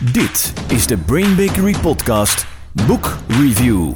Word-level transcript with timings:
Dit 0.00 0.52
is 0.68 0.86
de 0.86 0.98
Brain 0.98 1.36
Bakery 1.36 1.74
Podcast 1.78 2.46
Book 2.86 3.16
Review. 3.28 3.92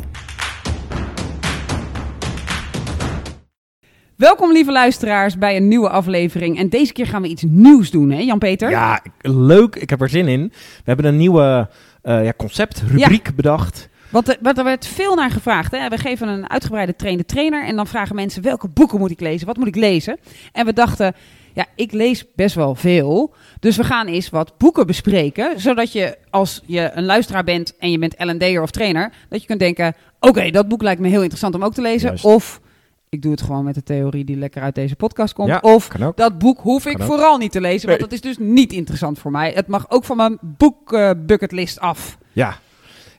Welkom 4.17 4.53
lieve 4.53 4.73
luisteraars 4.73 5.39
bij 5.39 5.57
een 5.57 5.69
nieuwe 5.69 5.89
aflevering. 5.89 6.59
En 6.59 6.69
deze 6.69 6.93
keer 6.93 7.07
gaan 7.07 7.23
we 7.23 7.29
iets 7.29 7.43
nieuws 7.43 7.91
doen, 7.91 8.11
hè 8.11 8.21
Jan-Peter? 8.21 8.71
Ja, 8.71 9.03
leuk. 9.21 9.77
Ik 9.77 9.91
heb 9.91 10.01
er 10.01 10.09
zin 10.09 10.29
in. 10.29 10.49
We 10.53 10.83
hebben 10.85 11.05
een 11.05 11.17
nieuwe 11.17 11.69
uh, 12.03 12.25
ja, 12.25 12.33
conceptrubriek 12.37 13.35
bedacht. 13.35 13.89
Want 14.09 14.29
er, 14.29 14.39
er 14.57 14.65
werd 14.65 14.87
veel 14.87 15.15
naar 15.15 15.31
gevraagd. 15.31 15.73
Hè? 15.73 15.89
We 15.89 15.99
geven 15.99 16.29
een 16.29 16.51
uitgebreide 16.51 16.97
trainde 16.97 17.25
trainer 17.25 17.67
en 17.67 17.77
dan 17.77 17.87
vragen 17.87 18.15
mensen 18.15 18.43
welke 18.43 18.69
boeken 18.69 18.99
moet 18.99 19.11
ik 19.11 19.21
lezen? 19.21 19.47
Wat 19.47 19.57
moet 19.57 19.67
ik 19.67 19.77
lezen? 19.77 20.19
En 20.53 20.67
we 20.67 20.73
dachten, 20.73 21.15
ja, 21.55 21.67
ik 21.75 21.93
lees 21.93 22.25
best 22.35 22.55
wel 22.55 22.75
veel. 22.75 23.35
Dus 23.61 23.77
we 23.77 23.85
gaan 23.85 24.07
eens 24.07 24.31
wat 24.31 24.59
boeken 24.59 24.87
bespreken. 24.87 25.61
Zodat 25.61 25.93
je, 25.93 26.19
als 26.31 26.61
je 26.67 26.91
een 26.95 27.05
luisteraar 27.05 27.45
bent 27.45 27.77
en 27.79 27.91
je 27.91 27.99
bent 27.99 28.15
L&D'er 28.19 28.63
of 28.63 28.71
trainer, 28.71 29.13
dat 29.29 29.41
je 29.41 29.47
kunt 29.47 29.61
denken, 29.61 29.95
oké, 30.21 30.51
dat 30.51 30.69
boek 30.69 30.83
lijkt 30.83 31.01
me 31.01 31.09
heel 31.09 31.19
interessant 31.21 31.55
om 31.55 31.65
ook 31.65 31.75
te 31.75 31.81
lezen. 31.83 32.17
Of 32.23 32.61
ik 33.09 33.23
doe 33.23 33.31
het 33.31 33.43
gewoon 33.43 33.65
met 33.65 33.75
de 33.75 33.83
theorie 33.83 34.25
die 34.25 34.37
lekker 34.37 34.63
uit 34.63 34.75
deze 34.75 34.97
podcast 34.97 35.35
komt. 35.35 35.49
Ja, 35.49 35.59
of 35.63 35.89
dat 36.15 36.39
boek 36.39 36.59
hoef 36.61 36.87
ik 36.87 37.03
vooral 37.03 37.39
niet 37.39 37.53
te 37.53 37.61
lezen, 37.61 37.89
want 37.89 38.01
Nee. 38.01 38.09
dat 38.09 38.19
is 38.19 38.21
dus 38.21 38.37
niet 38.39 38.73
interessant 38.73 39.19
voor 39.19 39.31
mij. 39.31 39.53
Het 39.55 39.67
mag 39.67 39.91
ook 39.91 40.05
van 40.05 40.17
mijn 40.17 40.39
boekbucketlist 40.43 41.81
af. 41.81 42.19
Ja. 42.33 42.59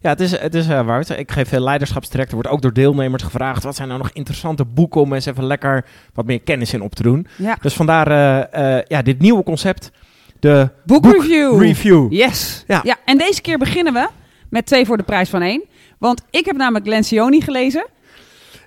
Ja, 0.01 0.09
het 0.09 0.19
is, 0.19 0.39
het 0.39 0.55
is 0.55 0.67
Wouter. 0.67 1.19
Ik 1.19 1.31
geef 1.31 1.49
veel 1.49 1.59
leiderschapstrajecten. 1.59 2.37
Er 2.37 2.43
wordt 2.43 2.57
ook 2.57 2.61
door 2.61 2.83
deelnemers 2.83 3.23
gevraagd. 3.23 3.63
Wat 3.63 3.75
zijn 3.75 3.87
nou 3.87 3.99
nog 3.99 4.09
interessante 4.13 4.65
boeken 4.65 5.01
om 5.01 5.13
eens 5.13 5.25
even 5.25 5.43
lekker 5.43 5.85
wat 6.13 6.25
meer 6.25 6.41
kennis 6.41 6.73
in 6.73 6.81
op 6.81 6.95
te 6.95 7.03
doen. 7.03 7.27
Ja. 7.35 7.57
Dus 7.61 7.73
vandaar 7.73 8.07
eh, 8.07 8.77
eh, 8.77 8.83
ja, 8.87 9.01
dit 9.01 9.19
nieuwe 9.19 9.43
concept. 9.43 9.91
De 10.39 10.69
Boekreview. 10.85 11.61
review. 11.61 12.13
Yes. 12.13 12.63
Ja. 12.67 12.79
ja, 12.83 12.97
en 13.05 13.17
deze 13.17 13.41
keer 13.41 13.57
beginnen 13.57 13.93
we 13.93 14.07
met 14.49 14.65
twee 14.65 14.85
voor 14.85 14.97
de 14.97 15.03
prijs 15.03 15.29
van 15.29 15.41
één. 15.41 15.63
Want 15.97 16.21
ik 16.29 16.45
heb 16.45 16.55
namelijk 16.55 16.85
Lencioni 16.85 17.41
gelezen. 17.41 17.87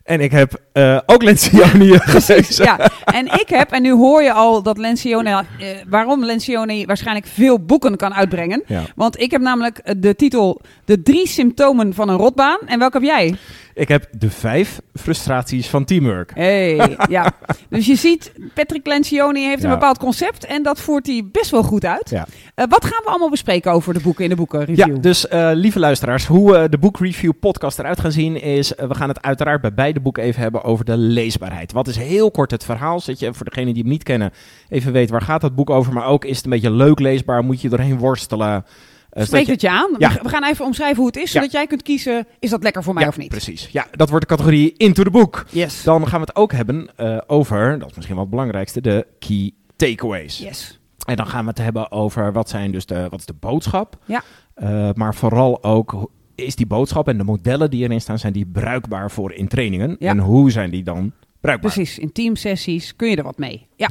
En 0.05 0.21
ik 0.21 0.31
heb 0.31 0.61
eh, 0.73 0.99
ook 1.07 1.23
Lencioni 1.23 1.99
gelezen. 2.15 2.65
Ja, 2.65 2.91
en 3.05 3.27
ik 3.27 3.49
heb, 3.49 3.71
en 3.71 3.83
nu 3.83 3.93
hoor 3.93 4.23
je 4.23 4.33
al 4.33 4.63
dat 4.63 4.79
Lencioni, 4.79 5.31
eh, 5.31 5.45
waarom 5.89 6.25
Lencioni 6.25 6.87
waarschijnlijk 6.87 7.27
veel 7.27 7.65
boeken 7.65 7.97
kan 7.97 8.15
uitbrengen. 8.15 8.63
Ja. 8.67 8.83
Want 8.97 9.21
ik 9.21 9.31
heb 9.31 9.41
namelijk 9.41 9.79
eh, 9.79 9.95
de 9.99 10.15
titel 10.17 10.61
De 10.85 11.03
drie 11.03 11.29
symptomen 11.29 11.95
van 11.95 12.09
een 12.09 12.17
rotbaan. 12.17 12.59
En 12.67 12.79
welke 12.79 12.99
heb 12.99 13.07
jij? 13.07 13.35
Ik 13.75 13.89
heb 13.89 14.07
de 14.19 14.31
vijf 14.31 14.81
frustraties 14.95 15.69
van 15.69 15.85
teamwork. 15.85 16.31
Hey, 16.35 16.97
ja. 17.09 17.33
Dus 17.69 17.87
je 17.87 17.95
ziet, 17.95 18.33
Patrick 18.55 18.87
Lencioni 18.87 19.47
heeft 19.47 19.63
een 19.63 19.69
Ja. 19.69 19.75
bepaald 19.75 19.99
concept 19.99 20.45
en 20.45 20.63
dat 20.63 20.81
voert 20.81 21.07
hij 21.07 21.29
best 21.33 21.51
wel 21.51 21.63
goed 21.63 21.85
uit. 21.85 22.11
Ja. 22.11 22.27
Eh, 22.55 22.65
wat 22.69 22.85
gaan 22.85 23.03
we 23.05 23.09
allemaal 23.11 23.31
bespreken 23.31 23.73
over 23.73 23.95
de 23.95 24.01
boeken 24.01 24.25
in 24.25 24.31
de 24.31 24.37
boekenreview? 24.37 24.95
Ja, 24.95 25.01
dus 25.01 25.29
eh, 25.29 25.51
lieve 25.53 25.79
luisteraars, 25.79 26.27
hoe 26.27 26.57
eh, 26.57 26.65
de 26.71 26.79
boekreview 26.79 27.33
podcast 27.41 27.79
eruit 27.79 28.01
gaan 28.01 28.13
zien 28.13 28.41
is... 28.43 28.73
we 28.77 28.95
gaan 28.95 29.09
het 29.09 29.23
uiteraard 29.23 29.61
bij 29.61 29.75
beide 29.75 30.01
boeken 30.01 30.23
even 30.23 30.43
hebben 30.43 30.65
over 30.65 30.85
de 30.85 30.97
leesbaarheid. 30.97 31.73
Wat 31.73 31.89
is 31.89 31.97
heel 31.97 32.31
kort 32.31 32.51
het 32.51 32.65
verhaal, 32.65 33.01
zodat 33.01 33.21
je 33.21 33.35
voor 33.35 33.45
degenen 33.47 33.73
die 33.75 33.83
hem 33.83 33.93
niet 33.93 34.03
kennen... 34.03 34.33
even 34.69 34.93
weet 34.93 35.11
waar 35.11 35.23
gaat 35.23 35.41
dat 35.41 35.55
boek 35.55 35.71
over, 35.71 35.93
maar 35.93 36.07
ook 36.07 36.25
is 36.25 36.37
het 36.37 36.45
een 36.45 36.51
beetje 36.51 36.71
leuk 36.71 36.99
leesbaar... 36.99 37.45
moet 37.45 37.61
je 37.61 37.69
doorheen 37.69 37.99
worstelen... 37.99 38.65
eh, 39.13 39.25
Spreek 39.25 39.47
je- 39.47 39.53
het 39.53 39.61
je 39.61 39.71
aan. 39.71 39.95
Ja. 39.99 40.13
We- 40.23 40.29
gaan 40.29 40.45
even 40.45 40.65
omschrijven 40.65 40.97
hoe 40.97 41.07
het 41.07 41.17
is, 41.17 41.23
Ja. 41.33 41.39
zodat 41.39 41.53
jij 41.53 41.67
kunt 41.67 41.83
kiezen, 41.83 42.27
is 42.39 42.51
dat 42.51 42.63
lekker 42.63 42.83
voor 42.83 42.95
mij 42.95 43.03
ja, 43.03 43.09
of 43.09 43.17
niet? 43.19 43.29
precies. 43.29 43.69
Ja, 43.73 43.87
dat 43.91 44.09
wordt 44.11 44.29
de 44.29 44.35
categorie 44.35 44.73
Into 44.77 45.03
the 45.03 45.11
Book. 45.11 45.45
Yes. 45.51 45.83
Dan 45.83 46.09
gaan 46.09 46.21
we 46.21 46.27
het 46.27 46.37
ook 46.37 46.53
hebben 46.53 46.89
eh, 46.97 47.19
over, 47.27 47.79
dat 47.79 47.89
is 47.91 47.95
misschien 47.95 48.15
wel 48.17 48.25
het 48.25 48.35
belangrijkste, 48.35 48.81
de 48.81 49.07
key 49.19 49.53
takeaways. 49.77 50.39
Yes. 50.39 50.81
En 51.07 51.17
dan 51.17 51.27
gaan 51.27 51.43
we 51.45 51.49
het 51.49 51.59
hebben 51.59 51.91
over 51.93 52.33
wat 52.33 52.49
zijn 52.49 52.73
dus 52.73 52.87
de, 52.87 53.07
wat 53.11 53.19
is 53.19 53.27
de 53.27 53.35
boodschap. 53.41 53.97
Ja. 54.05 54.23
Eh, 54.55 54.89
maar 54.95 55.15
vooral 55.15 55.65
ook 55.65 56.11
is 56.35 56.57
die 56.57 56.67
boodschap 56.67 57.09
en 57.09 57.19
de 57.19 57.25
modellen 57.25 57.71
die 57.71 57.83
erin 57.85 58.01
staan, 58.01 58.19
zijn 58.19 58.33
die 58.33 58.47
bruikbaar 58.47 59.11
voor 59.11 59.33
in 59.33 59.49
trainingen? 59.49 59.97
Ja. 59.99 60.11
En 60.11 60.19
hoe 60.19 60.51
zijn 60.51 60.71
die 60.71 60.83
dan 60.83 61.13
bruikbaar? 61.41 61.73
Precies, 61.73 61.99
in 61.99 62.13
teamsessies 62.13 62.97
kun 62.97 63.09
je 63.11 63.17
er 63.17 63.23
wat 63.23 63.39
mee. 63.39 63.67
Ja. 63.77 63.89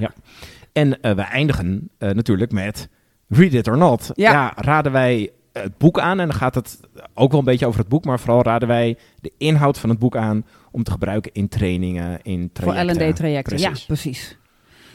En 0.74 0.90
we 1.02 1.22
eindigen 1.22 1.90
natuurlijk 2.00 2.52
met 2.52 2.90
Read 3.34 3.54
It 3.54 3.68
or 3.68 3.78
Not. 3.78 4.10
Ja. 4.14 4.54
raden 4.56 4.92
wij 4.92 5.30
het 5.54 5.78
boek 5.78 6.00
aan 6.00 6.20
en 6.20 6.28
dan 6.28 6.38
gaat 6.38 6.56
het 6.56 6.80
ook 7.14 7.30
wel 7.32 7.40
een 7.40 7.46
beetje 7.46 7.66
over 7.68 7.80
het 7.80 7.90
boek, 7.90 8.06
maar 8.06 8.20
vooral 8.20 8.44
raden 8.44 8.68
wij 8.68 8.98
de 9.22 9.32
inhoud 9.38 9.78
van 9.78 9.90
het 9.90 10.00
boek 10.00 10.16
aan 10.16 10.46
om 10.72 10.84
te 10.84 10.92
gebruiken 10.92 11.32
in 11.34 11.48
trainingen, 11.50 12.20
in 12.24 12.50
Voor 12.54 12.74
trajecten. 12.74 13.08
L&D-trajecten. 13.10 13.58
Ja, 13.58 13.68
Precies. 13.70 13.86
precies. 13.86 14.38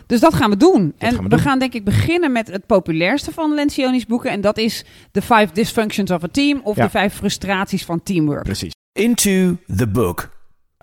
Dus 0.06 0.20
dat 0.20 0.34
gaan 0.34 0.50
we 0.50 0.56
doen. 0.56 0.94
en 0.98 1.14
gaan 1.14 1.28
we 1.28 1.38
gaan 1.38 1.58
denk 1.58 1.72
ik 1.74 1.84
beginnen 1.84 2.32
met 2.32 2.47
het 2.48 2.66
populairste 2.66 3.32
van 3.32 3.54
Lencioni's 3.54 4.06
boeken. 4.06 4.30
En 4.30 4.41
dat 4.41 4.58
is 4.58 4.84
The 5.12 5.22
Five 5.22 5.48
Dysfunctions 5.53 6.10
of 6.10 6.24
a 6.24 6.28
Team. 6.30 6.60
Of 6.64 6.76
Ja. 6.76 6.84
de 6.84 6.91
vijf 6.91 7.14
frustraties 7.14 7.84
van 7.84 8.03
teamwork. 8.03 8.42
Precies. 8.42 8.72
Into 8.92 9.56
the 9.76 9.86
book. 9.88 10.35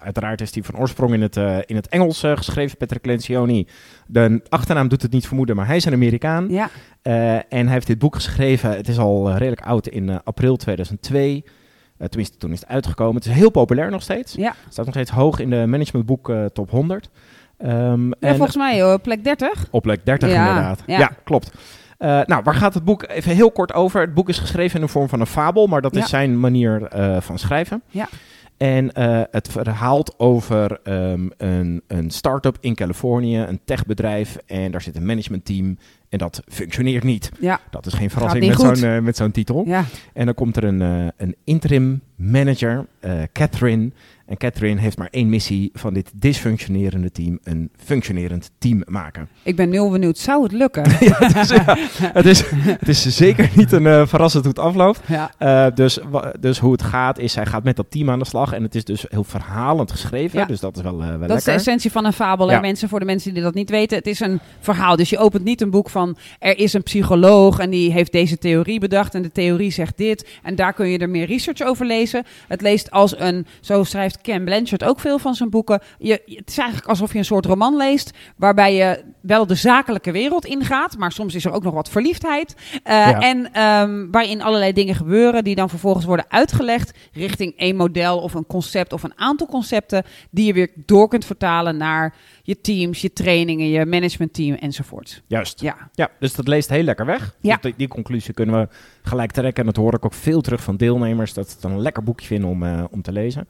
Uiteraard 0.03 0.41
is 0.41 0.52
die 0.52 0.64
van 0.64 0.78
oorsprong 0.78 1.14
in 1.14 1.22
het, 1.22 1.38
eh, 1.38 1.58
in 1.66 1.75
het 1.75 1.88
Engels 1.88 2.24
eh, 2.24 2.38
geschreven, 2.38 2.78
Patrick 2.78 3.06
Lencioni. 3.06 3.68
De 4.08 4.41
achternaam 4.50 4.88
doet 4.88 5.02
het 5.02 5.12
niet 5.12 5.28
vermoeden, 5.28 5.56
maar 5.56 5.68
hij 5.68 5.75
is 5.75 5.86
een 5.86 5.94
Amerikaan. 5.94 6.50
Ja, 6.50 6.69
Eh, 7.02 7.34
en 7.36 7.44
hij 7.50 7.68
heeft 7.74 7.88
dit 7.88 8.00
boek 8.00 8.16
geschreven. 8.16 8.69
Het 8.75 8.88
is 8.88 8.97
al 8.97 9.31
redelijk 9.31 9.62
oud 9.62 9.88
in 9.88 10.24
april 10.24 10.56
2002. 10.56 11.44
Eh, 11.97 12.08
tenminste, 12.08 12.38
toen 12.38 12.52
is 12.52 12.59
het 12.59 12.69
uitgekomen. 12.69 13.16
Het 13.16 13.25
is 13.25 13.31
heel 13.31 13.50
populair 13.50 13.91
nog 13.91 14.02
steeds. 14.02 14.34
ja. 14.34 14.53
Het 14.64 14.74
staat 14.74 14.86
nog 14.86 14.94
steeds 14.94 15.12
hoog 15.12 15.40
in 15.40 15.50
de 15.50 15.66
managementboek 15.68 16.31
top 16.53 16.70
100. 16.70 17.09
Ehm, 17.58 18.06
ja 18.08 18.14
en 18.20 18.35
volgens 18.35 18.56
mij 18.58 18.81
hoor, 18.81 19.00
plek 19.00 19.24
30. 19.24 19.68
op 19.72 19.81
plek 19.81 20.06
30 20.06 20.30
Ja, 20.30 20.47
inderdaad. 20.50 20.84
ja. 20.85 20.97
Ja, 21.00 21.12
klopt. 21.24 21.52
Nou, 21.97 22.41
waar 22.44 22.56
gaat 22.56 22.74
het 22.74 22.84
boek 22.84 23.03
even 23.08 23.35
heel 23.35 23.52
kort 23.52 23.74
over? 23.74 24.02
Het 24.02 24.14
boek 24.14 24.30
is 24.30 24.38
geschreven 24.40 24.80
in 24.80 24.85
de 24.85 24.91
vorm 24.91 25.09
van 25.09 25.20
een 25.20 25.25
fabel, 25.25 25.68
maar 25.68 25.81
dat 25.81 25.96
Ja. 25.96 26.02
is 26.02 26.09
zijn 26.09 26.40
manier 26.40 26.88
van 27.20 27.40
schrijven. 27.40 27.81
Ja. 27.88 28.08
En 28.58 28.91
eh, 28.94 29.22
het 29.31 29.47
verhaalt 29.47 30.14
over 30.18 30.80
ehm, 30.84 31.28
een, 31.38 31.81
een 31.88 32.09
start-up 32.12 32.58
in 32.59 32.75
Californië, 32.75 33.38
een 33.38 33.59
techbedrijf. 33.66 34.38
En 34.46 34.72
daar 34.72 34.81
zit 34.81 34.96
een 34.96 35.06
managementteam 35.06 35.78
en 36.09 36.18
dat 36.18 36.41
functioneert 36.47 37.03
niet. 37.03 37.31
Ja, 37.40 37.59
Dat 37.69 37.86
is 37.86 37.94
geen 37.94 38.09
verrassing 38.09 38.47
met 38.47 38.59
zo'n, 38.59 38.90
eh, 38.90 39.00
met 39.00 39.18
zo'n 39.18 39.31
titel. 39.31 39.64
ja. 39.66 39.86
En 40.14 40.25
dan 40.25 40.34
komt 40.36 40.58
er 40.58 40.64
een, 40.64 40.81
eh, 40.81 41.08
een 41.18 41.36
interim 41.44 42.02
manager, 42.16 42.86
Catherine. 43.31 43.91
En 44.25 44.38
Catherine 44.38 44.81
heeft 44.81 44.97
maar 44.97 45.07
één 45.11 45.29
missie 45.29 45.69
van 45.73 45.94
dit 45.94 46.11
dysfunctionerende 46.16 47.11
team 47.11 47.39
een 47.44 47.69
functionerend 47.78 48.51
team 48.57 48.81
maken. 48.85 49.28
Ik 49.44 49.56
ben 49.56 49.72
heel 49.72 49.89
benieuwd. 49.89 50.17
Zou 50.17 50.44
het 50.44 50.51
lukken? 50.51 50.84
ja, 51.00 51.16
het, 51.17 51.35
is, 51.35 51.50
ja, 51.50 51.78
het, 52.13 52.25
is, 52.25 52.44
het 52.51 52.88
is 52.88 53.16
zeker 53.16 53.50
niet 53.56 53.72
een 53.72 53.88
eh, 53.88 54.07
verrassend 54.07 54.45
hoe 54.45 54.53
het 54.53 54.63
afloopt. 54.63 55.00
ja. 55.07 55.31
Eh, 55.38 55.75
dus, 55.75 56.00
dus 56.39 56.59
hoe 56.59 56.72
het 56.72 56.81
gaat 56.81 57.19
is, 57.19 57.35
hij 57.35 57.45
gaat 57.45 57.63
met 57.63 57.75
dat 57.75 57.85
team 57.89 58.09
aan 58.09 58.19
de 58.19 58.25
slag. 58.25 58.53
En 58.53 58.63
het 58.63 58.75
is 58.75 58.84
dus 58.84 59.06
heel 59.09 59.23
verhalend 59.23 59.91
geschreven. 59.91 60.47
Dus 60.47 60.59
dat 60.59 60.75
is 60.75 60.81
wel, 60.81 61.01
eh, 61.01 61.17
wel 61.17 61.28
Dat 61.28 61.38
is 61.38 61.44
de 61.44 61.51
essentie 61.51 61.91
van 61.91 62.05
een 62.05 62.13
fabel. 62.13 62.50
Ja. 62.50 62.59
Mensen, 62.59 62.90
voor 62.90 63.00
de 63.00 63.05
mensen 63.05 63.34
die 63.34 63.44
dat 63.44 63.53
niet 63.53 63.69
weten. 63.69 63.97
Het 63.97 64.07
is 64.07 64.19
een 64.19 64.40
verhaal. 64.59 64.95
Dus 64.95 65.09
je 65.09 65.17
opent 65.17 65.44
niet 65.44 65.61
een 65.61 65.69
boek 65.69 65.90
van 65.90 66.17
er 66.40 66.57
is 66.57 66.73
een 66.73 66.84
psycholoog 66.84 67.59
en 67.59 67.69
die 67.69 67.91
heeft 67.91 68.11
deze 68.11 68.38
theorie 68.38 68.79
bedacht. 68.79 69.16
En 69.16 69.22
de 69.22 69.31
theorie 69.31 69.72
zegt 69.72 69.97
dit. 69.97 70.28
En 70.44 70.55
daar 70.55 70.73
kun 70.73 70.88
je 70.88 70.97
er 70.97 71.09
meer 71.09 71.25
research 71.25 71.61
over 71.61 71.85
lezen. 71.85 72.23
Het 72.47 72.61
leest 72.61 72.91
als 72.91 73.19
een, 73.19 73.45
zo 73.61 73.84
schrijft 73.84 74.22
Ken 74.23 74.44
Blanchard 74.45 74.84
ook 74.84 75.00
veel 75.00 75.19
van 75.19 75.35
zijn 75.35 75.50
boeken. 75.50 75.81
Je, 75.97 76.22
het 76.25 76.50
is 76.50 76.57
eigenlijk 76.57 76.89
alsof 76.89 77.11
je 77.11 77.17
een 77.17 77.25
soort 77.25 77.45
roman 77.45 77.78
leest. 77.78 78.11
Waarbij 78.38 78.75
je 78.75 79.03
wel 79.22 79.47
de 79.47 79.56
zakelijke 79.56 80.11
wereld 80.11 80.45
ingaat. 80.45 80.97
Maar 80.97 81.11
soms 81.11 81.35
is 81.35 81.45
er 81.45 81.51
ook 81.51 81.63
nog 81.63 81.73
wat 81.73 81.89
verliefdheid. 81.89 82.56
Eh, 82.84 82.91
Ja. 82.94 83.19
En 83.19 83.53
ehm, 83.53 84.07
waarin 84.11 84.41
allerlei 84.41 84.73
dingen 84.73 84.95
gebeuren. 84.95 85.44
Die 85.44 85.56
dan 85.56 85.69
vervolgens 85.69 86.06
worden 86.06 86.25
uitgelegd. 86.29 86.97
Richting 87.11 87.53
één 87.57 87.75
model 87.75 88.19
of 88.19 88.34
een 88.34 88.45
concept 88.47 88.94
of 88.94 89.03
een 89.03 89.13
aantal 89.16 89.47
concepten. 89.47 90.03
Die 90.31 90.45
je 90.45 90.53
weer 90.53 90.72
door 90.75 91.07
kunt 91.07 91.25
vertalen 91.25 91.78
naar 91.78 92.16
je 92.44 92.61
teams, 92.61 93.01
je 93.01 93.13
trainingen, 93.13 93.69
je 93.69 93.85
managementteam 93.85 94.55
enzovoort. 94.55 95.22
Juist. 95.28 95.61
Ja, 95.61 95.90
Ja, 95.94 96.09
dus 96.19 96.34
dat 96.35 96.47
leest 96.47 96.69
heel 96.69 96.84
lekker 96.84 97.05
weg. 97.05 97.35
Ja. 97.41 97.53
Dus 97.53 97.61
die, 97.61 97.73
die 97.78 97.88
conclusie 97.88 98.34
kunnen 98.34 98.59
we 98.59 98.67
gelijk 99.01 99.31
trekken. 99.31 99.59
En 99.59 99.66
dat 99.73 99.76
hoor 99.84 99.93
ik 99.93 100.05
ook 100.05 100.14
veel 100.14 100.41
terug 100.41 100.64
van 100.64 100.78
deelnemers. 100.78 101.34
Dat 101.34 101.49
ze 101.49 101.55
het 101.55 101.64
een 101.64 101.81
lekker 101.81 102.03
boekje 102.03 102.28
vinden 102.28 102.49
om, 102.49 102.64
eh, 102.64 102.84
om 102.91 103.02
te 103.02 103.11
lezen. 103.11 103.47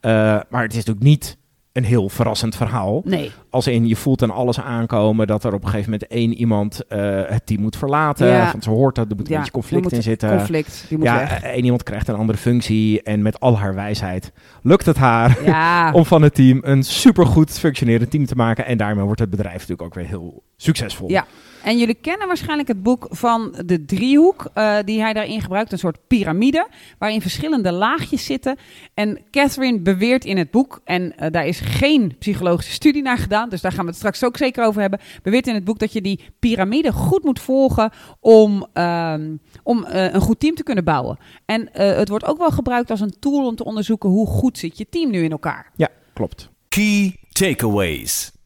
Eh, 0.00 0.10
maar 0.48 0.62
het 0.62 0.70
is 0.70 0.76
natuurlijk 0.76 1.06
niet 1.06 1.36
een 1.72 1.84
heel 1.84 2.08
verrassend 2.08 2.56
verhaal. 2.56 3.02
nee. 3.04 3.30
Als 3.50 3.66
in, 3.66 3.86
je 3.86 3.96
voelt 3.96 4.22
aan 4.22 4.30
alles 4.30 4.60
aankomen 4.60 5.26
dat 5.26 5.44
er 5.44 5.52
op 5.54 5.62
een 5.62 5.68
gegeven 5.68 5.90
moment 5.90 6.10
één 6.10 6.34
iemand 6.34 6.86
eh, 6.86 7.20
het 7.26 7.46
team 7.46 7.60
moet 7.60 7.76
verlaten. 7.76 8.26
Ja. 8.26 8.50
Want 8.50 8.64
ze 8.64 8.70
hoort 8.70 8.94
dat, 8.94 9.10
er 9.10 9.16
moet 9.16 9.26
een 9.26 9.32
Ja, 9.32 9.38
beetje 9.38 9.52
conflict 9.52 9.92
in 9.92 10.02
zitten. 10.02 10.36
Conflict, 10.36 10.84
die 10.88 10.98
moet 10.98 11.06
ja, 11.06 11.18
weg. 11.18 11.42
één 11.42 11.64
iemand 11.64 11.82
krijgt 11.82 12.08
een 12.08 12.14
andere 12.14 12.38
functie. 12.38 13.02
En 13.02 13.22
met 13.22 13.40
al 13.40 13.58
haar 13.58 13.74
wijsheid 13.74 14.32
lukt 14.62 14.86
het 14.86 14.96
haar 14.96 15.44
Ja, 15.44 15.90
om 15.92 16.04
van 16.04 16.22
het 16.22 16.34
team 16.34 16.58
een 16.62 16.82
supergoed 16.82 17.58
functionerend 17.58 18.10
team 18.10 18.26
te 18.26 18.34
maken. 18.34 18.66
En 18.66 18.76
daarmee 18.78 19.04
wordt 19.04 19.20
het 19.20 19.30
bedrijf 19.30 19.52
natuurlijk 19.54 19.82
ook 19.82 19.94
weer 19.94 20.06
heel 20.06 20.42
succesvol. 20.56 21.10
Ja. 21.10 21.26
En 21.68 21.78
jullie 21.78 21.94
kennen 21.94 22.26
waarschijnlijk 22.26 22.68
het 22.68 22.82
boek 22.82 23.06
van 23.10 23.54
de 23.66 23.84
driehoek 23.84 24.50
eh, 24.54 24.76
die 24.84 25.00
hij 25.00 25.12
daarin 25.12 25.40
gebruikt. 25.40 25.72
Een 25.72 25.78
soort 25.78 25.98
piramide 26.06 26.68
waarin 26.98 27.20
verschillende 27.20 27.72
laagjes 27.72 28.24
zitten. 28.24 28.56
En 28.94 29.20
Catherine 29.30 29.80
beweert 29.80 30.24
in 30.24 30.36
het 30.36 30.50
boek, 30.50 30.80
en 30.84 31.16
eh, 31.16 31.30
daar 31.30 31.46
is 31.46 31.60
geen 31.60 32.16
psychologische 32.18 32.72
studie 32.72 33.02
naar 33.02 33.18
gedaan, 33.18 33.48
dus 33.48 33.60
daar 33.60 33.72
gaan 33.72 33.84
we 33.84 33.90
het 33.90 33.98
straks 33.98 34.24
ook 34.24 34.36
zeker 34.36 34.64
over 34.64 34.80
hebben. 34.80 35.00
Beweert 35.22 35.46
in 35.46 35.54
het 35.54 35.64
boek 35.64 35.78
dat 35.78 35.92
je 35.92 36.00
die 36.00 36.20
piramide 36.38 36.92
goed 36.92 37.24
moet 37.24 37.40
volgen 37.40 37.90
om, 38.20 38.66
ehm, 38.72 39.36
om 39.62 39.84
eh, 39.84 40.12
een 40.12 40.20
goed 40.20 40.40
team 40.40 40.54
te 40.54 40.62
kunnen 40.62 40.84
bouwen. 40.84 41.18
En 41.44 41.72
eh, 41.72 41.96
het 41.96 42.08
wordt 42.08 42.24
ook 42.24 42.38
wel 42.38 42.50
gebruikt 42.50 42.90
als 42.90 43.00
een 43.00 43.18
tool 43.18 43.46
om 43.46 43.56
te 43.56 43.64
onderzoeken 43.64 44.08
hoe 44.08 44.26
goed 44.26 44.58
zit 44.58 44.78
je 44.78 44.88
team 44.88 45.10
nu 45.10 45.24
in 45.24 45.30
elkaar. 45.30 45.72
Ja, 45.76 45.88
klopt. 46.12 46.48
Key 46.68 47.16
takeaways. 47.32 48.37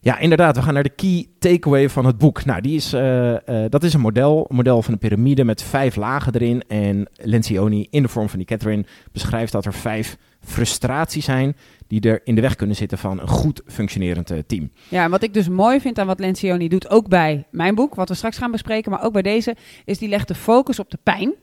Ja, 0.00 0.18
inderdaad. 0.18 0.56
We 0.56 0.62
gaan 0.62 0.74
naar 0.74 0.82
de 0.82 0.88
key 0.88 1.26
takeaway 1.38 1.88
van 1.88 2.04
het 2.04 2.18
boek. 2.18 2.44
Nou, 2.44 2.60
die 2.60 2.76
is, 2.76 2.92
eh, 2.92 3.64
eh, 3.64 3.70
dat 3.70 3.84
is 3.84 3.94
een 3.94 4.00
model, 4.00 4.46
model 4.48 4.82
van 4.82 4.92
een 4.92 4.98
piramide 4.98 5.44
met 5.44 5.62
vijf 5.62 5.96
lagen 5.96 6.34
erin. 6.34 6.62
En 6.68 7.08
Lencioni, 7.14 7.86
in 7.90 8.02
de 8.02 8.08
vorm 8.08 8.28
van 8.28 8.38
die 8.38 8.46
Catherine, 8.46 8.84
beschrijft 9.12 9.52
dat 9.52 9.64
er 9.64 9.72
vijf 9.74 10.16
frustraties 10.40 11.24
zijn 11.24 11.56
die 11.86 12.00
er 12.00 12.20
in 12.24 12.34
de 12.34 12.40
weg 12.40 12.56
kunnen 12.56 12.76
zitten 12.76 12.98
van 12.98 13.20
een 13.20 13.28
goed 13.28 13.62
functionerend 13.66 14.30
eh, 14.30 14.38
team. 14.46 14.70
Ja, 14.88 15.04
en 15.04 15.10
wat 15.10 15.22
ik 15.22 15.34
dus 15.34 15.48
mooi 15.48 15.80
vind 15.80 15.98
aan 15.98 16.06
wat 16.06 16.20
Lencioni 16.20 16.68
doet, 16.68 16.90
ook 16.90 17.08
bij 17.08 17.46
mijn 17.50 17.74
boek, 17.74 17.94
wat 17.94 18.08
we 18.08 18.14
straks 18.14 18.38
gaan 18.38 18.50
bespreken, 18.50 18.90
maar 18.90 19.04
ook 19.04 19.12
bij 19.12 19.22
deze, 19.22 19.56
is 19.84 19.98
die 19.98 20.08
legt 20.08 20.28
de 20.28 20.34
focus 20.34 20.78
op 20.78 20.90
de 20.90 20.98
pijn. 21.02 21.34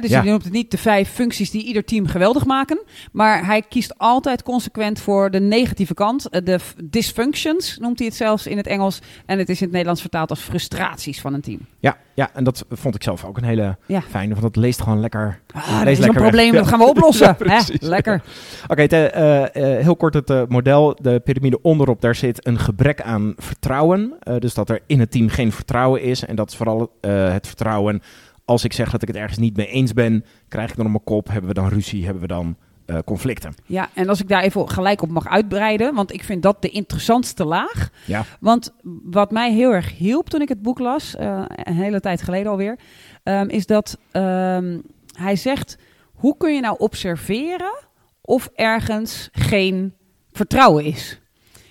Dus 0.00 0.10
Ja. 0.10 0.20
hij 0.20 0.30
noemt 0.30 0.44
het 0.44 0.52
niet 0.52 0.70
de 0.70 0.78
vijf 0.78 1.08
functies 1.10 1.50
die 1.50 1.64
ieder 1.64 1.84
team 1.84 2.06
geweldig 2.06 2.44
maken. 2.44 2.80
Maar 3.12 3.46
hij 3.46 3.62
kiest 3.62 3.98
altijd 3.98 4.42
consequent 4.42 5.00
voor 5.00 5.30
de 5.30 5.40
negatieve 5.40 5.94
kant. 5.94 6.28
Eh, 6.28 6.40
De 6.44 6.58
dysfunctions 6.84 7.78
noemt 7.78 7.98
hij 7.98 8.08
het 8.08 8.16
zelfs 8.16 8.46
in 8.46 8.56
het 8.56 8.66
Engels. 8.66 8.98
En 9.26 9.38
het 9.38 9.48
is 9.48 9.56
in 9.56 9.62
het 9.62 9.70
Nederlands 9.70 10.00
vertaald 10.00 10.30
als 10.30 10.40
frustraties 10.40 11.20
van 11.20 11.34
een 11.34 11.40
team. 11.40 11.58
Ja, 11.80 11.96
ja, 12.14 12.30
en 12.34 12.44
dat 12.44 12.64
vond 12.70 12.94
ik 12.94 13.02
zelf 13.02 13.24
ook 13.24 13.36
een 13.36 13.44
hele 13.44 13.76
Ja. 13.86 14.00
fijne, 14.08 14.30
want 14.30 14.42
dat 14.42 14.56
leest 14.56 14.80
gewoon 14.82 15.00
lekker. 15.00 15.40
Ah, 15.54 15.78
dat 15.78 15.86
is 15.86 15.98
een 15.98 16.04
weg. 16.12 16.14
probleem, 16.22 16.52
dat 16.52 16.66
gaan 16.66 16.78
we 16.78 16.84
oplossen. 16.88 17.36
Ja. 17.46 17.62
Lekker. 17.80 18.22
Oké, 18.68 18.82
eh, 18.82 19.42
eh, 19.44 19.82
heel 19.84 19.96
kort 19.96 20.14
het 20.14 20.48
model. 20.48 20.96
De 21.02 21.20
piramide 21.24 21.62
onderop, 21.62 22.00
daar 22.00 22.14
zit 22.14 22.46
een 22.46 22.58
gebrek 22.58 23.00
aan 23.02 23.34
vertrouwen. 23.36 24.12
Dus 24.38 24.54
dat 24.54 24.70
er 24.70 24.80
in 24.86 25.00
het 25.00 25.10
team 25.10 25.28
geen 25.28 25.52
vertrouwen 25.52 26.02
is. 26.02 26.24
En 26.24 26.36
dat 26.36 26.50
is 26.50 26.56
vooral 26.56 26.92
het 27.00 27.46
vertrouwen. 27.46 28.02
Als 28.48 28.64
ik 28.64 28.72
zeg 28.72 28.90
dat 28.90 29.02
ik 29.02 29.08
het 29.08 29.16
ergens 29.16 29.38
niet 29.38 29.56
mee 29.56 29.66
eens 29.66 29.92
ben, 29.92 30.24
krijg 30.48 30.70
ik 30.70 30.76
dan 30.76 30.84
op 30.84 30.90
mijn 30.90 31.04
kop. 31.04 31.28
Hebben 31.28 31.48
we 31.48 31.54
dan 31.54 31.68
ruzie? 31.68 32.04
Hebben 32.04 32.22
we 32.22 32.28
dan 32.28 32.56
eh, 32.86 32.98
conflicten? 33.04 33.54
Ja, 33.66 33.88
en 33.94 34.08
als 34.08 34.20
ik 34.20 34.28
daar 34.28 34.42
even 34.42 34.70
gelijk 34.70 35.02
op 35.02 35.10
mag 35.10 35.28
uitbreiden, 35.28 35.94
want 35.94 36.12
ik 36.12 36.24
vind 36.24 36.42
dat 36.42 36.62
de 36.62 36.68
interessantste 36.68 37.44
laag. 37.44 37.90
Ja. 38.04 38.24
Want 38.40 38.74
wat 39.02 39.30
mij 39.30 39.52
heel 39.52 39.72
erg 39.72 39.96
hielp 39.96 40.28
toen 40.28 40.40
ik 40.40 40.48
het 40.48 40.62
boek 40.62 40.78
las, 40.78 41.16
eh, 41.16 41.44
een 41.46 41.74
hele 41.74 42.00
tijd 42.00 42.22
geleden 42.22 42.50
alweer, 42.50 42.78
ehm, 43.22 43.48
is 43.48 43.66
dat 43.66 43.98
ehm, 44.10 44.78
hij 45.12 45.36
zegt: 45.36 45.78
hoe 46.12 46.36
kun 46.36 46.54
je 46.54 46.60
nou 46.60 46.78
observeren 46.78 47.78
of 48.20 48.50
ergens 48.54 49.28
geen 49.32 49.94
vertrouwen 50.32 50.84
is? 50.84 51.20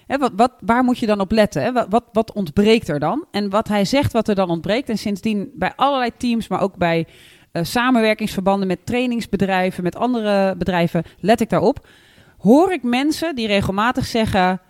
Hè, 0.08 0.18
wat, 0.18 0.32
wat, 0.36 0.52
waar 0.60 0.84
moet 0.84 1.00
je 1.00 1.06
dan 1.06 1.20
op 1.20 1.32
letten? 1.32 1.64
Hè? 1.64 1.72
Wat, 1.72 1.88
wat, 1.90 2.04
wat 2.12 2.34
ontbreekt 2.34 2.88
er 2.88 3.00
dan? 3.00 3.26
En 3.32 3.50
wat 3.50 3.68
hij 3.68 3.86
zegt 3.86 4.12
wat 4.14 4.28
er 4.28 4.36
dan 4.36 4.50
ontbreekt, 4.50 4.90
en 4.90 4.98
sindsdien 4.98 5.52
bij 5.54 5.74
allerlei 5.76 6.12
teams, 6.18 6.48
maar 6.48 6.62
ook 6.62 6.76
bij 6.76 7.08
eh, 7.52 7.64
samenwerkingsverbanden 7.64 8.68
met 8.68 8.86
trainingsbedrijven, 8.86 9.84
met 9.84 9.96
andere 9.96 10.56
bedrijven, 10.58 11.04
let 11.20 11.42
ik 11.42 11.50
daarop. 11.50 11.88
Hoor 12.38 12.72
ik 12.74 12.84
mensen 12.84 13.36
die 13.36 13.48
regelmatig 13.48 14.06
zeggen: 14.06 14.62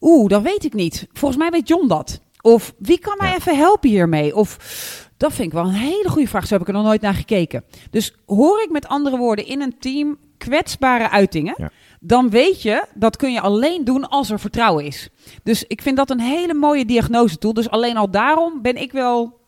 Oeh, 0.00 0.28
dat 0.28 0.42
weet 0.42 0.64
ik 0.64 0.74
niet. 0.74 1.06
Volgens 1.12 1.40
mij 1.40 1.50
weet 1.50 1.68
John 1.68 1.88
dat. 1.88 2.20
Of 2.40 2.74
wie 2.78 2.98
kan 2.98 3.14
mij 3.18 3.28
Ja. 3.28 3.36
even 3.36 3.56
helpen 3.56 3.90
hiermee? 3.90 4.36
Of 4.36 4.56
dat 5.16 5.32
vind 5.32 5.46
ik 5.48 5.54
wel 5.54 5.64
een 5.64 5.70
hele 5.74 6.08
goede 6.08 6.28
vraag. 6.28 6.46
Zo 6.46 6.52
heb 6.52 6.62
ik 6.62 6.68
er 6.68 6.74
nog 6.74 6.84
nooit 6.84 7.00
naar 7.00 7.14
gekeken. 7.14 7.64
Dus 7.90 8.14
hoor 8.26 8.62
ik 8.62 8.70
met 8.70 8.88
andere 8.88 9.16
woorden 9.16 9.46
in 9.46 9.60
een 9.60 9.78
team 9.78 10.18
kwetsbare 10.44 11.10
uitingen, 11.10 11.54
Ja. 11.56 11.70
dan 12.00 12.30
weet 12.30 12.62
je 12.62 12.84
dat 12.94 13.16
kun 13.16 13.32
je 13.32 13.40
alleen 13.40 13.84
doen 13.84 14.08
als 14.08 14.30
er 14.30 14.40
vertrouwen 14.40 14.84
is. 14.84 15.08
Dus 15.42 15.64
ik 15.66 15.82
vind 15.82 15.96
dat 15.96 16.10
een 16.10 16.20
hele 16.20 16.54
mooie 16.54 16.84
diagnose-tool. 16.84 17.52
Dus 17.54 17.70
alleen 17.70 17.96
al 17.96 18.10
daarom 18.10 18.62
ben 18.62 18.76
ik 18.76 18.92
wel 18.92 19.42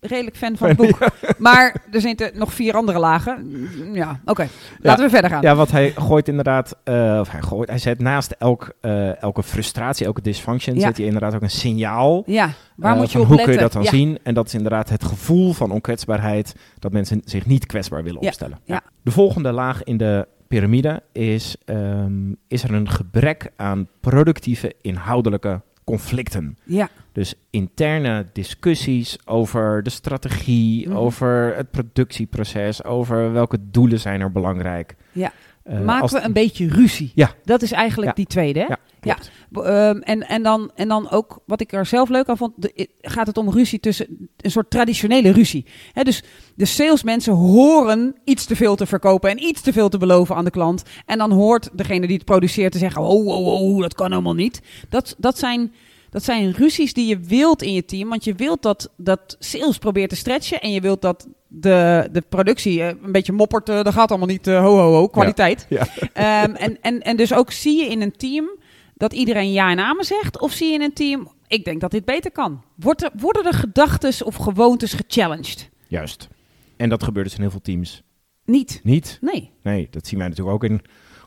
redelijk 0.00 0.36
fan 0.36 0.56
van 0.56 0.68
het 0.68 0.76
boek. 0.76 0.98
Maar 1.38 1.82
er 1.90 2.00
zitten 2.00 2.30
nog 2.34 2.52
vier 2.52 2.74
andere 2.74 2.98
lagen. 2.98 3.68
Ja, 3.92 4.20
oké. 4.24 4.48
Laten 4.80 5.04
we 5.04 5.10
verder 5.10 5.30
gaan. 5.30 5.42
Ja, 5.42 5.54
wat 5.54 5.70
hij 5.70 5.90
gooit 5.96 6.28
inderdaad, 6.28 6.76
eh, 6.84 7.18
of 7.20 7.30
hij 7.30 7.42
gooit, 7.42 7.68
hij 7.68 7.78
zet 7.78 7.98
naast 7.98 8.30
elk, 8.38 8.72
eh, 8.80 9.22
elke 9.22 9.42
frustratie, 9.42 10.06
elke 10.06 10.20
dysfunction, 10.20 10.74
Ja. 10.76 10.80
zet 10.80 10.96
hij 10.96 11.06
inderdaad 11.06 11.34
ook 11.34 11.42
een 11.42 11.50
signaal. 11.50 12.22
Ja, 12.26 12.50
waar 12.76 12.92
eh, 12.92 12.98
moet 12.98 13.12
je 13.12 13.18
op 13.20 13.26
hoe 13.26 13.36
letten? 13.36 13.54
kun 13.54 13.64
je 13.64 13.70
dat 13.70 13.82
dan 13.82 13.92
zien? 13.98 14.18
En 14.22 14.34
dat 14.34 14.46
is 14.46 14.54
inderdaad 14.54 14.88
het 14.88 15.04
gevoel 15.04 15.52
van 15.52 15.70
onkwetsbaarheid, 15.70 16.54
dat 16.78 16.92
mensen 16.92 17.20
zich 17.24 17.46
niet 17.46 17.66
kwetsbaar 17.66 18.02
willen 18.02 18.20
opstellen. 18.20 18.58
ja. 18.64 18.80
De 19.02 19.10
volgende 19.10 19.52
laag 19.52 19.84
in 19.84 19.96
de 19.96 20.28
piramide 20.48 21.02
is, 21.12 21.56
ehm, 21.64 22.32
is 22.48 22.62
er 22.62 22.74
een 22.74 22.88
gebrek 22.90 23.50
aan 23.56 23.88
productieve 24.00 24.74
inhoudelijke 24.80 25.60
conflicten. 25.90 26.58
Ja, 26.64 26.88
Dus 27.12 27.34
interne 27.50 28.26
discussies 28.32 29.18
over 29.24 29.82
de 29.82 29.90
strategie, 29.90 30.88
Mhm. 30.88 30.96
over 30.96 31.56
het 31.56 31.70
productieproces, 31.70 32.84
over 32.84 33.32
welke 33.32 33.58
doelen 33.70 34.00
zijn 34.00 34.20
er 34.20 34.32
belangrijk. 34.32 34.94
Ja. 35.12 35.32
Eh, 35.70 35.80
maken 35.80 36.02
als- 36.02 36.12
we 36.12 36.20
een 36.20 36.32
beetje 36.32 36.68
ruzie. 36.68 37.12
Ja. 37.14 37.34
Dat 37.44 37.62
is 37.62 37.72
eigenlijk 37.72 38.08
Ja. 38.08 38.14
die 38.16 38.26
tweede, 38.26 38.58
hè? 38.60 38.66
Ja, 38.66 38.78
Ja. 39.00 39.14
klopt. 39.14 39.30
Ehm, 39.68 39.96
en, 39.96 40.28
en, 40.28 40.42
dan, 40.42 40.70
en 40.74 40.88
dan 40.88 41.10
ook, 41.10 41.38
wat 41.46 41.60
ik 41.60 41.72
er 41.72 41.86
zelf 41.86 42.08
leuk 42.08 42.28
aan 42.28 42.36
vond, 42.36 42.52
de, 42.56 42.88
gaat 43.00 43.26
het 43.26 43.38
om 43.38 43.50
ruzie 43.50 43.80
tussen 43.80 44.28
een 44.36 44.50
soort 44.50 44.70
traditionele 44.70 45.30
ruzie. 45.32 45.66
Hè, 45.92 46.02
dus 46.02 46.22
de 46.54 46.64
salesmensen 46.64 47.32
horen 47.32 48.14
iets 48.24 48.44
te 48.44 48.56
veel 48.56 48.76
te 48.76 48.86
verkopen 48.86 49.30
en 49.30 49.42
iets 49.42 49.60
te 49.60 49.72
veel 49.72 49.88
te 49.88 49.98
beloven 49.98 50.36
aan 50.36 50.44
de 50.44 50.50
klant. 50.50 50.82
En 51.06 51.18
dan 51.18 51.32
hoort 51.32 51.68
degene 51.72 52.06
die 52.06 52.16
het 52.16 52.24
produceert 52.24 52.72
te 52.72 52.78
zeggen: 52.78 53.02
Oh, 53.02 53.26
oh, 53.26 53.46
oh, 53.62 53.80
dat 53.80 53.94
kan 53.94 54.10
helemaal 54.10 54.34
niet. 54.34 54.60
Dat, 54.88 55.14
dat, 55.18 55.38
zijn, 55.38 55.72
dat 56.10 56.22
zijn 56.24 56.52
ruzies 56.52 56.92
die 56.92 57.06
je 57.06 57.18
wilt 57.18 57.62
in 57.62 57.72
je 57.72 57.84
team. 57.84 58.08
Want 58.08 58.24
je 58.24 58.34
wilt 58.34 58.62
dat, 58.62 58.92
dat 58.96 59.36
sales 59.38 59.78
probeert 59.78 60.10
te 60.10 60.16
stretchen 60.16 60.60
en 60.60 60.72
je 60.72 60.80
wilt 60.80 61.02
dat 61.02 61.28
de, 61.48 62.08
de 62.12 62.20
productie 62.20 62.82
eh, 62.82 62.88
een 63.02 63.12
beetje 63.12 63.32
moppert. 63.32 63.68
eh, 63.68 63.82
dat 63.82 63.92
gaat 63.92 64.10
allemaal 64.10 64.28
niet, 64.28 64.46
eh, 64.46 64.60
ho, 64.60 64.76
ho, 64.76 64.92
ho, 64.92 65.08
kwaliteit. 65.08 65.66
Ja. 65.68 65.86
Ehm, 66.12 66.54
en, 66.54 66.78
en, 66.80 67.00
en 67.00 67.16
dus 67.16 67.34
ook 67.34 67.50
zie 67.52 67.78
je 67.84 67.90
in 67.90 68.00
een 68.00 68.16
team 68.16 68.58
dat 68.94 69.12
iedereen 69.12 69.52
ja 69.52 69.70
en 69.70 69.78
amen 69.78 70.04
zegt? 70.04 70.40
Of 70.40 70.52
zie 70.52 70.68
je 70.68 70.74
in 70.74 70.82
een 70.82 70.92
team, 70.92 71.28
ik 71.46 71.64
denk 71.64 71.80
dat 71.80 71.90
dit 71.90 72.04
beter 72.04 72.30
kan? 72.30 72.62
Wordt 72.76 73.02
er, 73.02 73.10
worden 73.16 73.44
er 73.44 73.54
gedachtes 73.54 74.22
of 74.22 74.36
gewoontes 74.36 74.92
gechallenged? 74.92 75.70
Juist. 75.88 76.28
En 76.76 76.88
dat 76.88 77.02
gebeurt 77.02 77.26
dus 77.26 77.34
in 77.34 77.40
heel 77.40 77.50
veel 77.50 77.60
teams 77.60 78.02
Niet. 78.44 78.80
niet. 78.82 79.18
Nee. 79.20 79.50
Nee, 79.62 79.88
dat 79.90 80.06
zien 80.06 80.18
wij 80.18 80.28
natuurlijk 80.28 80.54
ook 80.54 80.70
in 80.70 80.80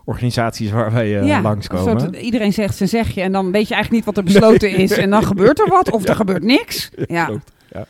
organisaties 0.05 0.71
waar 0.71 0.91
wij 0.91 1.19
eh, 1.19 1.27
ja, 1.27 1.41
langskomen. 1.41 1.99
soort- 2.01 2.15
iedereen 2.15 2.53
zegt 2.53 2.75
zijn 2.75 2.89
zegje 2.89 3.21
en 3.21 3.31
dan 3.31 3.51
weet 3.51 3.67
je 3.67 3.73
eigenlijk 3.73 4.05
niet 4.05 4.15
wat 4.15 4.17
er 4.17 4.33
besloten 4.33 4.69
is. 4.75 4.91
En 4.91 5.09
dan 5.09 5.23
gebeurt 5.23 5.59
er 5.59 5.67
wat 5.67 5.91
of 5.95 6.07
er 6.07 6.15
gebeurt 6.15 6.43
niks. 6.43 6.89
Ja. 7.07 7.25
Klopt, 7.25 7.51
ja. 7.71 7.85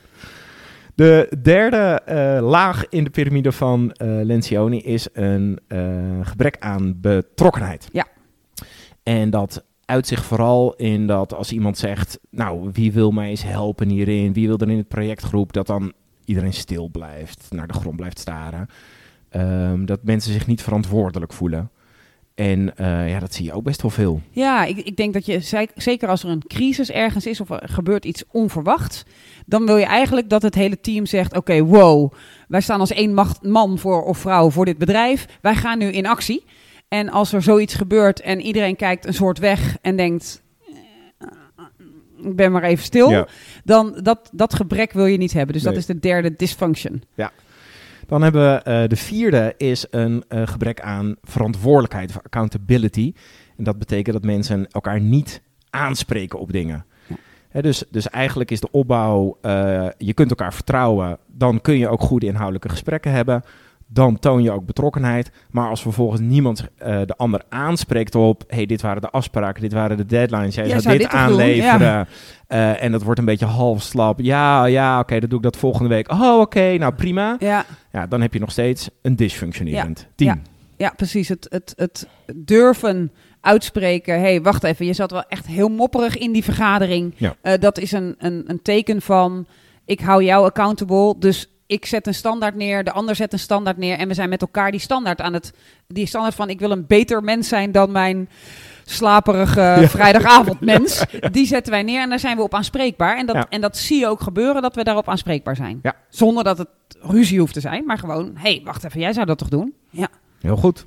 De 0.95 1.37
derde 1.41 2.01
eh, 2.05 2.47
laag 2.49 2.89
in 2.89 3.03
de 3.03 3.09
piramide 3.09 3.51
van 3.51 3.91
eh, 3.91 4.07
Lencioni 4.07 4.79
is 4.81 5.07
een 5.13 5.59
gebrek 6.23 6.55
aan 6.59 6.99
betrokkenheid. 7.01 7.87
Ja. 7.91 8.05
En 9.03 9.29
dat 9.29 9.63
uit 9.85 10.07
zich 10.07 10.25
vooral 10.25 10.73
in 10.73 11.07
dat 11.07 11.33
als 11.33 11.51
iemand 11.51 11.77
zegt, 11.77 12.19
nou, 12.29 12.69
wie 12.73 12.91
wil 12.91 13.11
mij 13.11 13.29
eens 13.29 13.43
helpen 13.43 13.89
hierin? 13.89 14.33
Wie 14.33 14.47
wil 14.47 14.57
er 14.57 14.69
in 14.69 14.77
het 14.77 14.87
projectgroep? 14.87 15.53
Dat 15.53 15.67
dan 15.67 15.93
iedereen 16.25 16.53
stil 16.53 16.89
blijft, 16.89 17.47
naar 17.49 17.67
de 17.67 17.73
grond 17.73 17.95
blijft 17.95 18.19
staren. 18.19 18.67
Ehm, 19.29 19.85
dat 19.85 19.99
mensen 20.03 20.33
zich 20.33 20.47
niet 20.47 20.61
verantwoordelijk 20.61 21.33
voelen. 21.33 21.69
En 22.35 22.77
eh, 22.77 23.09
ja, 23.09 23.19
dat 23.19 23.33
zie 23.33 23.45
je 23.45 23.53
ook 23.53 23.63
best 23.63 23.81
wel 23.81 23.91
veel. 23.91 24.21
Ja, 24.31 24.65
ik, 24.65 24.77
ik 24.77 24.95
denk 24.95 25.13
dat 25.13 25.25
je, 25.25 25.67
zeker 25.75 26.07
als 26.07 26.23
er 26.23 26.29
een 26.29 26.43
crisis 26.47 26.91
ergens 26.91 27.25
is 27.25 27.41
of 27.41 27.49
er 27.49 27.69
gebeurt 27.69 28.05
iets 28.05 28.23
onverwachts, 28.31 29.03
dan 29.45 29.65
wil 29.65 29.77
je 29.77 29.85
eigenlijk 29.85 30.29
dat 30.29 30.41
het 30.41 30.55
hele 30.55 30.79
team 30.81 31.05
zegt: 31.05 31.35
Oké, 31.37 31.61
wow, 31.63 32.13
wij 32.47 32.61
staan 32.61 32.79
als 32.79 32.91
één 32.91 33.13
macht, 33.13 33.43
man 33.43 33.77
voor, 33.79 34.03
of 34.03 34.17
vrouw 34.17 34.49
voor 34.49 34.65
dit 34.65 34.77
bedrijf. 34.77 35.25
Wij 35.41 35.55
gaan 35.55 35.77
nu 35.77 35.85
in 35.91 36.05
actie. 36.05 36.43
En 36.87 37.09
als 37.09 37.33
er 37.33 37.41
zoiets 37.41 37.73
gebeurt 37.73 38.19
en 38.21 38.41
iedereen 38.41 38.75
kijkt 38.75 39.05
een 39.05 39.13
soort 39.13 39.39
weg 39.39 39.77
en 39.81 39.95
denkt: 39.95 40.41
eh, 41.19 41.27
Ik 42.27 42.35
ben 42.35 42.51
maar 42.51 42.63
even 42.63 42.83
stil, 42.83 43.09
Ja. 43.09 43.27
dan 43.63 43.99
dat, 44.03 44.29
dat 44.31 44.53
gebrek 44.53 44.91
wil 44.91 45.05
je 45.05 45.17
niet 45.17 45.33
hebben. 45.33 45.53
Dus 45.53 45.63
dat 45.63 45.75
is 45.75 45.85
de 45.85 45.99
derde 45.99 46.35
dysfunction. 46.35 47.03
Dan 48.13 48.21
hebben 48.21 48.41
we 48.41 48.61
eh, 48.61 48.87
de 48.87 48.95
vierde 48.95 49.53
is 49.57 49.85
een 49.89 50.23
eh, 50.27 50.41
gebrek 50.47 50.81
aan 50.81 51.15
verantwoordelijkheid 51.21 52.09
of 52.09 52.17
accountability. 52.17 53.13
En 53.57 53.63
dat 53.63 53.79
betekent 53.79 54.15
dat 54.15 54.25
mensen 54.25 54.67
elkaar 54.67 54.99
niet 55.01 55.41
aanspreken 55.69 56.39
op 56.39 56.51
dingen. 56.51 56.85
Ja. 57.51 57.61
Dus, 57.61 57.83
dus 57.89 58.09
eigenlijk 58.09 58.51
is 58.51 58.59
de 58.59 58.71
opbouw, 58.71 59.37
eh, 59.41 59.87
je 59.97 60.13
kunt 60.13 60.29
elkaar 60.29 60.53
vertrouwen, 60.53 61.17
dan 61.27 61.61
kun 61.61 61.77
je 61.77 61.89
ook 61.89 62.01
goede 62.01 62.25
inhoudelijke 62.25 62.69
gesprekken 62.69 63.11
hebben. 63.11 63.43
Dan 63.93 64.19
toon 64.19 64.43
je 64.43 64.51
ook 64.51 64.65
betrokkenheid. 64.65 65.31
Maar 65.51 65.69
als 65.69 65.81
vervolgens 65.81 66.21
niemand 66.21 66.67
eh, 66.77 67.01
de 67.05 67.15
ander 67.15 67.41
aanspreekt 67.49 68.15
op... 68.15 68.43
hey, 68.47 68.65
dit 68.65 68.81
waren 68.81 69.01
de 69.01 69.09
afspraken, 69.09 69.61
dit 69.61 69.73
waren 69.73 69.97
de 69.97 70.05
deadlines, 70.05 70.55
jij 70.55 70.67
zou 70.67 70.81
zou 70.81 70.97
dit 70.97 71.01
dit 71.01 71.11
toch 71.11 71.27
doen? 71.27 71.29
aanleveren... 71.29 72.07
eh, 72.47 72.83
en 72.83 72.91
dat 72.91 73.03
wordt 73.03 73.19
een 73.19 73.25
beetje 73.25 73.45
half 73.45 73.81
slap. 73.81 74.19
Ja, 74.19 74.65
ja, 74.65 74.99
oké, 74.99 75.19
dan 75.19 75.29
doe 75.29 75.37
ik 75.37 75.43
dat 75.43 75.57
volgende 75.57 75.89
week. 75.89 76.11
Oh, 76.11 76.39
oké, 76.39 76.77
nou 76.77 76.93
prima. 76.93 77.35
Ja, 77.39 77.65
Ja, 77.91 78.07
dan 78.07 78.21
heb 78.21 78.33
je 78.33 78.39
nog 78.39 78.51
steeds 78.51 78.89
een 79.01 79.15
dysfunctionerend 79.15 80.07
team. 80.15 80.41
Ja. 80.77 80.85
ja 80.85 80.93
precies. 80.95 81.27
Het, 81.27 81.47
het, 81.49 81.73
het 81.75 82.07
durven 82.35 83.11
uitspreken. 83.41 84.19
hey, 84.19 84.41
wacht 84.41 84.63
even, 84.63 84.85
je 84.85 84.93
zat 84.93 85.11
wel 85.11 85.23
echt 85.27 85.47
heel 85.47 85.69
mopperig 85.69 86.17
in 86.17 86.31
die 86.31 86.43
vergadering. 86.43 87.13
Ja. 87.17 87.35
Eh, 87.41 87.59
dat 87.59 87.77
is 87.77 87.91
een, 87.91 88.15
een, 88.17 88.43
een 88.47 88.61
teken 88.61 89.01
van, 89.01 89.45
ik 89.85 89.99
hou 89.99 90.23
jou 90.23 90.45
accountable, 90.45 91.15
dus 91.19 91.52
ik 91.73 91.85
zet 91.85 92.07
een 92.07 92.13
standaard 92.13 92.55
neer, 92.55 92.83
de 92.83 92.91
ander 92.91 93.15
zet 93.15 93.33
een 93.33 93.39
standaard 93.39 93.77
neer 93.77 93.97
en 93.97 94.07
we 94.07 94.13
zijn 94.13 94.29
met 94.29 94.41
elkaar 94.41 94.71
die 94.71 94.79
standaard 94.79 95.21
aan 95.21 95.33
het, 95.33 95.53
die 95.87 96.05
standaard 96.07 96.35
van, 96.35 96.49
ik 96.49 96.59
wil 96.59 96.71
een 96.71 96.87
beter 96.87 97.23
mens 97.23 97.47
zijn 97.47 97.71
dan 97.71 97.91
mijn 97.91 98.29
slaperige 98.85 99.83
vrijdagavondmens. 99.87 101.03
Die 101.31 101.45
zetten 101.47 101.71
wij 101.71 101.83
neer 101.83 102.01
en 102.01 102.09
daar 102.09 102.19
zijn 102.19 102.37
we 102.37 102.43
op 102.43 102.53
aanspreekbaar. 102.53 103.17
En 103.17 103.25
dat, 103.25 103.35
Ja. 103.35 103.45
en 103.49 103.61
dat 103.61 103.77
zie 103.77 103.99
je 103.99 104.07
ook 104.07 104.21
gebeuren, 104.21 104.61
dat 104.61 104.75
we 104.75 104.83
daarop 104.83 105.09
aanspreekbaar 105.09 105.55
zijn. 105.55 105.79
Ja. 105.81 105.95
Zonder 106.09 106.43
dat 106.43 106.57
het 106.57 106.67
ruzie 107.01 107.39
hoeft 107.39 107.53
te 107.53 107.59
zijn, 107.59 107.85
maar 107.85 107.97
gewoon, 107.97 108.31
hey, 108.37 108.61
wacht 108.63 108.83
even, 108.83 108.99
jij 108.99 109.13
zou 109.13 109.25
dat 109.25 109.37
toch 109.37 109.49
doen? 109.49 109.73
Ja. 109.89 110.07
Heel 110.41 110.55
goed. 110.57 110.85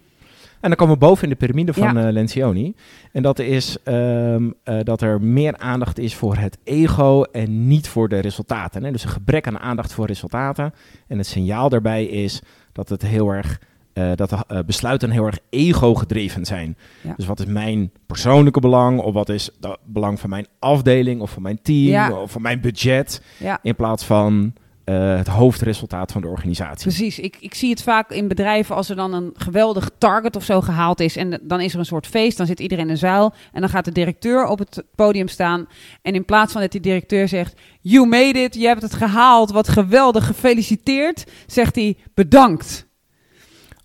En 0.60 0.68
dan 0.68 0.74
komen 0.76 0.94
we 0.94 1.00
boven 1.06 1.22
in 1.22 1.28
de 1.28 1.36
piramide 1.36 1.72
van 1.72 1.94
Ja. 1.94 2.06
eh, 2.06 2.12
Lencioni. 2.12 2.74
En 3.12 3.22
dat 3.22 3.38
is 3.38 3.76
ehm, 3.84 4.50
eh, 4.62 4.78
dat 4.82 5.00
er 5.00 5.22
meer 5.22 5.56
aandacht 5.58 5.98
is 5.98 6.14
voor 6.14 6.36
het 6.36 6.58
ego 6.64 7.22
en 7.22 7.66
niet 7.68 7.88
voor 7.88 8.08
de 8.08 8.18
resultaten. 8.18 8.84
Hè? 8.84 8.90
Dus 8.92 9.04
een 9.04 9.10
gebrek 9.10 9.46
aan 9.46 9.58
aandacht 9.58 9.92
voor 9.92 10.06
resultaten. 10.06 10.72
En 11.08 11.18
het 11.18 11.26
signaal 11.26 11.68
daarbij 11.68 12.04
is 12.04 12.42
dat 12.72 12.88
het 12.88 13.02
heel 13.02 13.30
erg. 13.30 13.60
eh, 13.92 14.10
dat 14.14 14.28
de 14.30 14.62
besluiten 14.66 15.10
heel 15.10 15.26
erg 15.26 15.38
ego-gedreven 15.50 16.44
zijn. 16.44 16.76
Ja. 17.02 17.14
Dus 17.16 17.26
wat 17.26 17.40
is 17.40 17.46
mijn 17.46 17.90
persoonlijke 18.06 18.60
belang? 18.60 19.00
Of 19.00 19.12
wat 19.14 19.28
is 19.28 19.50
het 19.60 19.76
belang 19.84 20.20
van 20.20 20.30
mijn 20.30 20.46
afdeling? 20.58 21.20
Of 21.20 21.30
van 21.30 21.42
mijn 21.42 21.58
team? 21.62 21.86
Ja. 21.86 22.20
Of 22.20 22.30
van 22.30 22.42
mijn 22.42 22.60
budget? 22.60 23.22
In 23.62 23.74
plaats 23.76 24.04
van 24.04 24.52
eh, 24.86 25.16
het 25.16 25.26
hoofdresultaat 25.26 26.12
van 26.12 26.20
de 26.20 26.28
organisatie. 26.28 26.82
Precies, 26.82 27.18
ik, 27.18 27.36
ik 27.40 27.54
zie 27.54 27.70
het 27.70 27.82
vaak 27.82 28.10
in 28.10 28.28
bedrijven 28.28 28.74
als 28.74 28.88
er 28.88 28.96
dan 28.96 29.12
een 29.12 29.32
geweldig 29.34 29.90
target 29.98 30.36
of 30.36 30.44
zo 30.44 30.60
gehaald 30.60 31.00
is. 31.00 31.16
En 31.16 31.40
dan 31.42 31.60
is 31.60 31.72
er 31.72 31.78
een 31.78 31.84
soort 31.84 32.06
feest, 32.06 32.36
dan 32.36 32.46
zit 32.46 32.60
iedereen 32.60 32.84
in 32.84 32.90
een 32.90 32.96
zaal. 32.96 33.34
En 33.52 33.60
dan 33.60 33.70
gaat 33.70 33.84
de 33.84 33.92
directeur 33.92 34.46
op 34.46 34.58
het 34.58 34.84
podium 34.94 35.28
staan. 35.28 35.66
En 36.02 36.14
in 36.14 36.24
plaats 36.24 36.52
van 36.52 36.60
dat 36.60 36.72
die 36.72 36.80
directeur 36.80 37.28
zegt: 37.28 37.60
You 37.80 38.06
made 38.08 38.38
it, 38.38 38.54
je 38.54 38.66
hebt 38.66 38.82
het 38.82 38.94
gehaald, 38.94 39.50
wat 39.50 39.68
geweldig, 39.68 40.26
gefeliciteerd. 40.26 41.24
Zegt 41.46 41.74
hij: 41.74 41.96
Bedankt. 42.14 42.85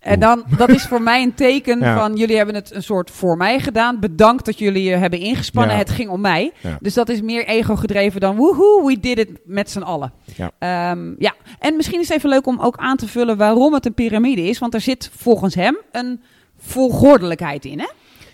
En 0.02 0.20
dan, 0.20 0.44
dat 0.56 0.68
is 0.68 0.82
voor 0.82 1.02
mij 1.02 1.22
een 1.22 1.34
teken 1.34 1.78
Ja. 1.78 1.98
van 1.98 2.16
jullie 2.16 2.36
hebben 2.36 2.54
het 2.54 2.74
een 2.74 2.82
soort 2.82 3.10
voor 3.10 3.36
mij 3.36 3.60
gedaan. 3.60 4.00
Bedankt 4.00 4.44
dat 4.44 4.58
jullie 4.58 4.82
je 4.82 4.94
hebben 4.96 5.18
ingespannen. 5.18 5.72
Ja. 5.72 5.78
Het 5.78 5.90
ging 5.90 6.08
om 6.10 6.20
mij. 6.20 6.52
Ja. 6.60 6.78
Dus 6.80 6.94
dat 6.94 7.08
is 7.08 7.20
meer 7.22 7.46
ego 7.46 7.76
gedreven 7.76 8.20
dan 8.20 8.36
woehoe, 8.36 8.86
we 8.86 9.00
did 9.00 9.18
it 9.18 9.30
met 9.44 9.70
z'n 9.70 9.80
allen. 9.82 10.12
Ja. 10.36 10.50
Ehm, 10.58 11.12
ja, 11.18 11.34
en 11.58 11.76
misschien 11.76 12.00
is 12.00 12.08
het 12.08 12.16
even 12.16 12.28
leuk 12.28 12.46
om 12.46 12.60
ook 12.60 12.76
aan 12.76 12.96
te 12.96 13.08
vullen 13.08 13.36
waarom 13.36 13.72
het 13.74 13.86
een 13.86 13.94
piramide 13.94 14.42
is. 14.42 14.58
Want 14.58 14.74
er 14.74 14.80
zit 14.80 15.10
volgens 15.16 15.54
hem 15.54 15.76
een 15.92 16.20
volgordelijkheid 16.58 17.64
in, 17.64 17.78
hè? 17.78 17.88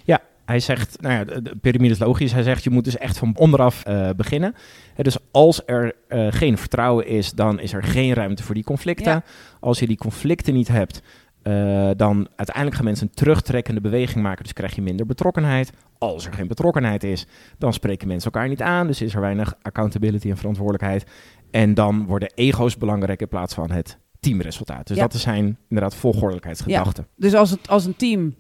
Ja, 0.05 0.21
hij 0.45 0.61
zegt, 0.61 0.97
nou 1.01 1.15
ja, 1.15 1.25
de, 1.25 1.43
de 1.43 1.57
piramide 1.57 1.93
is 1.93 1.99
logisch. 1.99 2.33
Hij 2.33 2.43
zegt, 2.43 2.65
je 2.65 2.71
moet 2.71 2.85
dus 2.85 2.97
echt 2.99 3.19
van 3.19 3.33
onderaf 3.37 3.85
eh, 3.85 4.11
beginnen. 4.17 4.55
Hè, 4.95 5.03
dus 5.03 5.17
als 5.31 5.63
er 5.67 5.93
eh, 6.09 6.27
geen 6.31 6.59
vertrouwen 6.59 7.07
is, 7.07 7.33
dan 7.33 7.61
is 7.61 7.73
er 7.73 7.83
geen 7.83 8.15
ruimte 8.15 8.43
voor 8.43 8.55
die 8.55 8.65
conflicten. 8.65 9.13
Ja. 9.13 9.23
Als 9.61 9.79
je 9.79 9.87
die 9.87 9.97
conflicten 9.97 10.55
niet 10.55 10.69
hebt, 10.69 11.03
eh, 11.49 11.91
dan 11.97 12.29
uiteindelijk 12.37 12.77
gaan 12.77 12.85
mensen 12.85 13.07
een 13.07 13.15
terugtrekkende 13.15 13.81
beweging 13.81 14.23
maken. 14.23 14.43
Dus 14.43 14.53
krijg 14.53 14.75
je 14.75 14.83
minder 14.83 15.07
betrokkenheid. 15.07 15.73
Als 15.99 16.27
er 16.27 16.33
geen 16.33 16.49
betrokkenheid 16.49 17.05
is, 17.05 17.27
dan 17.59 17.73
spreken 17.73 18.09
mensen 18.09 18.33
elkaar 18.33 18.49
niet 18.49 18.63
aan. 18.63 18.87
Dus 18.87 19.03
is 19.03 19.15
er 19.15 19.21
weinig 19.21 19.55
accountability 19.63 20.31
en 20.31 20.37
verantwoordelijkheid. 20.37 21.05
En 21.51 21.75
dan 21.75 22.07
worden 22.07 22.33
ego's 22.35 22.77
belangrijk 22.77 23.21
in 23.21 23.29
plaats 23.29 23.55
van 23.55 23.71
het 23.71 23.99
teamresultaat. 24.21 24.87
Dus 24.87 24.97
Ja. 24.97 25.03
dat 25.07 25.15
zijn 25.21 25.59
inderdaad 25.69 25.95
volgordelijkheidsgedachten. 25.95 27.07
Dus 27.17 27.35
als, 27.35 27.51
het, 27.51 27.69
als 27.69 27.85
een 27.85 27.97
team 27.97 28.35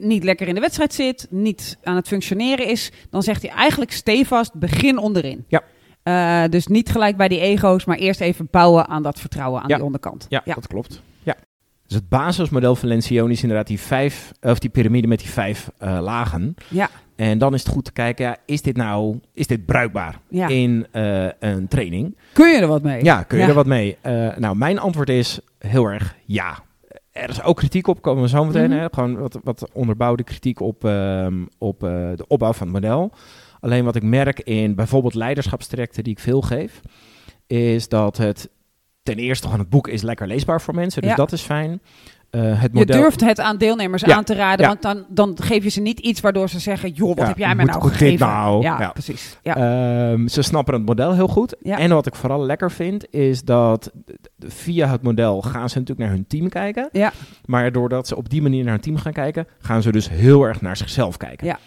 niet 0.00 0.24
lekker 0.24 0.48
in 0.48 0.54
de 0.54 0.60
wedstrijd 0.60 0.94
zit, 0.94 1.26
niet 1.30 1.78
aan 1.82 1.96
het 1.96 2.08
functioneren 2.08 2.68
is, 2.68 2.92
dan 3.10 3.22
zegt 3.22 3.42
hij 3.42 3.50
eigenlijk 3.50 3.92
stevast, 3.92 4.54
begin 4.54 4.98
onderin. 4.98 5.44
Ja. 5.48 5.62
Eh, 6.02 6.50
dus 6.50 6.66
niet 6.66 6.88
gelijk 6.90 7.16
bij 7.16 7.28
die 7.28 7.40
ego's, 7.40 7.84
maar 7.84 7.96
eerst 7.96 8.20
even 8.20 8.48
bouwen 8.50 8.86
aan 8.88 9.02
dat 9.02 9.20
vertrouwen 9.20 9.60
aan 9.62 9.68
Ja. 9.68 9.74
die 9.76 9.84
onderkant. 9.84 10.26
Ja, 10.28 10.42
dat 10.44 10.66
klopt. 10.66 11.02
Dus 11.86 11.96
het 11.96 12.08
basismodel 12.08 12.76
van 12.76 12.88
Lencioni 12.88 13.32
is 13.32 13.42
inderdaad 13.42 13.66
die 13.66 13.80
vijf, 13.80 14.32
of 14.40 14.58
die 14.58 14.70
piramide 14.70 15.06
met 15.06 15.18
die 15.18 15.28
vijf 15.28 15.70
eh, 15.78 15.98
lagen. 16.00 16.54
Ja. 16.68 16.90
En 17.16 17.38
dan 17.38 17.54
is 17.54 17.62
het 17.62 17.72
goed 17.72 17.84
te 17.84 17.92
kijken, 17.92 18.24
ja, 18.24 18.36
is 18.46 18.62
dit 18.62 18.76
nou, 18.76 19.20
is 19.32 19.46
dit 19.46 19.66
bruikbaar 19.66 20.18
Ja. 20.28 20.48
in 20.48 20.86
eh, 20.90 21.26
een 21.38 21.68
training? 21.68 22.16
Kun 22.32 22.48
je 22.48 22.58
er 22.58 22.66
wat 22.66 22.82
mee? 22.82 23.04
Ja, 23.04 23.22
kun 23.22 23.36
je 23.38 23.42
Ja. 23.42 23.48
er 23.48 23.54
wat 23.54 23.66
mee? 23.66 23.96
Eh, 24.00 24.36
nou, 24.36 24.56
mijn 24.56 24.78
antwoord 24.78 25.08
is 25.08 25.40
heel 25.58 25.86
erg 25.86 26.16
ja. 26.24 26.58
Er 27.12 27.28
is 27.28 27.42
ook 27.42 27.56
kritiek 27.56 27.86
op, 27.86 28.02
komen 28.02 28.22
we 28.22 28.28
zo 28.28 28.44
meteen. 28.44 28.70
Mhm. 28.70 28.78
hè? 28.78 28.86
Gewoon 28.92 29.18
wat, 29.18 29.38
wat 29.44 29.68
onderbouwde 29.72 30.22
kritiek 30.22 30.60
op, 30.60 30.84
ehm, 30.84 31.34
op 31.58 31.80
de 31.80 32.24
opbouw 32.28 32.52
van 32.52 32.66
het 32.66 32.82
model. 32.82 33.12
Alleen 33.60 33.84
wat 33.84 33.96
ik 33.96 34.02
merk 34.02 34.40
in 34.40 34.74
bijvoorbeeld 34.74 35.14
leiderschapstrajecten 35.14 36.04
die 36.04 36.12
ik 36.12 36.18
veel 36.18 36.40
geef, 36.40 36.80
is 37.46 37.88
dat 37.88 38.16
het 38.16 38.48
ten 39.04 39.16
eerste 39.16 39.44
gewoon 39.44 39.60
het 39.60 39.68
boek 39.70 39.88
is 39.88 40.02
lekker 40.02 40.26
leesbaar 40.26 40.60
voor 40.60 40.74
mensen, 40.74 41.02
dus 41.02 41.10
Ja. 41.10 41.16
dat 41.16 41.32
is 41.32 41.40
fijn. 41.42 41.80
Eh, 42.30 42.40
het 42.42 42.60
Je 42.72 42.78
model, 42.78 43.00
durft 43.00 43.20
het 43.20 43.40
aan 43.40 43.56
deelnemers 43.58 44.02
Ja, 44.02 44.16
aan 44.16 44.24
te 44.24 44.34
raden, 44.34 44.60
ja. 44.60 44.66
want 44.68 44.82
dan, 44.82 45.04
dan 45.08 45.36
geef 45.42 45.62
je 45.64 45.70
ze 45.70 45.80
niet 45.80 46.00
iets 46.00 46.20
waardoor 46.20 46.48
ze 46.48 46.58
zeggen, 46.58 46.90
joh, 46.90 47.16
wat 47.16 47.26
heb 47.26 47.38
jij 47.38 47.54
mij 47.54 47.64
nou 47.64 47.80
gegeven? 47.88 48.26
nou? 48.26 48.62
Ja, 48.62 48.90
precies. 48.92 49.38
Ja. 49.42 49.56
Ehm, 49.56 50.26
ze 50.26 50.42
snappen 50.42 50.74
het 50.74 50.84
model 50.86 51.14
heel 51.14 51.28
goed. 51.28 51.56
En 51.62 51.90
wat 51.90 52.06
ik 52.06 52.14
vooral 52.14 52.44
lekker 52.46 52.70
vind, 52.70 53.12
is 53.14 53.42
dat 53.42 53.90
via 54.38 54.88
het 54.88 55.02
model 55.02 55.42
gaan 55.42 55.68
ze 55.68 55.78
natuurlijk 55.78 56.06
naar 56.08 56.16
hun 56.16 56.26
team 56.26 56.48
kijken. 56.48 56.88
ja. 56.92 57.12
Maar 57.44 57.72
doordat 57.72 58.08
ze 58.08 58.16
op 58.16 58.28
die 58.30 58.42
manier 58.42 58.62
naar 58.62 58.72
hun 58.72 58.82
team 58.82 58.96
gaan 58.96 59.12
kijken, 59.12 59.46
gaan 59.58 59.82
ze 59.82 59.92
dus 59.92 60.08
heel 60.08 60.42
erg 60.44 60.60
naar 60.60 60.76
zichzelf 60.76 61.16
kijken. 61.16 61.46
Ja. 61.46 61.58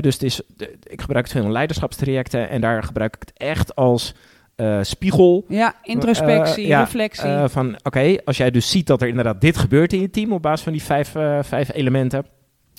Dus 0.00 0.14
het 0.14 0.22
is, 0.22 0.40
ik 0.82 1.00
gebruik 1.00 1.24
het 1.24 1.34
veel 1.34 1.44
in 1.44 1.52
leiderschapstrajecten 1.52 2.48
en 2.48 2.60
daar 2.60 2.82
gebruik 2.82 3.14
ik 3.14 3.20
het 3.28 3.32
echt 3.38 3.74
als 3.74 4.14
eh, 4.58 4.78
spiegel. 4.82 5.44
ja, 5.48 5.74
introspectie, 5.82 6.62
Eh, 6.62 6.68
ja, 6.68 6.80
reflectie. 6.80 7.24
eh, 7.28 7.44
van 7.48 7.76
oké, 7.82 8.16
als 8.24 8.36
jij 8.36 8.50
dus 8.50 8.70
ziet 8.70 8.86
dat 8.86 9.02
er 9.02 9.08
inderdaad 9.08 9.40
dit 9.40 9.56
gebeurt 9.56 9.92
in 9.92 10.00
je 10.00 10.10
team 10.10 10.32
op 10.32 10.42
basis 10.42 10.62
van 10.62 10.72
die 10.72 10.82
vijf, 10.82 11.12
vijf 11.40 11.72
elementen, 11.72 12.26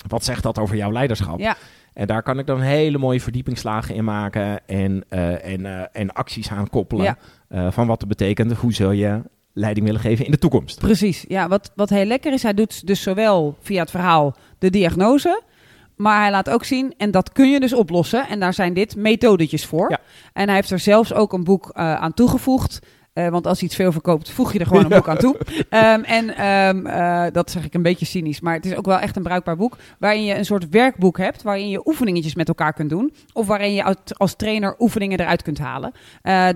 wat 0.08 0.24
zegt 0.24 0.42
dat 0.42 0.58
over 0.58 0.76
jouw 0.76 0.92
leiderschap? 0.92 1.38
ja. 1.38 1.56
En 1.94 2.06
daar 2.06 2.22
kan 2.22 2.38
ik 2.38 2.46
dan 2.46 2.60
hele 2.60 2.98
mooie 2.98 3.20
verdiepingsslagen 3.20 3.94
in 3.94 4.04
maken 4.04 4.66
en, 4.66 5.04
en, 5.42 5.92
en 5.92 6.12
acties 6.12 6.50
aan 6.50 6.68
koppelen. 6.68 7.16
Ja. 7.48 7.70
van 7.72 7.86
wat 7.86 8.00
dat 8.00 8.08
betekent, 8.08 8.52
hoe 8.52 8.72
zul 8.72 8.90
je 8.90 9.22
leiding 9.52 9.86
willen 9.86 10.00
geven 10.00 10.24
in 10.24 10.30
de 10.30 10.38
toekomst. 10.38 10.78
Precies. 10.78 11.24
Ja, 11.28 11.48
wat, 11.48 11.72
wat 11.74 11.90
heel 11.90 12.04
lekker 12.04 12.32
is, 12.32 12.42
hij 12.42 12.54
doet 12.54 12.86
dus 12.86 13.02
zowel 13.02 13.56
via 13.60 13.80
het 13.80 13.90
verhaal 13.90 14.36
de 14.58 14.70
diagnose, 14.70 15.42
maar 16.00 16.20
hij 16.20 16.30
laat 16.30 16.50
ook 16.50 16.64
zien, 16.64 16.94
en 16.96 17.10
dat 17.10 17.32
kun 17.32 17.50
je 17.50 17.60
dus 17.60 17.72
oplossen. 17.72 18.28
En 18.28 18.40
daar 18.40 18.54
zijn 18.54 18.74
dit 18.74 18.96
methodetjes 18.96 19.66
voor. 19.66 19.90
Ja. 19.90 19.98
En 20.32 20.46
hij 20.46 20.54
heeft 20.54 20.70
er 20.70 20.78
zelfs 20.78 21.12
ook 21.12 21.32
een 21.32 21.44
boek 21.44 21.70
eh, 21.72 21.94
aan 21.94 22.14
toegevoegd. 22.14 22.78
Eh, 23.12 23.28
want 23.28 23.46
als 23.46 23.62
iets 23.62 23.74
veel 23.74 23.92
verkoopt, 23.92 24.30
voeg 24.30 24.52
je 24.52 24.58
er 24.58 24.66
gewoon 24.66 24.82
een 24.82 24.88
boek 24.88 25.08
aan 25.08 25.16
toe. 25.16 25.36
Ehm, 25.68 26.02
en 26.02 26.36
ehm, 26.36 26.86
eh, 26.86 27.32
dat 27.32 27.50
zeg 27.50 27.64
ik 27.64 27.74
een 27.74 27.82
beetje 27.82 28.06
cynisch, 28.06 28.40
maar 28.40 28.54
het 28.54 28.66
is 28.66 28.76
ook 28.76 28.86
wel 28.86 28.98
echt 28.98 29.16
een 29.16 29.22
bruikbaar 29.22 29.56
boek. 29.56 29.76
Waarin 29.98 30.24
je 30.24 30.34
een 30.34 30.44
soort 30.44 30.68
werkboek 30.68 31.18
hebt, 31.18 31.42
waarin 31.42 31.68
je 31.68 31.86
oefeningetjes 31.86 32.34
met 32.34 32.48
elkaar 32.48 32.72
kunt 32.72 32.90
doen. 32.90 33.14
Of 33.32 33.46
waarin 33.46 33.72
je 33.72 33.96
als 34.16 34.36
trainer 34.36 34.74
oefeningen 34.78 35.20
eruit 35.20 35.42
kunt 35.42 35.58
halen. 35.58 35.92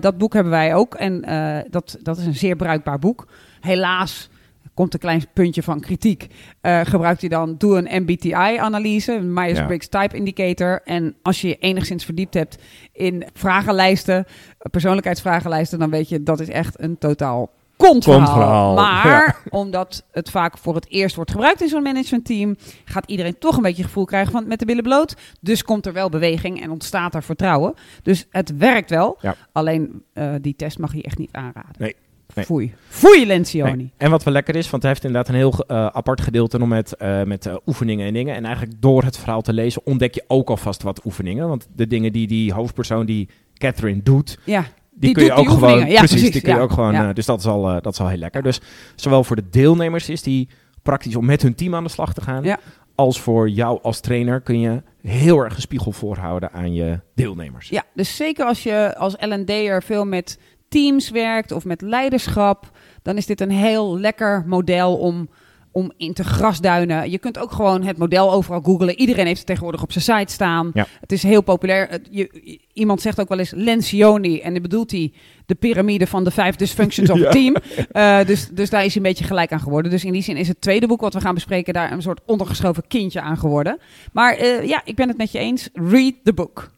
Dat 0.01 0.17
boek 0.17 0.33
hebben 0.33 0.51
wij 0.51 0.75
ook 0.75 0.95
en 0.95 1.21
dat, 1.69 1.97
dat 2.01 2.17
is 2.17 2.25
een 2.25 2.35
zeer 2.35 2.55
bruikbaar 2.55 2.99
boek. 2.99 3.27
Helaas 3.59 4.29
komt 4.75 4.93
een 4.93 4.99
klein 4.99 5.25
puntje 5.33 5.63
van 5.63 5.79
kritiek. 5.79 6.27
Eh, 6.61 6.81
gebruikt 6.83 7.19
hij 7.19 7.29
dan, 7.29 7.55
doe 7.57 7.77
een 7.77 8.01
MBTI-analyse, 8.01 9.13
een 9.13 9.33
Myers-Briggs 9.33 9.87
Type 9.87 10.15
Indicator. 10.15 10.81
En 10.83 11.15
als 11.21 11.41
je 11.41 11.47
je 11.47 11.57
enigszins 11.57 12.05
verdiept 12.05 12.33
hebt 12.33 12.57
in 12.91 13.25
vragenlijsten, 13.33 14.25
eh, 14.25 14.71
persoonlijkheidsvragenlijsten, 14.71 15.79
dan 15.79 15.89
weet 15.89 16.09
je 16.09 16.23
dat 16.23 16.39
is 16.39 16.49
echt 16.49 16.81
een 16.81 16.97
totaal 16.97 17.49
kontverhaal. 17.77 18.75
Maar 18.75 19.41
omdat 19.49 20.05
het 20.11 20.29
vaak 20.29 20.57
voor 20.57 20.75
het 20.75 20.89
eerst 20.89 21.15
wordt 21.15 21.31
gebruikt 21.31 21.61
in 21.61 21.67
zo'n 21.67 21.83
managementteam, 21.83 22.55
gaat 22.85 23.09
iedereen 23.09 23.37
toch 23.37 23.55
een 23.55 23.61
beetje 23.61 23.83
gevoel 23.83 24.05
krijgen 24.05 24.31
van 24.31 24.47
met 24.47 24.59
de 24.59 24.65
billen 24.65 24.83
bloot. 24.83 25.15
Dus 25.41 25.63
komt 25.63 25.85
er 25.85 25.93
wel 25.93 26.09
beweging 26.09 26.61
en 26.61 26.71
ontstaat 26.71 27.15
er 27.15 27.23
vertrouwen. 27.23 27.73
Dus 28.03 28.25
het 28.29 28.57
werkt 28.57 28.89
wel. 28.89 29.17
Ja. 29.21 29.35
Alleen 29.51 30.03
eh, 30.13 30.33
die 30.41 30.55
test 30.55 30.79
mag 30.79 30.93
je 30.93 31.03
echt 31.03 31.17
niet 31.17 31.31
aanraden. 31.31 31.75
Nee. 31.77 31.95
Nee. 32.33 32.45
Foei. 32.45 32.73
Foei, 32.87 33.25
Lencioni. 33.25 33.75
Nee. 33.75 33.91
En 33.97 34.09
wat 34.11 34.23
wel 34.23 34.33
lekker 34.33 34.55
is, 34.55 34.69
want 34.69 34.83
hij 34.83 34.91
heeft 34.91 35.03
inderdaad 35.03 35.29
een 35.29 35.35
heel 35.39 35.53
eh, 35.67 35.85
apart 35.85 36.21
gedeelte 36.21 36.57
nog 36.57 36.67
met, 36.67 36.95
eh, 36.95 37.23
met 37.23 37.45
eh, 37.45 37.55
oefeningen 37.65 38.07
en 38.07 38.13
dingen. 38.13 38.35
En 38.35 38.45
eigenlijk 38.45 38.81
door 38.81 39.03
het 39.03 39.17
verhaal 39.17 39.41
te 39.41 39.53
lezen 39.53 39.81
ontdek 39.85 40.13
je 40.13 40.23
ook 40.27 40.49
alvast 40.49 40.83
wat 40.83 41.05
oefeningen. 41.05 41.47
Want 41.47 41.67
de 41.75 41.87
dingen 41.87 42.11
die 42.11 42.27
die 42.27 42.53
hoofdpersoon, 42.53 43.05
die 43.05 43.29
Catherine, 43.53 44.03
doet, 44.03 44.39
Ja, 44.43 44.65
Die 44.93 45.13
kun 45.13 45.23
je 45.23 45.29
doet 45.29 45.37
die 45.37 45.45
ook 45.47 45.53
gewoon, 45.53 45.63
oefeningen. 45.63 45.91
Ja, 45.91 45.97
precies, 45.97 46.15
precies, 46.15 46.31
die 46.31 46.41
kun 46.41 46.51
je 46.51 46.57
ja. 46.57 46.63
ook 46.63 46.71
gewoon, 46.71 46.91
Ja. 46.93 47.13
dus 47.13 47.25
dat 47.25 47.39
is, 47.39 47.45
al, 47.45 47.61
dat 47.81 47.93
is 47.93 47.99
al 47.99 48.07
heel 48.07 48.17
lekker. 48.17 48.43
Dus 48.43 48.61
zowel 48.95 49.23
voor 49.23 49.35
de 49.35 49.49
deelnemers 49.49 50.09
is 50.09 50.21
die 50.21 50.49
praktisch 50.81 51.15
om 51.15 51.25
met 51.25 51.41
hun 51.41 51.55
team 51.55 51.75
aan 51.75 51.83
de 51.83 51.89
slag 51.89 52.13
te 52.13 52.21
gaan, 52.21 52.43
Ja. 52.43 52.59
als 52.95 53.19
voor 53.21 53.49
jou 53.49 53.79
als 53.81 53.99
trainer 53.99 54.41
kun 54.41 54.59
je 54.59 54.81
heel 55.01 55.39
erg 55.39 55.55
een 55.55 55.61
spiegel 55.61 55.91
voorhouden 55.91 56.51
aan 56.51 56.73
je 56.73 56.99
deelnemers. 57.15 57.69
Ja, 57.69 57.83
dus 57.93 58.15
zeker 58.15 58.45
als 58.45 58.63
je 58.63 58.95
als 58.97 59.15
L&D'er 59.19 59.83
veel 59.83 60.05
met 60.05 60.39
teams 60.75 61.09
werkt 61.09 61.51
of 61.51 61.65
met 61.65 61.81
leiderschap, 61.81 62.71
dan 63.01 63.17
is 63.17 63.25
dit 63.25 63.41
een 63.41 63.51
heel 63.51 63.99
lekker 63.99 64.43
model 64.47 64.97
om, 64.97 65.29
om 65.71 65.91
in 65.97 66.13
te 66.13 66.23
grasduinen. 66.23 67.11
Je 67.11 67.17
kunt 67.17 67.37
ook 67.39 67.51
gewoon 67.51 67.83
het 67.83 67.97
model 67.97 68.31
overal 68.31 68.61
googlen. 68.61 68.99
Iedereen 68.99 69.25
heeft 69.25 69.37
het 69.37 69.47
tegenwoordig 69.47 69.81
op 69.83 69.91
zijn 69.91 70.03
site 70.19 70.33
staan. 70.33 70.71
Ja. 70.73 70.85
Het 70.99 71.11
is 71.11 71.23
heel 71.23 71.41
populair. 71.41 71.87
Het- 71.89 72.07
je, 72.11 72.59
iemand 72.73 73.01
zegt 73.01 73.19
ook 73.19 73.29
wel 73.29 73.39
eens 73.39 73.51
Lencioni 73.55 74.39
en 74.39 74.53
dan 74.53 74.61
bedoelt 74.61 74.91
hij 74.91 75.13
de 75.45 75.55
piramide 75.55 76.07
van 76.07 76.23
de 76.23 76.31
vijf 76.31 76.55
dysfunctions 76.55 77.09
of 77.09 77.19
Ja. 77.25 77.29
team. 77.31 77.55
Eh, 77.91 78.25
dus, 78.25 78.49
dus 78.51 78.69
daar 78.69 78.85
is 78.85 78.93
hij 78.93 79.03
een 79.03 79.09
beetje 79.09 79.25
gelijk 79.25 79.51
aan 79.51 79.59
geworden. 79.59 79.91
Dus 79.91 80.03
in 80.05 80.11
die 80.13 80.21
zin 80.23 80.37
is 80.37 80.47
het 80.47 80.61
tweede 80.61 80.87
boek 80.87 81.01
wat 81.01 81.13
we 81.13 81.21
gaan 81.21 81.33
bespreken 81.33 81.73
daar 81.73 81.91
een 81.91 82.01
soort 82.01 82.21
ondergeschoven 82.25 82.83
kindje 82.87 83.21
aan 83.21 83.37
geworden. 83.37 83.77
Maar 84.13 84.33
eh, 84.35 84.67
ja, 84.67 84.81
ik 84.85 84.95
ben 84.95 85.07
het 85.07 85.17
met 85.17 85.31
je 85.31 85.39
eens. 85.39 85.69
Read 85.73 86.13
the 86.23 86.33
book. 86.33 86.71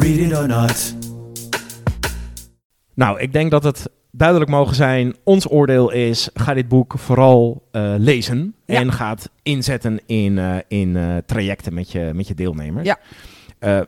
Read 0.00 0.18
it 0.18 0.36
or 0.36 0.46
not. 0.48 0.94
Nou, 2.94 3.20
ik 3.20 3.32
denk 3.32 3.50
dat 3.50 3.62
het 3.64 3.90
duidelijk 4.10 4.50
mogen 4.50 4.74
zijn. 4.74 5.14
Ons 5.24 5.50
oordeel 5.50 5.90
is: 5.90 6.28
ga 6.34 6.54
dit 6.54 6.68
boek 6.68 6.98
vooral 6.98 7.68
eh, 7.70 7.94
lezen. 7.98 8.54
Ja. 8.66 8.74
En 8.80 8.92
ga 8.92 9.10
het 9.10 9.30
inzetten 9.42 10.00
in, 10.06 10.38
eh, 10.38 10.56
in 10.68 10.96
eh, 10.96 11.16
trajecten 11.26 11.74
met 11.74 11.92
je, 11.92 12.10
met 12.14 12.28
je 12.28 12.34
deelnemers. 12.34 12.86
Ja. 12.86 12.98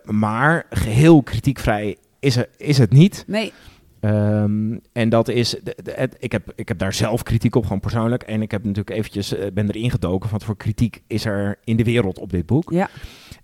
Maar 0.04 0.66
geheel 0.70 1.22
kritiekvrij 1.22 1.96
is, 2.20 2.36
er, 2.36 2.48
is 2.56 2.78
het 2.78 2.92
niet. 2.92 3.24
Nee, 3.26 3.52
Ehm, 4.00 4.76
en 4.92 5.08
dat 5.08 5.28
is, 5.28 5.50
de- 5.62 5.76
de- 5.82 5.92
het- 5.96 6.16
ik, 6.18 6.32
heb, 6.32 6.52
ik 6.54 6.68
heb 6.68 6.78
daar 6.78 6.92
zelf 6.92 7.22
kritiek 7.22 7.54
op, 7.54 7.62
gewoon 7.62 7.80
persoonlijk. 7.80 8.22
En 8.22 8.42
ik 8.42 8.50
heb 8.50 8.64
natuurlijk 8.64 8.96
eventjes, 8.96 9.34
ben 9.54 9.68
erin 9.68 9.90
gedoken 9.90 10.28
van 10.28 10.38
wat 10.38 10.46
voor 10.46 10.56
kritiek 10.56 11.02
is 11.06 11.24
er 11.24 11.58
in 11.64 11.76
de 11.76 11.84
wereld 11.84 12.18
op 12.18 12.30
dit 12.30 12.46
boek. 12.46 12.70
Ja. 12.70 12.88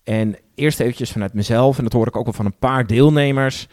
En 0.04 0.36
eerst 0.54 0.80
eventjes 0.80 1.12
vanuit 1.12 1.32
mezelf, 1.34 1.76
en 1.78 1.84
dat 1.84 1.92
hoor 1.92 2.06
ik 2.06 2.16
ook 2.16 2.24
wel 2.24 2.32
van 2.32 2.44
een 2.46 2.58
paar 2.58 2.86
deelnemers. 2.86 3.66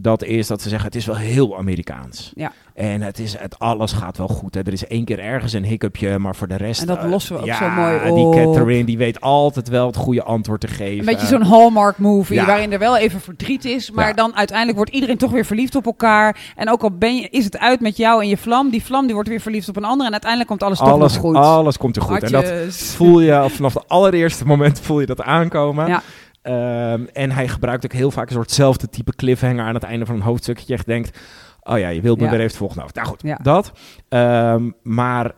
Dat 0.00 0.24
is 0.24 0.46
dat 0.46 0.62
ze 0.62 0.68
zeggen, 0.68 0.86
het 0.86 0.96
is 0.96 1.06
wel 1.06 1.16
heel 1.16 1.58
Amerikaans. 1.58 2.32
Ja. 2.34 2.52
En 2.74 3.02
het 3.02 3.18
is, 3.18 3.38
het, 3.38 3.58
alles 3.58 3.92
gaat 3.92 4.16
wel 4.16 4.28
goed. 4.28 4.54
Hè. 4.54 4.60
Er 4.60 4.72
is 4.72 4.86
één 4.86 5.04
keer 5.04 5.18
ergens 5.18 5.52
een 5.52 5.64
hiccupje, 5.64 6.18
maar 6.18 6.36
voor 6.36 6.48
de 6.48 6.56
rest... 6.56 6.80
En 6.80 6.86
dat 6.86 6.98
eh, 6.98 7.10
lossen 7.10 7.34
we 7.34 7.40
ook 7.40 7.46
ja, 7.46 7.56
zo 7.58 7.68
mooi 7.68 8.14
die 8.14 8.24
op. 8.24 8.34
Catherine, 8.34 8.84
die 8.84 8.98
weet 8.98 9.20
altijd 9.20 9.68
wel 9.68 9.86
het 9.86 9.96
goede 9.96 10.22
antwoord 10.22 10.60
te 10.60 10.68
geven. 10.68 10.98
Een 10.98 11.04
beetje 11.04 11.26
zo'n 11.26 11.42
Hallmark 11.42 11.98
movie 11.98 12.36
Ja. 12.36 12.46
waarin 12.46 12.72
er 12.72 12.78
wel 12.78 12.96
even 12.96 13.20
verdriet 13.20 13.64
is, 13.64 13.90
maar 13.90 14.08
Ja. 14.08 14.12
dan 14.14 14.36
uiteindelijk 14.36 14.76
wordt 14.76 14.92
iedereen 14.92 15.16
toch 15.16 15.30
weer 15.30 15.44
verliefd 15.44 15.74
op 15.74 15.86
elkaar. 15.86 16.52
En 16.56 16.70
ook 16.70 16.82
al 16.82 16.90
ben 16.90 17.16
je, 17.16 17.28
is 17.28 17.44
het 17.44 17.58
uit 17.58 17.80
met 17.80 17.96
jou 17.96 18.22
en 18.22 18.28
je 18.28 18.36
vlam, 18.36 18.70
die 18.70 18.84
vlam 18.84 19.04
die 19.04 19.14
wordt 19.14 19.28
weer 19.28 19.40
verliefd 19.40 19.68
op 19.68 19.76
een 19.76 19.84
ander 19.84 20.06
en 20.06 20.12
uiteindelijk 20.12 20.50
komt 20.50 20.62
alles, 20.62 20.80
alles, 20.80 21.12
toch 21.12 21.22
nog 21.22 21.34
goed. 21.42 21.44
alles 21.44 21.76
komt 21.76 21.96
er 21.96 22.02
goed. 22.02 22.22
En 22.22 22.32
dat 22.32 22.74
voel 22.74 23.20
je 23.20 23.44
vanaf 23.48 23.74
het 23.74 23.88
allereerste 23.88 24.46
moment 24.46 24.80
voel 24.80 25.00
je 25.00 25.06
dat 25.06 25.22
aankomen. 25.22 26.02
Ehm, 26.42 27.04
en 27.12 27.30
hij 27.30 27.48
gebruikt 27.48 27.84
ook 27.84 27.92
heel 27.92 28.10
vaak 28.10 28.28
een 28.28 28.34
soortzelfde 28.34 28.88
type 28.88 29.14
cliffhanger 29.16 29.64
aan 29.64 29.74
het 29.74 29.82
einde 29.82 30.06
van 30.06 30.14
een 30.14 30.20
hoofdstuk. 30.22 30.56
Dat 30.56 30.66
je 30.66 30.74
echt 30.74 30.86
denkt, 30.86 31.18
oh 31.62 31.78
ja, 31.78 31.88
je 31.88 32.00
wilt 32.00 32.18
me 32.18 32.24
Ja. 32.24 32.30
weer 32.30 32.40
even 32.40 32.56
volgende 32.56 32.82
hoofd. 32.82 32.94
Nou 32.94 33.06
goed, 33.08 33.22
Ja. 33.22 33.36
dat. 33.42 33.72
Ehm, 34.08 34.70
maar 34.82 35.26
eh, 35.26 35.30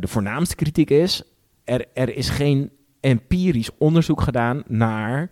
de 0.00 0.08
voornaamste 0.08 0.54
kritiek 0.54 0.90
is, 0.90 1.22
er, 1.64 1.84
er 1.94 2.16
is 2.16 2.28
geen 2.28 2.70
empirisch 3.00 3.70
onderzoek 3.78 4.20
gedaan 4.20 4.62
naar 4.66 5.30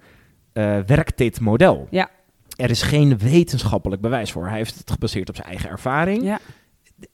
eh 0.52 0.78
werkt 0.86 1.18
dit 1.18 1.40
model. 1.40 1.86
Ja. 1.90 2.08
Er 2.56 2.70
is 2.70 2.82
geen 2.82 3.18
wetenschappelijk 3.18 4.02
bewijs 4.02 4.32
voor. 4.32 4.48
Hij 4.48 4.56
heeft 4.56 4.78
het 4.78 4.90
gebaseerd 4.90 5.28
op 5.28 5.34
zijn 5.36 5.48
eigen 5.48 5.70
ervaring. 5.70 6.22
Ja. 6.22 6.38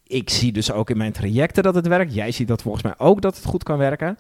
Ik 0.06 0.30
zie 0.30 0.52
dus 0.52 0.73
ook 0.73 0.90
in 0.90 0.97
mijn 0.97 1.12
trajecten 1.12 1.62
dat 1.62 1.75
het 1.75 1.87
werkt. 1.87 2.14
Jij 2.14 2.30
ziet 2.30 2.49
dat 2.49 2.62
volgens 2.62 2.83
mij 2.85 2.94
ook 2.99 3.21
dat 3.21 3.37
het 3.37 3.44
goed 3.44 3.62
kan 3.62 3.78
werken. 3.78 4.18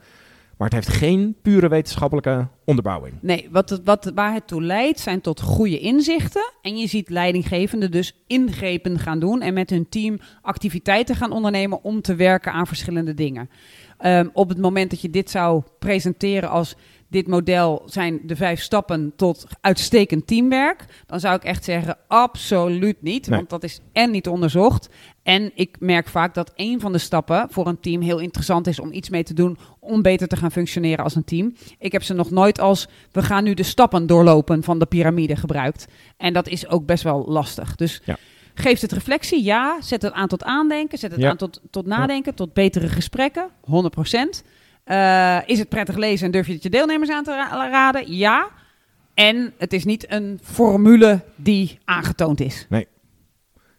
Maar 0.58 0.68
het 0.68 0.84
heeft 0.84 0.98
geen 0.98 1.36
pure 1.42 1.68
wetenschappelijke 1.68 2.48
onderbouwing. 2.64 3.14
Nee, 3.20 3.48
wat, 3.50 3.80
wat, 3.84 4.12
waar 4.14 4.32
het 4.32 4.46
toe 4.46 4.62
leidt 4.62 5.00
zijn 5.00 5.20
tot 5.20 5.40
goede 5.40 5.78
inzichten. 5.78 6.52
En 6.62 6.76
je 6.76 6.86
ziet 6.86 7.08
leidinggevenden 7.08 7.90
dus 7.90 8.22
ingrepen 8.26 8.98
gaan 8.98 9.18
doen 9.18 9.40
en 9.40 9.54
met 9.54 9.70
hun 9.70 9.88
team 9.88 10.18
activiteiten 10.42 11.16
gaan 11.16 11.32
ondernemen 11.32 11.82
om 11.82 12.00
te 12.00 12.14
werken 12.14 12.52
aan 12.52 12.66
verschillende 12.66 13.14
dingen. 13.14 13.50
Ehm, 13.98 14.28
op 14.32 14.48
het 14.48 14.58
moment 14.58 14.90
dat 14.90 15.00
je 15.00 15.10
dit 15.10 15.30
zou 15.30 15.62
presenteren 15.78 16.50
als 16.50 16.76
dit 17.14 17.26
model 17.26 17.82
zijn 17.86 18.20
de 18.24 18.36
vijf 18.36 18.60
stappen 18.60 19.12
tot 19.16 19.46
uitstekend 19.60 20.26
teamwerk, 20.26 20.84
dan 21.06 21.20
zou 21.20 21.34
ik 21.36 21.44
echt 21.44 21.64
zeggen 21.64 21.96
absoluut 22.08 23.02
niet, 23.02 23.28
Nee. 23.28 23.38
want 23.38 23.50
dat 23.50 23.64
is 23.64 23.80
en 23.92 24.10
niet 24.10 24.28
onderzocht. 24.28 24.88
En 25.22 25.50
ik 25.54 25.76
merk 25.80 26.08
vaak 26.08 26.34
dat 26.34 26.52
een 26.56 26.80
van 26.80 26.92
de 26.92 26.98
stappen 26.98 27.46
voor 27.50 27.66
een 27.66 27.80
team 27.80 28.00
heel 28.00 28.18
interessant 28.18 28.66
is 28.66 28.78
om 28.80 28.92
iets 28.92 29.08
mee 29.08 29.22
te 29.22 29.34
doen 29.34 29.58
om 29.80 30.02
beter 30.02 30.28
te 30.28 30.36
gaan 30.36 30.50
functioneren 30.50 31.04
als 31.04 31.14
een 31.14 31.24
team. 31.24 31.54
Ik 31.78 31.92
heb 31.92 32.02
ze 32.02 32.14
nog 32.14 32.30
nooit 32.30 32.60
als 32.60 32.88
we 33.12 33.22
gaan 33.22 33.44
nu 33.44 33.54
de 33.54 33.62
stappen 33.62 34.06
doorlopen 34.06 34.62
van 34.62 34.78
de 34.78 34.86
piramide 34.86 35.36
gebruikt. 35.36 35.86
En 36.16 36.32
dat 36.32 36.48
is 36.48 36.68
ook 36.68 36.86
best 36.86 37.02
wel 37.02 37.24
lastig. 37.28 37.76
Dus 37.76 38.00
Ja. 38.04 38.16
geeft 38.54 38.82
het 38.82 38.92
reflectie? 38.92 39.44
Ja. 39.44 39.76
Zet 39.80 40.02
het 40.02 40.12
aan 40.12 40.28
tot 40.28 40.44
aandenken. 40.44 40.98
Zet 40.98 41.10
het 41.10 41.20
Ja. 41.20 41.30
aan 41.30 41.36
tot, 41.36 41.60
tot 41.70 41.86
nadenken, 41.86 42.34
tot 42.34 42.52
betere 42.52 42.88
gesprekken? 42.88 43.48
100 43.60 43.94
Eh, 44.84 45.38
is 45.46 45.58
het 45.58 45.68
prettig 45.68 45.96
lezen 45.96 46.26
en 46.26 46.32
durf 46.32 46.46
je 46.46 46.52
het 46.52 46.62
je 46.62 46.70
deelnemers 46.70 47.10
aan 47.10 47.24
te 47.24 47.30
ra- 47.34 47.68
raden? 47.70 48.12
Ja. 48.16 48.48
En 49.14 49.52
het 49.58 49.72
is 49.72 49.84
niet 49.84 50.12
een 50.12 50.40
formule 50.42 51.20
die 51.36 51.78
aangetoond 51.84 52.40
is. 52.40 52.66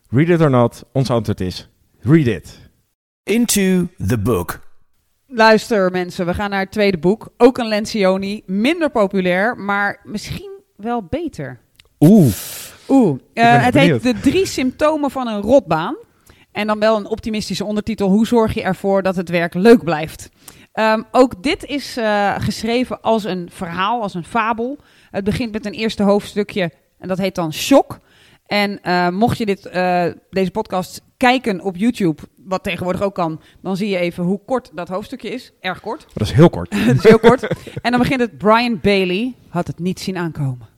Read 0.09 0.29
it 0.29 0.41
or 0.41 0.49
not, 0.49 0.83
ons 0.91 1.09
antwoord 1.09 1.41
is 1.41 1.69
read 2.01 2.27
it. 2.27 2.59
Into 3.23 3.87
the 4.07 4.17
book. 4.17 4.59
Luister 5.27 5.91
mensen, 5.91 6.25
we 6.25 6.33
gaan 6.33 6.49
naar 6.49 6.59
het 6.59 6.71
tweede 6.71 6.97
boek. 6.97 7.27
Ook 7.37 7.57
een 7.57 7.67
Lencioni. 7.67 8.43
Minder 8.45 8.89
populair, 8.89 9.57
maar 9.57 9.99
misschien 10.03 10.51
wel 10.75 11.03
beter. 11.09 11.59
Oeh, 11.99 12.33
Oeh, 12.89 13.19
eh, 13.33 13.63
het 13.63 13.73
benieuwd. 13.73 14.03
heet 14.03 14.13
De 14.15 14.29
drie 14.29 14.45
symptomen 14.45 15.11
van 15.11 15.27
een 15.27 15.41
rotbaan. 15.41 15.95
En 16.51 16.67
dan 16.67 16.79
wel 16.79 16.97
een 16.97 17.07
optimistische 17.07 17.65
ondertitel. 17.65 18.09
Hoe 18.09 18.27
zorg 18.27 18.53
je 18.53 18.61
ervoor 18.61 19.03
dat 19.03 19.15
het 19.15 19.29
werk 19.29 19.53
leuk 19.53 19.83
blijft? 19.83 20.29
Ehm, 20.75 21.01
ook 21.11 21.43
dit 21.43 21.65
is 21.65 21.97
eh, 21.97 22.35
geschreven 22.39 23.01
als 23.01 23.23
een 23.23 23.49
verhaal, 23.51 24.01
als 24.01 24.13
een 24.13 24.23
fabel. 24.25 24.77
Het 25.11 25.23
begint 25.23 25.51
met 25.51 25.65
een 25.65 25.73
eerste 25.73 26.03
hoofdstukje 26.03 26.71
en 26.99 27.07
dat 27.07 27.17
heet 27.17 27.35
dan 27.35 27.53
Shock. 27.53 27.99
En 28.45 28.81
eh, 28.81 29.09
mocht 29.09 29.37
je 29.37 29.45
dit, 29.45 29.65
eh, 29.65 30.05
deze 30.29 30.51
podcast 30.51 31.01
kijken 31.17 31.61
op 31.61 31.75
YouTube, 31.75 32.21
wat 32.35 32.63
tegenwoordig 32.63 33.01
ook 33.01 33.15
kan, 33.15 33.41
dan 33.61 33.77
zie 33.77 33.89
je 33.89 33.97
even 33.97 34.23
hoe 34.23 34.39
kort 34.45 34.71
dat 34.73 34.87
hoofdstukje 34.87 35.29
is. 35.29 35.51
Erg 35.59 35.81
kort. 35.81 36.07
dat 36.13 36.27
is 36.27 36.33
heel 36.33 36.49
kort. 36.49 36.73
Het 36.85 36.97
is 36.97 37.03
heel 37.03 37.19
kort. 37.19 37.47
En 37.81 37.91
dan 37.91 37.99
begint 37.99 38.19
het 38.19 38.37
Brian 38.37 38.79
Bailey 38.81 39.33
had 39.47 39.67
het 39.67 39.79
niet 39.79 39.99
zien 39.99 40.17
aankomen. 40.17 40.74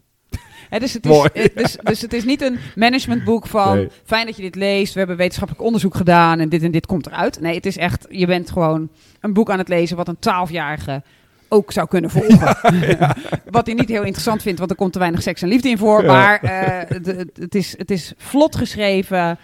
Dus, 0.69 0.93
het 0.93 1.05
is, 1.05 1.11
Mooi. 1.11 1.29
dus, 1.55 1.77
dus 1.83 2.01
het 2.01 2.13
is 2.13 2.23
niet 2.23 2.41
een 2.41 2.57
managementboek 2.75 3.47
van 3.47 3.75
Nee. 3.77 3.89
fijn 4.05 4.25
dat 4.25 4.35
je 4.35 4.41
dit 4.41 4.55
leest. 4.55 4.93
We 4.93 4.99
hebben 4.99 5.17
wetenschappelijk 5.17 5.65
onderzoek 5.65 5.95
gedaan 5.95 6.39
en 6.39 6.49
dit 6.49 6.63
en 6.63 6.71
dit 6.71 6.85
komt 6.85 7.07
eruit. 7.07 7.39
Nee, 7.39 7.55
het 7.55 7.65
is 7.65 7.77
echt, 7.77 8.05
je 8.09 8.25
bent 8.25 8.51
gewoon 8.51 8.89
een 9.21 9.33
boek 9.33 9.49
aan 9.49 9.57
het 9.57 9.67
lezen 9.67 9.97
wat 9.97 10.07
een 10.07 10.19
twaalfjarige 10.19 11.03
ook 11.49 11.71
zou 11.71 11.87
kunnen 11.87 12.09
volgen. 12.09 12.57
Wat 13.49 13.65
hij 13.65 13.75
niet 13.75 13.89
heel 13.89 14.01
interessant 14.03 14.41
vindt, 14.41 14.59
want 14.59 14.71
er 14.71 14.77
komt 14.77 14.93
te 14.93 14.99
weinig 14.99 15.21
seks 15.21 15.41
en 15.41 15.47
liefde 15.47 15.69
in 15.69 15.77
voor. 15.77 16.01
Ja. 16.03 16.07
Maar 16.11 16.41
eh, 16.43 16.89
het, 16.89 17.05
het- 17.05 17.37
het, 17.39 17.55
is, 17.55 17.77
het 17.77 17.91
is 17.91 18.13
vlot 18.17 18.55
geschreven. 18.55 19.37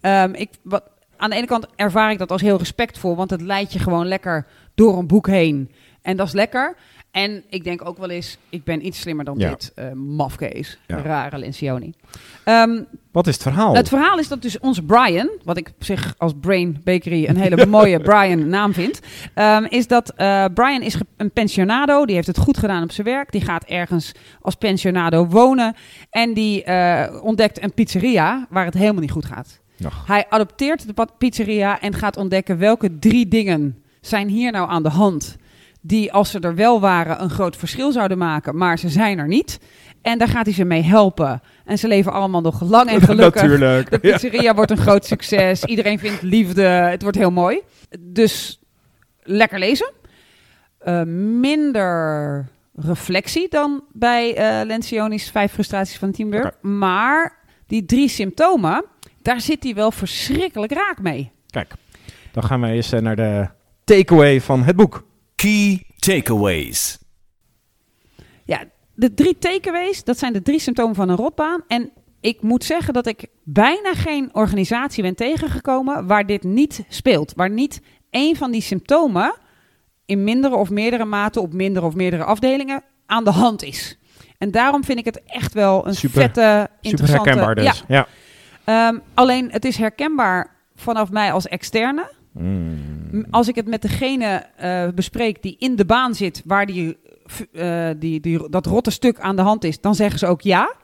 Ehm, 0.00 0.32
ik, 0.34 0.50
wat, 0.62 0.82
aan 1.16 1.30
de 1.30 1.36
ene 1.36 1.46
kant 1.46 1.66
ervaar 1.76 2.10
ik 2.10 2.18
dat 2.18 2.30
als 2.30 2.40
heel 2.42 2.58
respectvol, 2.58 3.16
want 3.16 3.30
het 3.30 3.40
leidt 3.40 3.72
je 3.72 3.78
gewoon 3.78 4.06
lekker 4.06 4.46
door 4.74 4.98
een 4.98 5.06
boek 5.06 5.26
heen. 5.26 5.70
En 6.02 6.16
dat 6.16 6.26
is 6.26 6.32
lekker. 6.32 6.76
En 7.14 7.42
ik 7.48 7.64
denk 7.64 7.88
ook 7.88 7.98
wel 7.98 8.10
eens, 8.10 8.38
ik 8.48 8.64
ben 8.64 8.86
iets 8.86 9.00
slimmer 9.00 9.24
dan 9.24 9.38
Ja. 9.38 9.48
dit. 9.48 9.72
eh 9.74 9.92
mafkees, 9.92 10.78
Ja. 10.86 10.96
rare 11.02 11.38
Lencioni. 11.38 11.92
Ehm, 12.44 12.82
Wat 13.12 13.26
is 13.26 13.32
het 13.34 13.42
verhaal? 13.42 13.74
het 13.74 13.88
verhaal 13.88 14.18
is 14.18 14.28
dat 14.28 14.42
dus 14.42 14.58
onze 14.58 14.82
Brian, 14.82 15.30
wat 15.44 15.56
ik 15.56 15.68
op 15.68 15.84
zich 15.84 16.14
als 16.18 16.32
Brain 16.40 16.80
Bakery 16.84 17.26
een 17.26 17.36
hele 17.36 17.66
mooie 17.76 18.00
Brian 18.00 18.48
naam 18.48 18.72
vind, 18.72 19.00
ehm, 19.34 19.64
is 19.68 19.86
dat 19.86 20.12
eh, 20.16 20.44
Brian 20.54 20.82
is 20.82 20.96
een 21.16 21.30
pensionado, 21.30 22.04
die 22.06 22.14
heeft 22.14 22.26
het 22.26 22.38
goed 22.38 22.58
gedaan 22.58 22.82
op 22.82 22.92
zijn 22.92 23.06
werk, 23.06 23.32
die 23.32 23.40
gaat 23.40 23.64
ergens 23.64 24.12
als 24.40 24.54
pensionado 24.54 25.26
wonen 25.26 25.74
en 26.10 26.34
die 26.34 26.64
eh, 26.64 27.24
ontdekt 27.24 27.62
een 27.62 27.74
pizzeria 27.74 28.46
waar 28.50 28.64
het 28.64 28.74
helemaal 28.74 29.00
niet 29.00 29.10
goed 29.10 29.24
gaat. 29.26 29.60
Nog. 29.76 30.06
Hij 30.06 30.26
adopteert 30.28 30.96
de 30.96 31.06
pizzeria 31.18 31.80
en 31.80 31.94
gaat 31.94 32.16
ontdekken 32.16 32.58
welke 32.58 32.98
drie 32.98 33.28
dingen 33.28 33.82
zijn 34.00 34.28
hier 34.28 34.52
nou 34.52 34.70
aan 34.70 34.82
de 34.82 34.88
hand. 34.88 35.36
Die 35.86 36.12
als 36.12 36.30
ze 36.30 36.40
er 36.40 36.54
wel 36.54 36.80
waren 36.80 37.22
een 37.22 37.30
groot 37.30 37.56
verschil 37.56 37.92
zouden 37.92 38.18
maken, 38.18 38.56
maar 38.56 38.78
ze 38.78 38.88
zijn 38.88 39.18
er 39.18 39.28
niet. 39.28 39.58
En 40.02 40.18
daar 40.18 40.28
gaat 40.28 40.44
hij 40.44 40.54
ze 40.54 40.64
mee 40.64 40.82
helpen. 40.82 41.42
En 41.64 41.78
ze 41.78 41.88
leven 41.88 42.12
allemaal 42.12 42.40
nog 42.40 42.60
lang 42.60 42.90
en 42.90 43.00
gelukkig. 43.10 43.42
Natuurlijk. 43.42 43.90
De 43.90 43.98
pizzeria 43.98 44.54
wordt 44.54 44.70
een 44.70 44.76
groot 44.76 45.04
succes. 45.04 45.64
Iedereen 45.64 45.98
vindt 45.98 46.22
liefde. 46.22 46.62
Het 46.62 47.02
wordt 47.02 47.16
heel 47.16 47.30
mooi. 47.30 47.60
Dus 48.00 48.60
lekker 49.22 49.58
lezen. 49.58 49.92
Eh, 50.78 51.02
minder 51.40 52.48
reflectie 52.74 53.48
dan 53.48 53.84
bij 53.92 54.36
eh 54.36 54.66
Lencioni's 54.66 55.30
Vijf 55.30 55.52
Frustraties 55.52 55.98
van 55.98 56.12
Teamwork. 56.12 56.54
Oké. 56.56 56.66
Maar 56.66 57.38
die 57.66 57.84
drie 57.84 58.08
symptomen, 58.08 58.84
daar 59.22 59.40
zit 59.40 59.62
hij 59.64 59.74
wel 59.74 59.90
verschrikkelijk 59.90 60.72
raak 60.72 61.00
mee. 61.02 61.30
Kijk, 61.50 61.72
dan 62.32 62.42
gaan 62.42 62.60
we 62.60 62.66
eens 62.66 62.92
eh, 62.92 63.00
naar 63.00 63.16
de 63.16 63.48
takeaway 63.84 64.40
van 64.40 64.62
het 64.62 64.76
boek. 64.76 65.04
Key 65.44 65.82
takeaways. 65.98 66.98
Ja, 68.44 68.64
de 68.94 69.14
drie 69.14 69.38
takeaways, 69.38 70.04
dat 70.04 70.18
zijn 70.18 70.32
de 70.32 70.42
drie 70.42 70.58
symptomen 70.58 70.94
van 70.94 71.08
een 71.08 71.16
rotbaan. 71.16 71.62
En 71.68 71.90
ik 72.20 72.42
moet 72.42 72.64
zeggen 72.64 72.94
dat 72.94 73.06
ik 73.06 73.26
bijna 73.42 73.94
geen 73.94 74.28
organisatie 74.32 75.02
ben 75.02 75.14
tegengekomen 75.14 76.06
waar 76.06 76.26
dit 76.26 76.42
niet 76.42 76.84
speelt. 76.88 77.32
Waar 77.36 77.50
niet 77.50 77.80
één 78.10 78.36
van 78.36 78.50
die 78.50 78.60
symptomen 78.60 79.34
in 80.06 80.24
mindere 80.24 80.56
of 80.56 80.70
meerdere 80.70 81.04
mate 81.04 81.40
op 81.40 81.52
mindere 81.52 81.86
of 81.86 81.94
meerdere 81.94 82.24
afdelingen 82.24 82.82
aan 83.06 83.24
de 83.24 83.30
hand 83.30 83.62
is. 83.62 83.98
En 84.38 84.50
daarom 84.50 84.84
vind 84.84 84.98
ik 84.98 85.04
het 85.04 85.22
echt 85.26 85.52
wel 85.52 85.86
een 85.86 85.94
Super- 85.94 86.20
vette, 86.20 86.40
Super 86.40 86.90
interessante... 86.90 87.28
herkenbaar 87.28 87.54
dus. 87.54 87.64
Ja, 87.64 87.74
Ja. 87.86 88.06
Ehm, 88.64 88.98
alleen 89.14 89.50
het 89.50 89.64
is 89.64 89.76
herkenbaar 89.76 90.56
vanaf 90.74 91.10
mij 91.10 91.32
als 91.32 91.48
externe. 91.48 92.12
Mm. 92.32 92.93
Als 93.30 93.48
ik 93.48 93.54
het 93.54 93.66
met 93.66 93.82
degene 93.82 94.46
eh, 94.56 94.88
bespreek 94.94 95.42
die 95.42 95.56
in 95.58 95.76
de 95.76 95.84
baan 95.84 96.14
zit, 96.14 96.42
waar 96.44 96.66
die, 96.66 96.96
eh, 97.52 97.88
die, 97.96 98.20
die, 98.20 98.48
dat 98.50 98.66
rotte 98.66 98.90
stuk 98.90 99.20
aan 99.20 99.36
de 99.36 99.42
hand 99.42 99.64
is, 99.64 99.80
dan 99.80 99.94
zeggen 99.94 100.18
ze 100.18 100.26
ook 100.26 100.40
ja. 100.40 100.74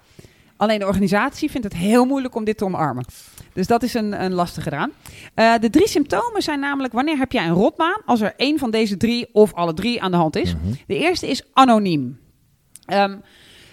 Alleen 0.57 0.79
de 0.79 0.87
organisatie 0.87 1.51
vindt 1.51 1.67
het 1.67 1.77
heel 1.77 2.05
moeilijk 2.05 2.35
om 2.35 2.45
dit 2.45 2.57
te 2.59 2.65
omarmen. 2.65 3.05
Dus 3.53 3.67
dat 3.67 3.83
is 3.83 3.95
een, 3.95 4.25
een 4.25 4.33
lastige 4.33 4.71
eraan. 4.71 4.91
Eh, 5.35 5.55
de 5.61 5.71
drie 5.71 5.89
symptomen 5.89 6.43
zijn 6.43 6.61
namelijk 6.61 6.93
wanneer 6.93 7.19
heb 7.19 7.33
jij 7.33 7.47
een 7.47 7.55
rotbaan 7.55 8.03
als 8.05 8.21
er 8.21 8.35
één 8.37 8.59
van 8.59 8.71
deze 8.71 8.97
drie 8.97 9.29
of 9.33 9.55
alle 9.55 9.75
drie 9.75 10.03
aan 10.03 10.11
de 10.11 10.17
hand 10.17 10.37
is. 10.37 10.55
Mhm. 10.55 10.73
De 10.87 10.99
eerste 10.99 11.29
is 11.29 11.43
anoniem. 11.53 12.19
Ehm, 12.85 13.17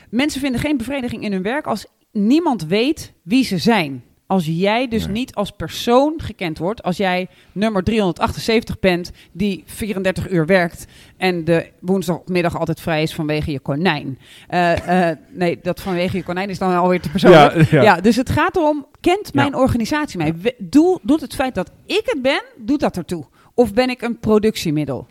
mensen 0.09 0.41
vinden 0.41 0.61
geen 0.61 0.77
bevrediging 0.77 1.23
in 1.23 1.31
hun 1.31 1.41
werk 1.41 1.67
als 1.67 1.85
niemand 2.11 2.65
weet 2.65 3.13
wie 3.23 3.43
ze 3.43 3.57
zijn. 3.57 4.03
Als 4.27 4.45
jij 4.45 4.87
dus 4.87 5.03
Nee. 5.05 5.13
niet 5.13 5.35
als 5.35 5.51
persoon 5.51 6.13
gekend 6.17 6.57
wordt, 6.57 6.83
als 6.83 6.97
jij 6.97 7.27
nummer 7.51 7.83
378 7.83 8.79
bent 8.79 9.11
die 9.31 9.63
34 9.65 10.29
uur 10.29 10.45
werkt 10.45 10.85
en 11.17 11.45
de 11.45 11.69
woensdagmiddag 11.79 12.57
altijd 12.59 12.79
vrij 12.81 13.01
is 13.01 13.13
vanwege 13.13 13.51
je 13.51 13.59
konijn. 13.59 14.19
Eh, 14.47 15.09
eh, 15.09 15.17
nee, 15.29 15.59
dat 15.61 15.81
vanwege 15.81 16.17
je 16.17 16.23
konijn 16.23 16.49
is 16.49 16.57
dan 16.59 16.75
alweer 16.75 17.01
te 17.01 17.09
persoonlijk. 17.09 17.53
Ja, 17.53 17.77
ja. 17.77 17.81
Ja, 17.83 18.01
dus 18.01 18.15
het 18.15 18.29
gaat 18.29 18.55
erom, 18.55 18.85
kent 19.01 19.33
mijn 19.33 19.51
Ja. 19.51 19.57
organisatie 19.59 20.17
mij? 20.17 20.33
Doe, 20.57 20.99
doet 21.01 21.21
het 21.21 21.35
feit 21.35 21.55
dat 21.55 21.71
ik 21.85 22.01
het 22.03 22.21
ben, 22.21 22.43
doet 22.57 22.79
dat 22.79 22.97
ertoe? 22.97 23.25
Of 23.53 23.73
ben 23.73 23.89
ik 23.89 24.01
een 24.01 24.19
productiemiddel? 24.19 25.07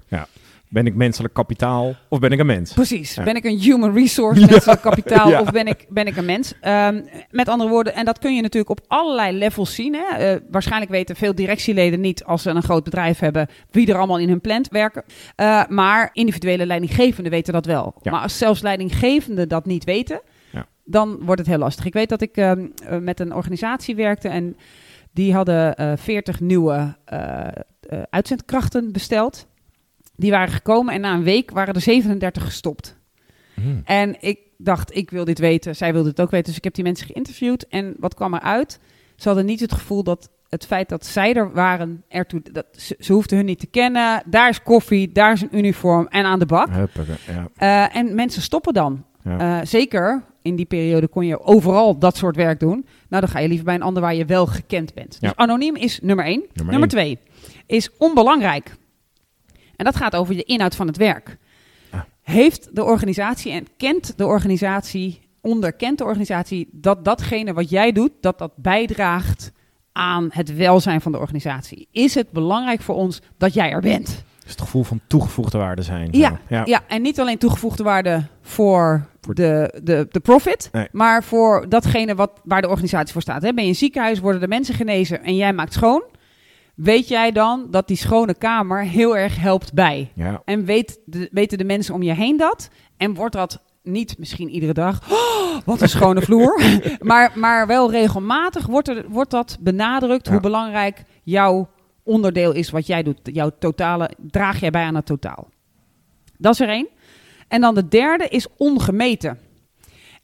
Ben 0.77 0.87
ik 0.87 0.95
menselijk 0.95 1.35
kapitaal 1.35 1.95
of 2.09 2.19
ben 2.19 2.31
ik 2.31 2.39
een 2.39 2.47
mens? 2.47 2.73
Precies. 2.73 3.15
Ja. 3.15 3.23
Ben 3.23 3.35
ik 3.37 3.45
een 3.45 3.59
human 3.59 3.95
resource, 3.95 4.47
menselijk 4.51 4.81
kapitaal, 4.81 5.29
Ja. 5.31 5.41
of 5.41 5.51
ben 5.51 5.67
ik, 5.67 5.87
ben 5.89 6.07
ik 6.07 6.17
een 6.17 6.25
mens? 6.25 6.55
Ehm, 6.61 7.03
met 7.31 7.49
andere 7.49 7.71
woorden, 7.71 7.95
en 7.95 8.05
dat 8.05 8.19
kun 8.19 8.35
je 8.35 8.43
natuurlijk 8.43 8.71
op 8.81 8.85
allerlei 8.87 9.39
levels 9.39 9.75
zien. 9.75 9.95
Hè? 9.95 10.17
Eh, 10.17 10.41
waarschijnlijk 10.51 10.91
weten 10.91 11.17
veel 11.17 11.35
directieleden 11.35 12.01
niet, 12.01 12.25
als 12.25 12.43
ze 12.43 12.51
een 12.51 12.63
groot 12.63 12.85
bedrijf 12.85 13.19
hebben, 13.19 13.49
wie 13.71 13.89
er 13.89 13.97
allemaal 13.97 14.19
in 14.19 14.29
hun 14.29 14.41
plant 14.41 14.69
werken. 14.69 15.03
Eh, 15.37 15.63
maar 15.69 16.11
individuele 16.13 16.67
leidinggevenden 16.67 17.33
weten 17.33 17.53
dat 17.53 17.67
wel. 17.67 17.95
Maar 18.03 18.21
als 18.23 18.39
zelfs 18.39 18.63
leidinggevenden 18.63 19.49
dat 19.49 19.67
niet 19.67 19.85
weten, 19.85 20.21
dan 20.85 21.19
wordt 21.21 21.41
het 21.41 21.49
heel 21.51 21.59
lastig. 21.59 21.85
Ik 21.85 21.93
weet 21.93 22.09
dat 22.09 22.21
ik 22.21 22.37
ehm, 22.37 22.67
eh, 22.89 22.99
met 22.99 23.21
een 23.21 23.35
organisatie 23.35 23.97
werkte 23.97 24.29
en 24.29 24.57
die 25.13 25.35
hadden 25.35 25.77
eh 25.77 25.93
40 25.97 26.41
nieuwe 26.41 26.97
uitzendkrachten 28.11 28.93
besteld. 28.93 29.47
Die 30.17 30.31
waren 30.31 30.55
gekomen 30.55 30.95
en 30.95 31.01
na 31.01 31.15
een 31.15 31.23
week 31.23 31.51
waren 31.51 31.75
er 31.75 31.81
37 31.81 32.45
gestopt. 32.45 32.97
Mm. 33.55 33.83
En 33.85 34.17
ik 34.21 34.39
dacht, 34.59 34.97
ik 34.97 35.11
wil 35.11 35.25
dit 35.25 35.39
weten. 35.39 35.77
Zij 35.77 35.93
wilde 35.93 36.09
het 36.09 36.21
ook 36.21 36.31
weten. 36.31 36.47
Dus 36.47 36.57
ik 36.57 36.65
heb 36.65 36.75
die 36.75 36.85
mensen 36.85 37.07
geïnterviewd. 37.07 37.69
En 37.69 37.95
wat 37.99 38.15
kwam 38.15 38.35
eruit? 38.35 38.81
Ze 39.17 39.29
hadden 39.29 39.47
niet 39.47 39.61
het 39.61 39.73
gevoel 39.73 40.03
dat 40.03 40.31
het 40.49 40.67
feit 40.67 40.89
dat 40.89 41.07
zij 41.07 41.35
er 41.35 41.53
waren, 41.53 42.05
ertoe, 42.09 42.43
dat 42.53 42.67
ze, 42.73 42.97
ze 42.99 43.13
hoefden 43.13 43.37
hun 43.37 43.47
niet 43.47 43.59
te 43.59 43.67
kennen. 43.67 44.23
Daar 44.27 44.49
is 44.49 44.63
koffie, 44.63 45.13
daar 45.13 45.33
is 45.33 45.43
een 45.43 45.57
uniform 45.59 46.07
en 46.07 46.25
aan 46.25 46.39
de 46.39 46.47
bak. 46.47 46.69
Ja. 47.27 47.49
Eh, 47.57 47.97
en 47.97 48.15
mensen 48.15 48.43
stoppen 48.43 48.75
dan. 48.75 49.05
Ja. 49.25 49.61
Eh, 49.61 49.67
zeker 49.67 50.25
in 50.43 50.57
die 50.57 50.65
periode 50.65 51.09
kon 51.09 51.27
je 51.27 51.41
overal 51.41 51.99
dat 51.99 52.17
soort 52.17 52.37
werk 52.37 52.61
doen. 52.61 52.87
Nou, 53.09 53.23
dan 53.23 53.31
ga 53.31 53.39
je 53.39 53.49
liever 53.49 53.65
bij 53.65 53.75
een 53.75 53.83
ander 53.83 54.03
waar 54.03 54.15
je 54.15 54.25
wel 54.25 54.47
gekend 54.47 54.95
bent. 54.95 55.17
Ja. 55.21 55.29
Dus 55.29 55.37
anoniem 55.37 55.77
is 55.77 56.01
nummer 56.03 56.25
één. 56.25 56.45
Nummer 56.53 56.73
Nummer, 56.73 56.89
twee 56.89 57.19
is 57.67 57.91
onbelangrijk. 57.99 58.77
En 59.77 59.85
dat 59.85 59.97
gaat 59.97 60.17
over 60.17 60.35
de 60.37 60.43
inhoud 60.43 60.75
van 60.77 60.87
het 60.87 60.97
werk. 60.97 61.37
Heeft 62.23 62.69
de 62.73 62.85
organisatie 62.85 63.53
en 63.53 63.67
kent 63.77 64.19
de 64.19 64.27
organisatie, 64.27 65.21
onderkent 65.41 65.99
de 65.99 66.05
organisatie 66.05 66.69
dat 66.73 67.05
datgene 67.05 67.53
wat 67.53 67.71
jij 67.71 67.93
doet, 67.93 68.13
dat 68.21 68.39
dat 68.39 68.53
bijdraagt 68.57 69.53
aan 69.93 70.29
het 70.31 70.57
welzijn 70.57 71.01
van 71.01 71.13
de 71.13 71.19
organisatie? 71.19 71.89
Is 71.91 72.15
het 72.15 72.31
belangrijk 72.31 72.81
voor 72.81 72.95
ons 72.95 73.23
dat 73.39 73.55
jij 73.55 73.71
er 73.71 73.81
bent? 73.81 74.25
Dus 74.43 74.51
het 74.51 74.61
gevoel 74.61 74.83
van 74.83 75.01
toegevoegde 75.07 75.59
waarde 75.59 75.83
zijn. 75.83 76.09
Ja, 76.11 76.41
ja. 76.49 76.63
Ja, 76.65 76.81
en 76.89 77.03
niet 77.03 77.21
alleen 77.21 77.39
toegevoegde 77.39 77.83
waarde 77.83 78.23
voor, 78.43 79.07
Voor- 79.21 79.35
de, 79.35 79.81
de, 79.83 80.07
de 80.11 80.21
profit, 80.21 80.69
Nee. 80.73 80.89
maar 80.93 81.25
voor 81.25 81.69
datgene 81.69 82.15
wat, 82.15 82.31
waar 82.45 82.63
de 82.63 82.69
organisatie 82.69 83.13
voor 83.13 83.23
staat. 83.23 83.43
Hè? 83.43 83.53
Ben 83.53 83.65
je 83.65 83.71
een 83.71 83.77
ziekenhuis, 83.77 84.19
worden 84.21 84.41
de 84.41 84.49
mensen 84.49 84.75
genezen 84.75 85.23
en 85.23 85.37
jij 85.37 85.53
maakt 85.53 85.73
schoon? 85.73 86.03
Weet 86.77 87.09
jij 87.09 87.33
dan 87.33 87.67
dat 87.71 87.89
die 87.89 87.97
schone 87.97 88.35
kamer 88.35 88.83
heel 88.85 89.17
erg 89.17 89.41
helpt 89.41 89.73
bij? 89.73 90.13
Ja. 90.15 90.43
En 90.45 90.65
weet 90.65 91.01
de, 91.05 91.29
weten 91.33 91.59
de 91.59 91.65
mensen 91.65 91.95
om 91.95 92.03
je 92.03 92.13
heen 92.15 92.37
dat? 92.37 92.69
En 92.97 93.15
wordt 93.15 93.35
dat 93.35 93.63
niet 93.83 94.19
misschien 94.19 94.49
iedere 94.49 94.73
dag, 94.73 95.13
"Oh, 95.13 95.57
wat 95.65 95.81
een 95.81 95.89
schone 95.89 96.23
vloer, 96.27 96.63
maar, 97.01 97.33
maar 97.35 97.67
wel 97.67 97.91
regelmatig 97.91 98.67
wordt, 98.67 98.89
er, 98.89 99.05
wordt 99.09 99.31
dat 99.31 99.57
benadrukt 99.61 100.27
Ja. 100.27 100.33
hoe 100.33 100.41
belangrijk 100.41 101.03
jouw 101.23 101.69
onderdeel 102.03 102.53
is 102.53 102.71
wat 102.71 102.87
jij 102.87 103.03
doet. 103.03 103.19
Jouw 103.23 103.51
totale, 103.59 104.11
draag 104.19 104.61
jij 104.61 104.71
bij 104.71 104.85
aan 104.85 104.95
het 104.95 105.07
totaal. 105.07 105.49
Dat 106.39 106.53
is 106.53 106.61
er 106.61 106.69
één. 106.69 106.89
En 107.49 107.61
dan 107.61 107.75
de 107.75 107.89
derde 107.89 108.29
is 108.29 108.47
ongemeten. 108.57 109.39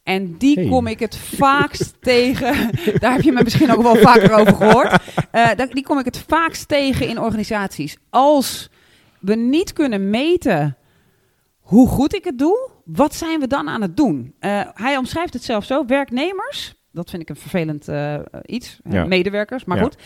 En 0.03 0.37
die 0.37 0.59
Hey. 0.59 0.67
kom 0.69 0.87
ik 0.87 0.99
het 0.99 1.17
vaakst 1.17 1.93
tegen. 2.01 2.69
Daar 2.99 3.11
heb 3.13 3.21
je 3.21 3.31
me 3.31 3.43
misschien 3.43 3.71
ook 3.71 3.81
wel 3.81 3.95
vaker 3.95 4.31
over 4.33 4.55
gehoord. 4.55 4.97
Eh, 5.31 5.49
die 5.69 5.83
kom 5.83 5.99
ik 5.99 6.05
het 6.05 6.23
vaakst 6.27 6.67
tegen 6.67 7.07
in 7.07 7.19
organisaties. 7.19 7.97
Als 8.09 8.69
we 9.19 9.35
niet 9.35 9.73
kunnen 9.73 10.09
meten 10.09 10.77
hoe 11.59 11.87
goed 11.87 12.15
ik 12.15 12.23
het 12.23 12.37
doe, 12.37 12.69
wat 12.85 13.15
zijn 13.15 13.39
we 13.39 13.47
dan 13.47 13.69
aan 13.69 13.81
het 13.81 13.97
doen? 13.97 14.33
Eh, 14.39 14.61
hij 14.73 14.97
omschrijft 14.97 15.33
het 15.33 15.43
zelf 15.43 15.65
zo: 15.65 15.85
werknemers. 15.85 16.73
Dat 16.91 17.09
vind 17.09 17.21
ik 17.21 17.29
een 17.29 17.35
vervelend 17.35 17.87
eh, 17.87 18.19
iets. 18.45 18.79
Ja. 18.89 19.05
medewerkers, 19.05 19.65
maar 19.65 19.77
Ja. 19.77 19.83
goed. 19.83 19.97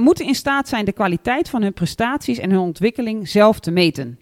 moeten 0.00 0.26
in 0.26 0.34
staat 0.34 0.68
zijn 0.68 0.84
de 0.84 0.92
kwaliteit 0.92 1.48
van 1.48 1.62
hun 1.62 1.72
prestaties 1.72 2.38
en 2.38 2.50
hun 2.50 2.58
ontwikkeling 2.60 3.28
zelf 3.28 3.60
te 3.60 3.70
meten. 3.70 4.18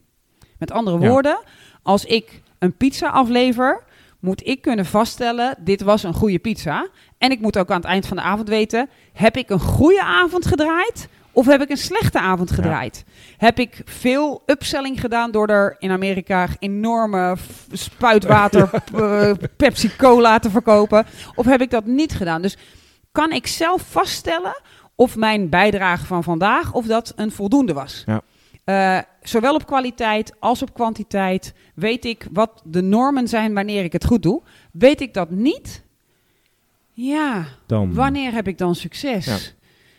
Met 0.58 0.70
andere 0.70 0.98
Ja. 1.00 1.08
woorden, 1.08 1.38
als 1.82 2.04
ik 2.04 2.42
een 2.58 2.76
pizza 2.76 3.08
aflever, 3.08 3.84
moet 4.20 4.46
ik 4.46 4.60
kunnen 4.60 4.86
vaststellen: 4.86 5.54
dit 5.58 5.82
was 5.82 6.02
een 6.02 6.14
goede 6.14 6.38
pizza. 6.38 6.88
En 7.18 7.30
ik 7.30 7.40
moet 7.40 7.58
ook 7.58 7.70
aan 7.70 7.80
het 7.80 7.84
eind 7.84 8.06
van 8.06 8.16
de 8.16 8.22
avond 8.22 8.48
weten: 8.48 8.88
heb 9.12 9.36
ik 9.36 9.50
een 9.50 9.60
goede 9.60 10.02
avond 10.02 10.46
gedraaid? 10.46 11.08
Of 11.32 11.46
heb 11.46 11.60
ik 11.60 11.70
een 11.70 11.76
slechte 11.76 12.18
avond 12.18 12.50
gedraaid? 12.50 13.04
Heb 13.36 13.58
ik 13.58 13.82
veel 13.84 14.42
upselling 14.46 15.00
gedaan 15.00 15.30
door 15.30 15.46
er 15.46 15.76
in 15.78 15.90
Amerika 15.90 16.48
enorme 16.58 17.36
spuitwater 17.72 18.70
eh, 18.94 19.32
Pepsi 19.56 19.96
Cola 19.96 20.38
te 20.38 20.50
verkopen? 20.50 21.06
Of 21.34 21.46
heb 21.46 21.60
ik 21.60 21.70
dat 21.70 21.84
niet 21.84 22.12
gedaan? 22.12 22.42
Dus 22.42 22.56
kan 23.12 23.32
ik 23.32 23.46
zelf 23.46 23.82
vaststellen 23.82 24.60
of 24.94 25.16
mijn 25.16 25.48
bijdrage 25.48 26.04
van 26.04 26.22
vandaag 26.22 26.72
of 26.72 26.86
dat 26.86 27.12
een 27.16 27.32
voldoende 27.32 27.72
was? 27.72 28.02
Ja. 28.06 28.22
Eh, 28.68 28.98
zowel 29.22 29.54
op 29.54 29.66
kwaliteit 29.66 30.32
als 30.38 30.62
op 30.62 30.74
kwantiteit 30.74 31.54
weet 31.74 32.04
ik 32.04 32.26
wat 32.32 32.62
de 32.64 32.82
normen 32.82 33.28
zijn 33.28 33.54
wanneer 33.54 33.84
ik 33.84 33.92
het 33.92 34.04
goed 34.04 34.22
doe. 34.22 34.42
Weet 34.72 35.00
ik 35.00 35.14
dat 35.14 35.30
niet? 35.30 35.82
Ja, 36.92 37.44
Dan. 37.66 37.94
Wanneer 37.94 38.32
heb 38.32 38.48
ik 38.48 38.58
dan 38.58 38.74
succes? 38.74 39.24
Ja. 39.26 39.36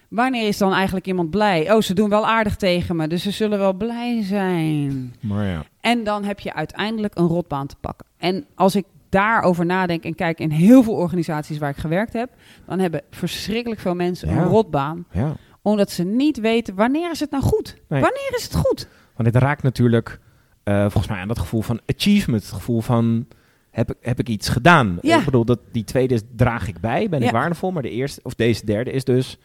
Wanneer 0.08 0.48
is 0.48 0.58
dan 0.58 0.74
eigenlijk 0.74 1.08
iemand 1.08 1.30
blij? 1.30 1.74
Oh, 1.74 1.82
ze 1.82 1.94
doen 1.94 2.10
wel 2.10 2.28
aardig 2.28 2.56
tegen 2.56 2.96
me, 2.96 3.08
dus 3.08 3.24
ze 3.24 3.32
zullen 3.32 3.60
wel 3.60 3.74
blij 3.74 4.24
zijn. 4.24 5.16
Maar 5.20 5.46
ja. 5.46 5.64
En 5.82 6.04
dan 6.04 6.24
heb 6.24 6.40
je 6.40 6.54
uiteindelijk 6.54 7.18
een 7.18 7.28
rotbaan 7.28 7.68
te 7.68 7.76
pakken. 7.82 8.06
En 8.18 8.46
als 8.56 8.76
ik 8.76 8.86
daarover 9.10 9.66
nadenk 9.66 10.04
en 10.04 10.16
kijk 10.16 10.40
in 10.40 10.50
heel 10.52 10.84
veel 10.84 10.94
organisaties 10.94 11.58
waar 11.58 11.70
ik 11.70 11.78
gewerkt 11.78 12.14
heb, 12.14 12.30
dan 12.66 12.80
hebben 12.80 13.02
verschrikkelijk 13.12 13.82
veel 13.82 13.96
mensen 13.96 14.30
Ja. 14.30 14.36
een 14.42 14.48
rotbaan, 14.48 15.06
ja. 15.12 15.36
Omdat 15.62 15.92
ze 15.92 16.04
niet 16.04 16.40
weten 16.40 16.76
wanneer 16.76 17.12
is 17.12 17.20
het 17.20 17.32
nou 17.32 17.44
goed? 17.44 17.76
Nee. 17.88 18.02
Wanneer 18.02 18.32
is 18.36 18.44
het 18.44 18.56
goed? 18.56 18.88
Want 19.16 19.34
dit 19.34 19.42
raakt 19.42 19.64
natuurlijk 19.64 20.20
eh, 20.64 20.82
volgens 20.82 21.08
mij 21.08 21.20
aan 21.20 21.28
dat 21.28 21.40
gevoel 21.40 21.62
van 21.62 21.80
achievement. 21.86 22.42
Het 22.44 22.52
gevoel 22.52 22.82
van 22.82 23.28
heb 23.72 23.92
ik, 23.92 23.98
heb 24.02 24.20
ik 24.20 24.30
iets 24.30 24.50
gedaan? 24.50 24.98
Ja. 25.02 25.18
Ik 25.18 25.26
bedoel, 25.26 25.46
dat, 25.46 25.60
die 25.72 25.84
tweede 25.84 26.14
is, 26.14 26.22
draag 26.36 26.68
ik 26.68 26.80
bij, 26.80 27.10
ben 27.10 27.22
ik 27.22 27.32
waardevol. 27.32 27.72
Maar 27.72 27.84
de 27.84 27.90
eerste, 27.90 28.20
of 28.24 28.36
deze 28.36 28.66
derde 28.66 28.92
is 28.92 29.04
dus... 29.04 29.38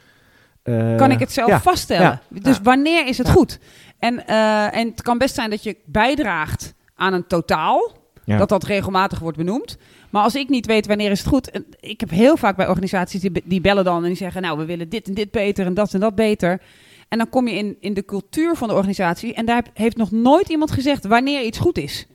eh, 0.63 0.97
kan 0.97 1.11
ik 1.11 1.19
het 1.19 1.33
zelf 1.33 1.49
ja. 1.49 1.61
vaststellen. 1.61 2.21
Dus 2.29 2.61
wanneer 2.63 3.07
is 3.07 3.19
het 3.19 3.31
goed? 3.31 3.59
En, 3.99 4.27
eh, 4.27 4.77
en 4.77 4.89
het 4.89 5.03
kan 5.03 5.19
best 5.19 5.35
zijn 5.35 5.51
dat 5.51 5.63
je 5.63 5.77
bijdraagt 5.85 6.75
aan 6.95 7.13
een 7.13 7.27
totaal. 7.27 8.03
Dat 8.25 8.49
dat 8.49 8.65
regelmatig 8.65 9.19
wordt 9.19 9.37
benoemd. 9.37 9.77
Maar 10.15 10.23
als 10.23 10.35
ik 10.35 10.49
niet 10.49 10.67
weet 10.67 10.87
wanneer 10.87 11.11
is 11.11 11.19
het 11.19 11.29
goed... 11.29 11.51
en 11.51 11.67
Ik 11.81 12.01
heb 12.01 12.11
heel 12.11 12.37
vaak 12.37 12.57
bij 12.57 12.69
organisaties 12.69 13.21
die, 13.21 13.43
die 13.45 13.61
bellen 13.61 13.85
dan 13.85 14.03
en 14.03 14.09
die 14.09 14.17
zeggen... 14.17 14.43
nou, 14.43 14.59
we 14.59 14.65
willen 14.65 14.89
dit 14.89 15.09
en 15.09 15.15
dit 15.15 15.31
beter 15.31 15.67
en 15.67 15.75
dat 15.75 15.95
en 15.95 16.01
dat 16.01 16.15
beter. 16.15 16.61
En 17.09 17.19
dan 17.19 17.29
kom 17.29 17.49
je 17.49 17.55
in, 17.55 17.77
in 17.81 17.95
de 17.95 18.05
cultuur 18.05 18.57
van 18.57 18.69
de 18.69 18.75
organisatie... 18.75 19.35
en 19.35 19.47
daar 19.47 19.65
heeft 19.73 19.97
nog 19.97 20.11
nooit 20.11 20.49
iemand 20.49 20.71
gezegd 20.71 21.05
wanneer 21.05 21.43
iets 21.43 21.59
goed 21.59 21.79
is. 21.79 22.07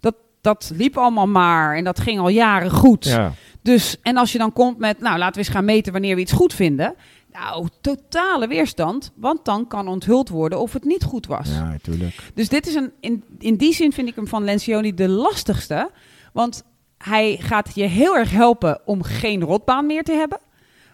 Dat, 0.00 0.14
dat 0.40 0.72
liep 0.74 0.96
allemaal 0.96 1.26
maar 1.26 1.76
en 1.76 1.84
dat 1.84 2.00
ging 2.00 2.18
al 2.18 2.28
jaren 2.28 2.70
goed. 2.70 3.04
Ja. 3.04 3.32
Dus, 3.62 3.96
en 4.02 4.16
als 4.16 4.32
je 4.32 4.38
dan 4.38 4.52
komt 4.52 4.78
met, 4.78 5.00
nou, 5.00 5.18
laten 5.18 5.34
we 5.34 5.38
eens 5.38 5.56
gaan 5.56 5.64
meten 5.64 5.92
wanneer 5.92 6.14
we 6.14 6.20
iets 6.20 6.32
goed 6.32 6.54
vinden. 6.54 6.94
Nou, 7.32 7.68
totale 7.80 8.46
weerstand, 8.46 9.12
want 9.14 9.44
dan 9.44 9.66
kan 9.66 9.88
onthuld 9.88 10.28
worden 10.28 10.60
of 10.60 10.72
het 10.72 10.84
niet 10.84 11.04
goed 11.04 11.26
was. 11.26 11.48
ja, 11.48 11.68
natuurlijk. 11.68 12.14
Dus 12.34 12.48
dit 12.48 12.66
is 12.66 12.74
een, 12.74 12.92
in, 13.00 13.24
in 13.38 13.56
die 13.56 13.74
zin 13.74 13.92
vind 13.92 14.08
ik 14.08 14.14
hem 14.14 14.28
van 14.28 14.44
Lencioni 14.44 14.94
de 14.94 15.08
lastigste. 15.08 15.90
Want 16.32 16.64
hij 16.98 17.36
gaat 17.40 17.74
je 17.74 17.84
heel 17.84 18.16
erg 18.16 18.30
helpen 18.30 18.80
om 18.84 19.02
geen 19.02 19.42
rotbaan 19.42 19.86
meer 19.86 20.02
te 20.02 20.12
hebben. 20.12 20.38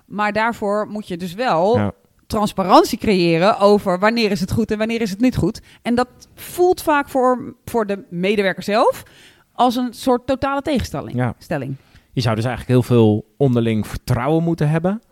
Maar 0.06 0.32
daarvoor 0.32 0.86
moet 0.88 1.08
je 1.08 1.16
dus 1.16 1.34
wel 1.34 1.76
Ja. 1.76 1.92
transparantie 2.26 2.98
creëren 2.98 3.58
over 3.58 3.98
wanneer 3.98 4.30
is 4.30 4.40
het 4.40 4.52
goed 4.52 4.70
en 4.70 4.78
wanneer 4.78 5.00
is 5.00 5.10
het 5.10 5.20
niet 5.20 5.36
goed. 5.36 5.60
En 5.82 5.94
dat 5.94 6.08
voelt 6.34 6.82
vaak 6.82 7.08
voor, 7.08 7.54
voor 7.64 7.86
de 7.86 8.04
medewerker 8.10 8.62
zelf 8.62 9.02
als 9.52 9.76
een 9.76 9.94
soort 9.94 10.26
totale 10.26 10.62
tegenstelling. 10.62 11.16
Ja. 11.16 11.34
Stelling. 11.38 11.74
Je 12.12 12.20
zou 12.20 12.34
dus 12.34 12.44
eigenlijk 12.44 12.74
heel 12.74 12.96
veel 12.96 13.24
onderling 13.36 13.86
vertrouwen 13.86 14.42
moeten 14.42 14.68
hebben 14.70 15.02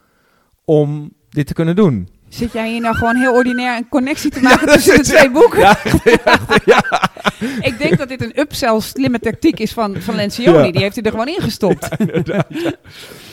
om 0.64 1.12
dit 1.28 1.46
te 1.46 1.54
kunnen 1.54 1.76
doen. 1.76 2.08
Zit 2.30 2.52
jij 2.52 2.70
hier 2.70 2.80
nou 2.80 2.94
gewoon 2.94 3.16
heel 3.16 3.32
ordinair 3.34 3.76
een 3.76 3.88
connectie 3.88 4.30
te 4.30 4.40
maken 4.40 4.66
tussen 4.68 4.96
de 4.96 5.02
twee 5.02 5.30
boeken? 5.30 5.60
Ik 7.60 7.78
denk 7.78 7.98
dat 7.98 8.08
dit 8.08 8.22
een 8.22 8.38
upsell 8.40 8.80
slimme 8.80 9.18
tactiek 9.18 9.58
is 9.60 9.72
van, 9.72 9.96
van 10.00 10.14
Lencioni. 10.14 10.66
Ja. 10.66 10.72
Die 10.72 10.80
heeft 10.82 10.94
hij 10.94 11.04
er 11.04 11.10
gewoon 11.10 11.28
ingestopt. 11.28 11.88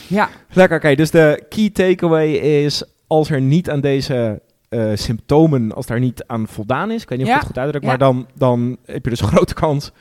Ja, 0.08 0.30
Lekker, 0.54 0.78
oké. 0.78 0.96
dus 0.96 1.12
de 1.12 1.44
key 1.50 1.70
takeaway 1.70 2.32
is, 2.32 2.84
als 3.08 3.30
er 3.30 3.42
niet 3.42 3.70
aan 3.70 3.82
deze 3.82 4.42
eh, 4.70 4.92
symptomen, 4.94 5.74
als 5.76 5.86
daar 5.86 6.00
niet 6.00 6.24
aan 6.28 6.48
voldaan 6.48 6.92
is, 6.92 7.02
ik 7.02 7.10
weet 7.10 7.18
niet 7.18 7.28
of 7.28 7.34
Ja. 7.34 7.40
ik 7.40 7.48
het 7.48 7.52
goed 7.56 7.64
uitdruk, 7.64 7.82
Ja. 7.82 7.88
maar 7.88 7.98
dan, 7.98 8.28
dan 8.36 8.78
heb 8.86 9.04
je 9.04 9.10
dus 9.10 9.22
een 9.22 9.28
grote 9.28 9.54
kans 9.54 9.92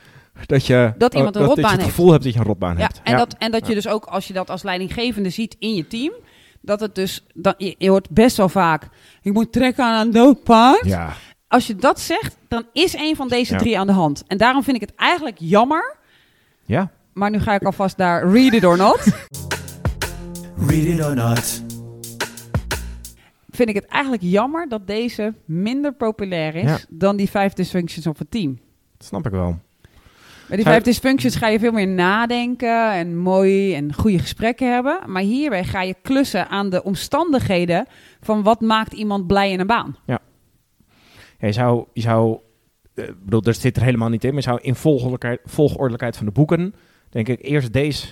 dat 0.45 0.65
je, 0.65 0.93
Dat 0.97 1.13
iemand 1.13 1.35
een 1.35 1.41
dat 1.41 1.49
rotbaan 1.49 1.65
je 1.71 1.75
het 1.75 1.81
heeft. 1.85 1.95
gevoel 1.95 2.11
hebt 2.11 2.23
dat 2.23 2.33
je 2.33 2.39
een 2.39 2.45
rotbaan 2.45 2.75
ja. 2.77 2.81
hebt. 2.81 2.99
En, 3.03 3.17
Dat, 3.17 3.35
en 3.37 3.51
dat 3.51 3.67
je 3.67 3.73
dus 3.73 3.87
ook, 3.87 4.05
als 4.05 4.27
je 4.27 4.33
dat 4.33 4.49
als 4.49 4.63
leidinggevende 4.63 5.29
ziet 5.29 5.55
in 5.59 5.75
je 5.75 5.87
team, 5.87 6.11
dat 6.67 6.79
het 6.79 6.95
dus, 6.95 7.25
dat, 7.33 7.55
je, 7.57 7.75
je 7.77 7.89
hoort 7.89 8.09
best 8.09 8.37
wel 8.37 8.49
vaak, 8.49 8.87
ik 9.21 9.33
moet 9.33 9.51
trekken 9.51 9.83
aan 9.85 10.05
een 10.07 10.13
dood 10.13 10.43
paard. 10.43 10.85
Ja, 10.85 11.13
Als 11.47 11.67
je 11.67 11.75
dat 11.75 11.99
zegt, 11.99 12.37
dan 12.47 12.63
is 12.73 12.93
een 12.93 13.15
van 13.15 13.27
deze 13.27 13.53
Ja. 13.53 13.59
drie 13.59 13.79
aan 13.79 13.87
de 13.87 13.93
hand. 13.93 14.23
En 14.27 14.37
daarom 14.37 14.63
vind 14.63 14.75
ik 14.75 14.81
het 14.81 14.95
eigenlijk 14.95 15.35
jammer, 15.39 15.95
ja. 16.65 16.91
maar 17.13 17.29
nu 17.29 17.39
ga 17.39 17.53
ik 17.53 17.63
alvast 17.63 17.97
naar 17.97 18.31
read 18.31 18.53
it 18.53 18.63
or 18.65 18.77
not. 18.77 18.99
Read 20.67 20.85
it 20.85 21.05
or 21.05 21.15
not. 21.15 21.61
vind 23.49 23.69
ik 23.69 23.75
het 23.75 23.85
eigenlijk 23.85 24.23
jammer 24.23 24.69
dat 24.69 24.87
deze 24.87 25.33
minder 25.45 25.93
populair 25.93 26.55
is 26.55 26.63
Ja. 26.63 26.77
dan 26.89 27.15
die 27.17 27.29
vijf 27.29 27.53
dysfunctions 27.53 28.07
of 28.07 28.19
een 28.19 28.29
team. 28.29 28.59
dat 28.97 29.07
snap 29.07 29.25
ik 29.25 29.31
wel. 29.31 29.59
Bij 30.47 30.57
die 30.57 30.65
vijf 30.65 30.83
dysfunctions 30.83 31.35
ga 31.35 31.47
je 31.47 31.59
veel 31.59 31.71
meer 31.71 31.87
nadenken 31.87 32.91
en 32.93 33.17
mooi 33.17 33.75
en 33.75 33.93
goede 33.93 34.19
gesprekken 34.19 34.73
hebben. 34.73 34.99
Maar 35.05 35.21
hierbij 35.21 35.63
ga 35.63 35.81
je 35.81 35.95
klussen 36.01 36.47
aan 36.47 36.69
de 36.69 36.83
omstandigheden 36.83 37.85
van 38.21 38.43
wat 38.43 38.61
maakt 38.61 38.93
iemand 38.93 39.27
blij 39.27 39.51
in 39.51 39.59
een 39.59 39.67
baan. 39.67 39.95
Ja, 40.05 40.19
je 41.39 41.51
zou, 41.51 41.85
je 41.93 42.01
zou 42.01 42.37
eh, 42.95 43.07
ik 43.07 43.23
bedoel, 43.23 43.41
er 43.43 43.53
zit 43.53 43.77
er 43.77 43.83
helemaal 43.83 44.09
niet 44.09 44.23
in, 44.23 44.29
maar 44.29 44.41
je 44.41 44.47
zou 44.49 44.59
in 44.61 44.75
volgordelijkheid, 44.75 45.39
volgordelijkheid 45.45 46.17
van 46.17 46.25
de 46.25 46.31
boeken, 46.31 46.73
denk 47.09 47.27
ik, 47.27 47.39
eerst 47.41 47.73
deze 47.73 48.07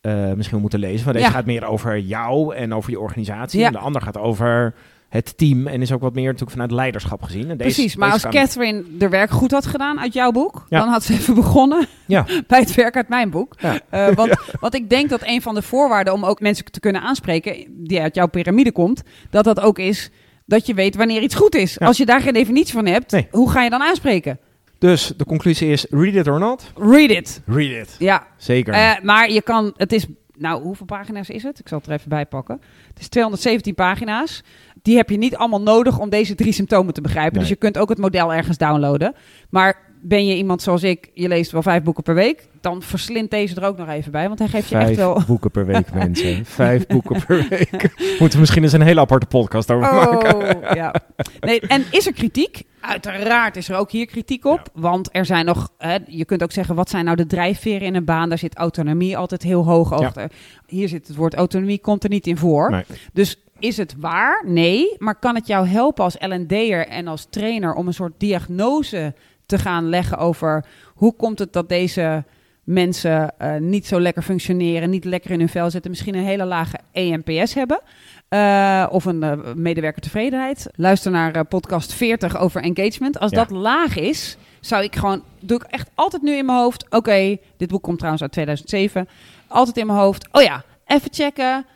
eh, 0.00 0.32
misschien 0.32 0.60
moeten 0.60 0.78
lezen. 0.78 1.04
Want 1.04 1.16
deze 1.16 1.28
Ja. 1.28 1.34
gaat 1.34 1.46
meer 1.46 1.64
over 1.64 1.98
jou 1.98 2.54
en 2.54 2.74
over 2.74 2.90
je 2.90 3.00
organisatie. 3.00 3.60
Ja. 3.60 3.66
En 3.66 3.72
de 3.72 3.78
ander 3.78 4.02
gaat 4.02 4.18
over 4.18 4.74
het 5.12 5.36
team 5.36 5.66
en 5.66 5.82
is 5.82 5.92
ook 5.92 6.00
wat 6.00 6.14
meer 6.14 6.24
natuurlijk 6.24 6.50
vanuit 6.50 6.70
leiderschap 6.70 7.22
gezien. 7.22 7.50
En 7.50 7.56
deze, 7.56 7.74
Precies, 7.74 7.96
maar 7.96 8.10
deze 8.12 8.24
als 8.26 8.34
kan- 8.34 8.42
Catherine 8.44 8.82
de 8.98 9.08
werk 9.08 9.30
goed 9.30 9.50
had 9.50 9.66
gedaan 9.66 10.00
uit 10.00 10.12
jouw 10.12 10.30
boek, 10.30 10.66
Ja. 10.68 10.78
dan 10.78 10.88
had 10.88 11.04
ze 11.04 11.12
even 11.12 11.34
begonnen 11.34 11.86
Ja. 12.06 12.26
bij 12.46 12.58
het 12.60 12.74
werk 12.74 12.96
uit 12.96 13.08
mijn 13.08 13.30
boek. 13.30 13.54
Ja. 13.58 13.80
Eh, 13.90 14.14
want, 14.14 14.34
want 14.60 14.74
ik 14.74 14.90
denk 14.90 15.08
dat 15.10 15.20
een 15.24 15.42
van 15.42 15.54
de 15.54 15.62
voorwaarden 15.62 16.12
om 16.12 16.24
ook 16.24 16.40
mensen 16.40 16.64
te 16.64 16.80
kunnen 16.80 17.02
aanspreken, 17.02 17.64
die 17.68 18.00
uit 18.00 18.14
jouw 18.14 18.26
piramide 18.28 18.72
komt, 18.72 19.02
dat 19.30 19.44
dat 19.44 19.60
ook 19.60 19.78
is 19.78 20.10
dat 20.46 20.66
je 20.66 20.74
weet 20.74 20.96
wanneer 20.96 21.22
iets 21.22 21.34
goed 21.34 21.54
is. 21.54 21.80
Als 21.80 21.96
je 21.96 22.06
daar 22.06 22.20
geen 22.20 22.32
definitie 22.32 22.74
van 22.74 22.86
hebt, 22.86 23.12
Nee. 23.12 23.28
hoe 23.30 23.50
ga 23.50 23.62
je 23.62 23.70
dan 23.70 23.82
aanspreken? 23.82 24.38
Dus 24.78 25.12
de 25.16 25.24
conclusie 25.24 25.68
is, 25.70 25.86
read 25.90 26.14
it 26.14 26.28
or 26.28 26.38
not? 26.38 26.72
Read 26.76 27.10
it. 27.10 27.42
Read 27.46 27.70
it. 27.82 27.96
Ja, 27.98 28.26
Zeker. 28.36 28.74
Eh, 28.74 28.90
maar 29.02 29.30
je 29.30 29.42
kan, 29.42 29.72
het 29.76 29.92
is, 29.92 30.06
nou, 30.38 30.62
hoeveel 30.62 30.86
pagina's 30.86 31.28
is 31.28 31.42
het? 31.42 31.58
Ik 31.58 31.68
zal 31.68 31.78
het 31.78 31.86
er 31.86 31.92
even 31.92 32.08
bij 32.08 32.26
pakken. 32.26 32.60
Het 32.88 32.98
is 33.00 33.08
217 33.08 33.74
pagina's. 33.74 34.42
Die 34.82 34.96
heb 34.96 35.10
je 35.10 35.16
niet 35.16 35.36
allemaal 35.36 35.62
nodig 35.62 35.98
om 35.98 36.10
deze 36.10 36.34
drie 36.34 36.52
symptomen 36.52 36.94
te 36.94 37.00
begrijpen. 37.00 37.32
Nee. 37.32 37.40
Dus 37.40 37.50
je 37.50 37.56
kunt 37.56 37.78
ook 37.78 37.88
het 37.88 37.98
model 37.98 38.32
ergens 38.32 38.58
downloaden. 38.58 39.14
Maar 39.50 39.91
ben 40.04 40.26
je 40.26 40.36
iemand 40.36 40.62
zoals 40.62 40.82
ik, 40.82 41.10
je 41.14 41.28
leest 41.28 41.50
wel 41.50 41.62
vijf 41.62 41.82
boeken 41.82 42.02
per 42.02 42.14
week, 42.14 42.48
dan 42.60 42.82
verslindt 42.82 43.30
deze 43.30 43.54
er 43.54 43.66
ook 43.66 43.76
nog 43.76 43.88
even 43.88 44.12
bij. 44.12 44.26
Want 44.26 44.38
hij 44.38 44.48
geeft 44.48 44.68
je 44.68 44.74
Vijf 44.74 44.88
echt 44.88 44.96
wel. 44.96 45.22
boeken 45.26 45.50
per 45.50 45.66
week, 45.66 45.92
mensen. 46.04 46.44
Vijf 46.44 46.86
boeken 46.86 47.24
per 47.26 47.46
week. 47.48 47.70
Moeten 48.18 48.32
we 48.32 48.38
misschien 48.38 48.62
eens 48.62 48.72
een 48.72 48.82
hele 48.82 49.00
aparte 49.00 49.26
podcast 49.26 49.70
over 49.70 49.94
maken. 49.94 50.34
Oh, 50.34 50.74
ja. 50.80 50.94
Nee, 51.40 51.60
en 51.60 51.84
is 51.90 52.06
er 52.06 52.12
kritiek? 52.12 52.62
Uiteraard 52.80 53.56
is 53.56 53.68
er 53.68 53.76
ook 53.76 53.90
hier 53.90 54.06
kritiek 54.06 54.44
op. 54.44 54.68
Want 54.74 55.08
er 55.12 55.26
zijn 55.26 55.44
nog, 55.44 55.70
hè, 55.78 55.96
je 56.06 56.24
kunt 56.24 56.42
ook 56.42 56.52
zeggen, 56.52 56.74
wat 56.74 56.90
zijn 56.90 57.04
nou 57.04 57.16
de 57.16 57.26
drijfveren 57.26 57.86
in 57.86 57.94
een 57.94 58.04
baan? 58.04 58.28
Daar 58.28 58.38
zit 58.38 58.56
autonomie 58.56 59.16
altijd 59.16 59.42
heel 59.42 59.64
hoog 59.64 59.92
achter. 59.92 60.30
Hier 60.66 60.88
zit 60.88 61.06
het 61.08 61.16
woord 61.16 61.34
autonomie, 61.34 61.78
komt 61.78 62.04
er 62.04 62.10
niet 62.10 62.26
in 62.26 62.36
voor. 62.36 62.70
Nee. 62.70 62.84
Dus 63.12 63.36
is 63.58 63.76
het 63.76 63.94
waar? 63.98 64.42
Nee. 64.46 64.96
Maar 64.98 65.18
kan 65.18 65.34
het 65.34 65.46
jou 65.46 65.66
helpen 65.66 66.04
als 66.04 66.16
L&D'er 66.18 66.86
en 66.86 67.06
als 67.08 67.26
trainer 67.30 67.74
om 67.74 67.86
een 67.86 67.94
soort 67.94 68.12
diagnose 68.18 69.14
te 69.52 69.58
gaan 69.58 69.88
leggen 69.88 70.18
over 70.18 70.64
hoe 70.94 71.14
komt 71.16 71.38
het 71.38 71.52
dat 71.52 71.68
deze 71.68 72.24
mensen 72.64 73.38
eh, 73.38 73.56
niet 73.56 73.86
zo 73.86 74.00
lekker 74.00 74.22
functioneren, 74.22 74.90
niet 74.90 75.04
lekker 75.04 75.30
in 75.30 75.38
hun 75.38 75.48
vel 75.48 75.70
zitten, 75.70 75.90
misschien 75.90 76.14
een 76.14 76.24
hele 76.24 76.44
lage 76.44 76.78
EMPS 76.92 77.54
hebben 77.54 77.80
eh, 78.28 78.86
of 78.90 79.04
een 79.04 79.22
eh, 79.22 79.38
medewerkertevredenheid. 79.54 80.66
Luister 80.74 81.10
naar 81.10 81.44
podcast 81.44 81.94
40 81.94 82.36
over 82.38 82.62
engagement. 82.62 83.18
Als 83.18 83.30
Ja. 83.30 83.36
dat 83.36 83.50
laag 83.50 83.96
is, 83.96 84.36
zou 84.60 84.82
ik 84.84 84.96
gewoon, 84.96 85.22
doe 85.40 85.56
ik 85.56 85.62
echt 85.70 85.90
altijd 85.94 86.22
nu 86.22 86.32
in 86.36 86.46
mijn 86.46 86.58
hoofd, 86.58 86.86
oké, 86.90 87.36
dit 87.56 87.68
boek 87.68 87.82
komt 87.82 87.96
trouwens 87.96 88.22
uit 88.22 88.32
2007, 88.32 89.08
altijd 89.46 89.76
in 89.76 89.86
mijn 89.86 89.98
hoofd, 89.98 90.28
oh 90.32 90.42
ja, 90.42 90.64
even 90.86 91.12
checken. 91.12 91.66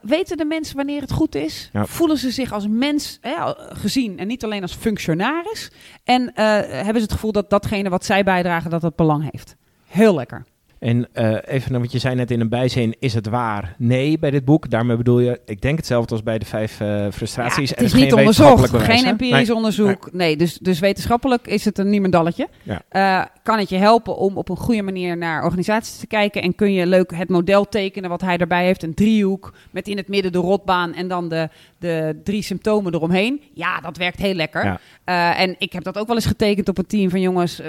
Weten 0.00 0.36
de 0.36 0.44
mensen 0.44 0.76
wanneer 0.76 1.00
het 1.00 1.12
goed 1.12 1.34
is? 1.34 1.70
Ja. 1.72 1.86
Voelen 1.86 2.18
ze 2.18 2.30
zich 2.30 2.52
als 2.52 2.66
mens 2.68 3.18
gezien 3.58 4.18
en 4.18 4.26
niet 4.26 4.44
alleen 4.44 4.62
als 4.62 4.74
functionaris? 4.74 5.70
En 6.04 6.34
eh, 6.34 6.44
hebben 6.60 6.94
ze 6.94 7.02
het 7.02 7.12
gevoel 7.12 7.32
dat 7.32 7.50
datgene 7.50 7.88
wat 7.88 8.04
zij 8.04 8.24
bijdragen, 8.24 8.70
dat 8.70 8.80
dat 8.80 8.96
belang 8.96 9.30
heeft? 9.30 9.56
Heel 9.86 10.14
lekker. 10.14 10.44
En 10.84 11.08
eh, 11.12 11.36
even 11.44 11.80
wat 11.80 11.92
je 11.92 11.98
zei 11.98 12.14
net 12.14 12.30
in 12.30 12.40
een 12.40 12.48
bijzin, 12.48 12.94
is 12.98 13.14
het 13.14 13.28
waar? 13.28 13.74
Nee, 13.78 14.18
bij 14.18 14.30
dit 14.30 14.44
boek. 14.44 14.70
Daarmee 14.70 14.96
bedoel 14.96 15.18
je, 15.18 15.40
ik 15.46 15.60
denk 15.60 15.76
hetzelfde 15.76 16.12
als 16.12 16.22
bij 16.22 16.38
de 16.38 16.44
vijf 16.44 16.80
eh, 16.80 17.06
frustraties. 17.12 17.68
Ja, 17.68 17.74
het 17.74 17.84
is 17.84 17.92
geen 17.92 18.02
niet 18.02 18.12
onderzocht, 18.12 18.38
wetenschappelijk 18.38 18.72
bewijs, 18.72 19.00
geen 19.00 19.10
empirisch 19.10 19.48
Nee. 19.48 19.56
onderzoek. 19.56 20.12
Nee, 20.12 20.36
dus, 20.36 20.58
dus 20.58 20.78
wetenschappelijk 20.78 21.46
is 21.46 21.64
het 21.64 21.78
een 21.78 21.90
niemendalletje. 21.90 22.48
Ja. 22.62 22.82
Eh, 22.88 23.24
kan 23.42 23.58
het 23.58 23.68
je 23.68 23.76
helpen 23.76 24.16
om 24.16 24.36
op 24.36 24.48
een 24.48 24.56
goede 24.56 24.82
manier 24.82 25.16
naar 25.16 25.44
organisaties 25.44 25.96
te 25.96 26.06
kijken 26.06 26.42
en 26.42 26.54
kun 26.54 26.72
je 26.72 26.86
leuk 26.86 27.16
het 27.16 27.28
model 27.28 27.68
tekenen 27.68 28.10
wat 28.10 28.20
hij 28.20 28.36
erbij 28.36 28.64
heeft, 28.64 28.82
een 28.82 28.94
driehoek 28.94 29.52
met 29.70 29.88
in 29.88 29.96
het 29.96 30.08
midden 30.08 30.32
de 30.32 30.38
rotbaan 30.38 30.94
en 30.94 31.08
dan 31.08 31.28
de, 31.28 31.48
de 31.78 32.20
drie 32.24 32.42
symptomen 32.42 32.94
eromheen. 32.94 33.40
Ja, 33.54 33.80
dat 33.80 33.96
werkt 33.96 34.18
heel 34.18 34.34
lekker. 34.34 34.64
Ja. 34.64 35.36
En 35.36 35.54
ik 35.58 35.72
heb 35.72 35.84
dat 35.84 35.98
ook 35.98 36.06
wel 36.06 36.16
eens 36.16 36.26
getekend 36.26 36.68
op 36.68 36.78
een 36.78 36.86
team 36.86 37.10
van 37.10 37.20
jongens, 37.20 37.60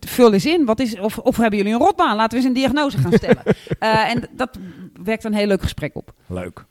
vul 0.00 0.32
eens 0.32 0.46
in. 0.46 0.64
Wat 0.64 0.80
is, 0.80 0.98
of, 0.98 1.18
of 1.18 1.36
hebben 1.36 1.58
jullie 1.58 1.74
een 1.74 1.80
rotbaan? 1.80 2.16
Laten 2.16 2.30
we 2.30 2.36
eens 2.36 2.48
een 2.50 2.56
diagnose 2.56 2.98
gaan 2.98 3.12
stellen. 3.12 3.42
Eh, 3.78 4.10
en 4.10 4.28
dat 4.36 4.58
werkt 5.02 5.24
een 5.24 5.34
heel 5.34 5.46
leuk 5.46 5.62
gesprek 5.62 5.94
op. 5.96 6.12
Leuk. 6.26 6.64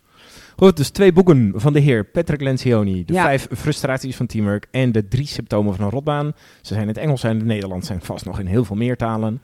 Goed, 0.55 0.77
dus 0.77 0.89
twee 0.89 1.13
boeken 1.13 1.51
van 1.55 1.73
de 1.73 1.79
heer 1.79 2.05
Patrick 2.05 2.41
Lencioni. 2.41 3.05
De 3.05 3.13
Ja. 3.13 3.23
vijf 3.23 3.47
frustraties 3.57 4.15
van 4.15 4.25
teamwork 4.25 4.67
en 4.71 4.91
de 4.91 5.07
drie 5.07 5.27
symptomen 5.27 5.75
van 5.75 5.85
een 5.85 5.91
rotbaan. 5.91 6.25
Ze 6.61 6.67
zijn 6.73 6.81
in 6.81 6.87
het 6.87 6.97
Engels 6.97 7.23
en 7.23 7.29
in 7.29 7.37
het 7.37 7.45
Nederlands 7.45 7.87
zijn 7.87 8.01
vast 8.01 8.25
nog 8.25 8.39
in 8.39 8.45
heel 8.45 8.65
veel 8.65 8.75
meer 8.75 8.95
talen. 8.97 9.41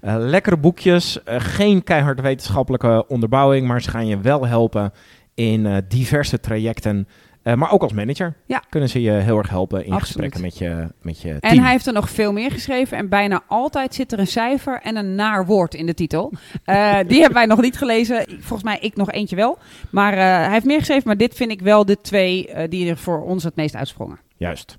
Eh, 0.00 0.14
lekkere 0.18 0.56
boekjes, 0.56 1.22
eh, 1.22 1.36
geen 1.38 1.82
keihard 1.84 2.20
wetenschappelijke 2.20 3.04
onderbouwing, 3.08 3.66
maar 3.66 3.82
ze 3.82 3.90
gaan 3.90 4.06
je 4.06 4.20
wel 4.20 4.46
helpen 4.46 4.92
in 5.34 5.84
diverse 5.88 6.40
trajecten. 6.40 7.08
Eh, 7.46 7.54
maar 7.54 7.70
ook 7.70 7.82
als 7.82 7.92
manager 7.92 8.34
Ja. 8.46 8.62
kunnen 8.68 8.88
ze 8.88 9.00
je 9.02 9.10
heel 9.10 9.38
erg 9.38 9.48
helpen 9.48 9.78
in 9.84 9.92
Absoluut. 9.92 10.04
gesprekken 10.06 10.40
met 10.40 10.58
je, 10.58 10.86
met 11.02 11.20
je 11.22 11.30
En 11.32 11.40
team. 11.40 11.62
hij 11.62 11.70
heeft 11.70 11.86
er 11.86 11.92
nog 11.92 12.10
veel 12.10 12.32
meer 12.32 12.50
geschreven. 12.50 12.96
En 12.96 13.08
bijna 13.08 13.42
altijd 13.48 13.94
zit 13.94 14.12
er 14.12 14.18
een 14.18 14.26
cijfer 14.26 14.80
en 14.82 14.96
een 14.96 15.14
naar 15.14 15.46
woord 15.46 15.74
in 15.74 15.86
de 15.86 15.94
titel. 15.94 16.32
Eh, 16.64 16.98
die 17.06 17.18
hebben 17.18 17.32
wij 17.38 17.46
nog 17.46 17.60
niet 17.60 17.76
gelezen. 17.78 18.24
Volgens 18.28 18.62
mij 18.62 18.78
ik 18.80 18.96
nog 18.96 19.10
eentje 19.12 19.36
wel. 19.36 19.58
Maar 19.90 20.12
eh, 20.12 20.18
hij 20.18 20.50
heeft 20.50 20.64
meer 20.64 20.78
geschreven. 20.78 21.02
Maar 21.06 21.16
dit 21.16 21.34
vind 21.34 21.50
ik 21.50 21.60
wel 21.60 21.84
de 21.84 22.00
twee 22.00 22.50
die 22.68 22.90
er 22.90 22.96
voor 22.96 23.22
ons 23.24 23.44
het 23.44 23.56
meest 23.56 23.76
uitsprongen. 23.76 24.18
Juist. 24.36 24.78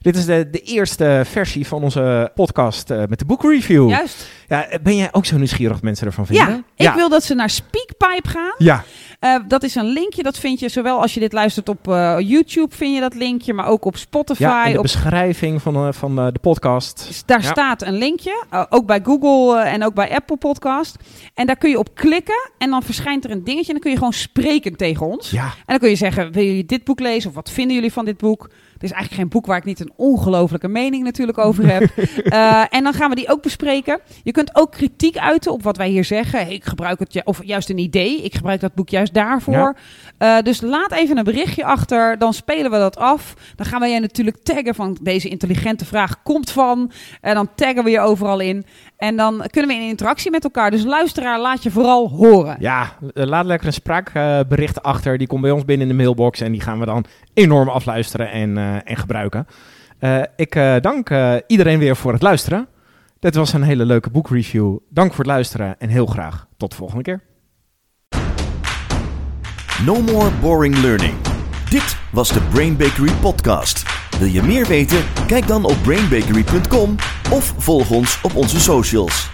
Dit 0.00 0.16
is 0.16 0.24
de, 0.24 0.48
de 0.50 0.60
eerste 0.60 1.22
versie 1.24 1.66
van 1.66 1.82
onze 1.82 2.30
podcast 2.34 2.88
met 2.88 3.18
de 3.18 3.24
boekreview. 3.24 3.88
Juist. 3.88 4.28
Ja, 4.48 4.68
ben 4.82 4.96
jij 4.96 5.08
ook 5.12 5.24
zo 5.26 5.36
nieuwsgierig 5.36 5.72
wat 5.74 5.82
mensen 5.82 6.06
ervan 6.06 6.26
vinden? 6.26 6.64
Ja, 6.74 6.90
ik 6.90 6.96
wil 6.96 7.08
dat 7.08 7.24
ze 7.24 7.34
naar 7.34 7.50
Speakpipe 7.50 8.28
gaan. 8.28 8.54
Ja, 8.58 8.84
Eh, 9.22 9.36
dat 9.48 9.62
is 9.62 9.74
een 9.74 9.84
linkje, 9.92 10.22
dat 10.22 10.38
vind 10.38 10.60
je 10.60 10.68
zowel 10.68 11.00
als 11.00 11.14
je 11.14 11.20
dit 11.20 11.32
luistert 11.32 11.68
op 11.68 11.88
eh, 11.88 12.16
YouTube, 12.18 12.74
vind 12.74 12.94
je 12.94 13.00
dat 13.00 13.14
linkje, 13.14 13.52
maar 13.52 13.66
ook 13.66 13.84
op 13.84 13.96
Spotify. 13.96 14.42
ja 14.42 14.64
in 14.64 14.70
de 14.72 14.76
op, 14.76 14.82
beschrijving 14.82 15.62
van, 15.62 15.74
eh, 15.74 15.92
van 15.92 16.18
eh, 16.18 16.26
de 16.32 16.38
podcast. 16.38 17.04
dus 17.06 17.24
daar 17.24 17.42
Ja. 17.42 17.50
staat 17.50 17.82
een 17.82 17.94
linkje, 17.98 18.44
ook 18.68 18.86
bij 18.86 19.00
Google 19.02 19.60
en 19.60 19.84
ook 19.84 19.94
bij 19.94 20.10
Apple 20.14 20.36
Podcast. 20.36 20.96
En 21.34 21.46
daar 21.46 21.56
kun 21.56 21.70
je 21.70 21.78
op 21.78 21.94
klikken 21.94 22.50
en 22.58 22.70
dan 22.70 22.82
verschijnt 22.82 23.24
er 23.24 23.30
een 23.30 23.44
dingetje 23.44 23.66
en 23.66 23.72
dan 23.72 23.80
kun 23.82 23.90
je 23.90 23.96
gewoon 23.96 24.12
spreken 24.12 24.76
tegen 24.76 25.06
ons. 25.06 25.30
Ja, 25.30 25.44
En 25.44 25.50
dan 25.66 25.78
kun 25.78 25.88
je 25.88 25.96
zeggen, 25.96 26.32
wil 26.32 26.44
jullie 26.44 26.66
dit 26.66 26.84
boek 26.84 27.00
lezen 27.00 27.28
of 27.28 27.34
wat 27.34 27.50
vinden 27.50 27.74
jullie 27.74 27.92
van 27.92 28.04
dit 28.04 28.16
boek? 28.16 28.50
Het 28.82 28.90
is 28.90 28.96
eigenlijk 28.96 29.22
geen 29.22 29.40
boek 29.40 29.46
waar 29.46 29.56
ik 29.56 29.64
niet 29.64 29.80
een 29.80 29.92
ongelofelijke 29.96 30.68
mening 30.68 31.04
natuurlijk 31.04 31.38
over 31.38 31.66
heb. 31.72 31.90
Eh, 32.22 32.64
en 32.70 32.82
dan 32.82 32.92
gaan 32.92 33.08
we 33.10 33.16
die 33.16 33.30
ook 33.30 33.42
bespreken. 33.42 34.00
Je 34.22 34.32
kunt 34.32 34.56
ook 34.56 34.70
kritiek 34.72 35.16
uiten 35.16 35.52
op 35.52 35.62
wat 35.62 35.76
wij 35.76 35.88
hier 35.88 36.04
zeggen. 36.04 36.38
Hey, 36.44 36.54
ik 36.54 36.64
gebruik 36.64 36.98
het, 36.98 37.12
ju- 37.12 37.20
of 37.24 37.44
juist 37.44 37.70
een 37.70 37.78
idee. 37.78 38.22
Ik 38.22 38.34
gebruik 38.34 38.60
dat 38.60 38.74
boek 38.74 38.88
juist 38.88 39.14
daarvoor. 39.14 39.76
Eh, 40.18 40.38
dus 40.38 40.60
laat 40.60 40.92
even 40.92 41.18
een 41.18 41.24
berichtje 41.24 41.64
achter. 41.64 42.18
Dan 42.18 42.34
spelen 42.34 42.70
we 42.70 42.76
dat 42.76 42.96
af. 42.96 43.34
Dan 43.56 43.66
gaan 43.66 43.80
we 43.80 43.86
je 43.86 44.00
natuurlijk 44.00 44.36
taggen 44.42 44.74
van 44.74 44.98
deze 45.02 45.28
intelligente 45.28 45.84
vraag 45.84 46.22
komt 46.22 46.50
van. 46.50 46.92
En 47.20 47.34
dan 47.34 47.48
taggen 47.54 47.84
we 47.84 47.90
je 47.90 48.00
overal 48.00 48.40
in. 48.40 48.64
En 48.96 49.16
dan 49.16 49.44
kunnen 49.50 49.70
we 49.76 49.82
in 49.82 49.88
interactie 49.88 50.30
met 50.30 50.44
elkaar. 50.44 50.70
Dus 50.70 50.84
luisteraar, 50.84 51.40
laat 51.40 51.62
je 51.62 51.70
vooral 51.70 52.08
horen. 52.08 52.56
ja 52.58 52.92
eh, 53.14 53.24
laat 53.26 53.44
lekker 53.44 53.66
een 53.66 53.72
spraakbericht 53.72 54.82
achter. 54.82 55.18
Die 55.18 55.26
komt 55.26 55.42
bij 55.42 55.50
ons 55.50 55.64
binnen 55.64 55.88
in 55.88 55.96
de 55.96 56.02
mailbox. 56.02 56.40
En 56.40 56.52
die 56.52 56.60
gaan 56.60 56.78
we 56.78 56.86
dan 56.86 57.04
enorm 57.34 57.68
afluisteren 57.68 58.30
en, 58.30 58.56
en 58.80 58.96
gebruiken. 58.96 59.46
Eh, 59.98 60.20
ik 60.36 60.54
eh, 60.54 60.74
dank 60.80 61.10
eh, 61.10 61.34
iedereen 61.46 61.78
weer 61.78 61.96
voor 61.96 62.12
het 62.12 62.22
luisteren. 62.22 62.68
Dit 63.18 63.34
was 63.34 63.52
een 63.52 63.62
hele 63.62 63.84
leuke 63.84 64.10
boekreview. 64.10 64.76
Dank 64.88 65.10
voor 65.10 65.24
het 65.24 65.32
luisteren 65.32 65.78
en 65.78 65.88
heel 65.88 66.06
graag 66.06 66.46
tot 66.56 66.70
de 66.70 66.76
volgende 66.76 67.02
keer. 67.02 67.20
No 69.84 70.00
more 70.00 70.30
boring 70.40 70.76
learning. 70.76 71.14
Dit 71.70 71.96
was 72.12 72.32
de 72.32 72.40
Brain 72.40 72.76
Bakery 72.76 73.12
podcast. 73.20 73.82
Wil 74.18 74.28
je 74.28 74.42
meer 74.42 74.66
weten? 74.66 75.02
Kijk 75.26 75.46
dan 75.46 75.64
op 75.64 75.76
brainbakery.com 75.82 76.94
of 77.30 77.54
volg 77.56 77.90
ons 77.90 78.20
op 78.22 78.36
onze 78.36 78.60
socials. 78.60 79.30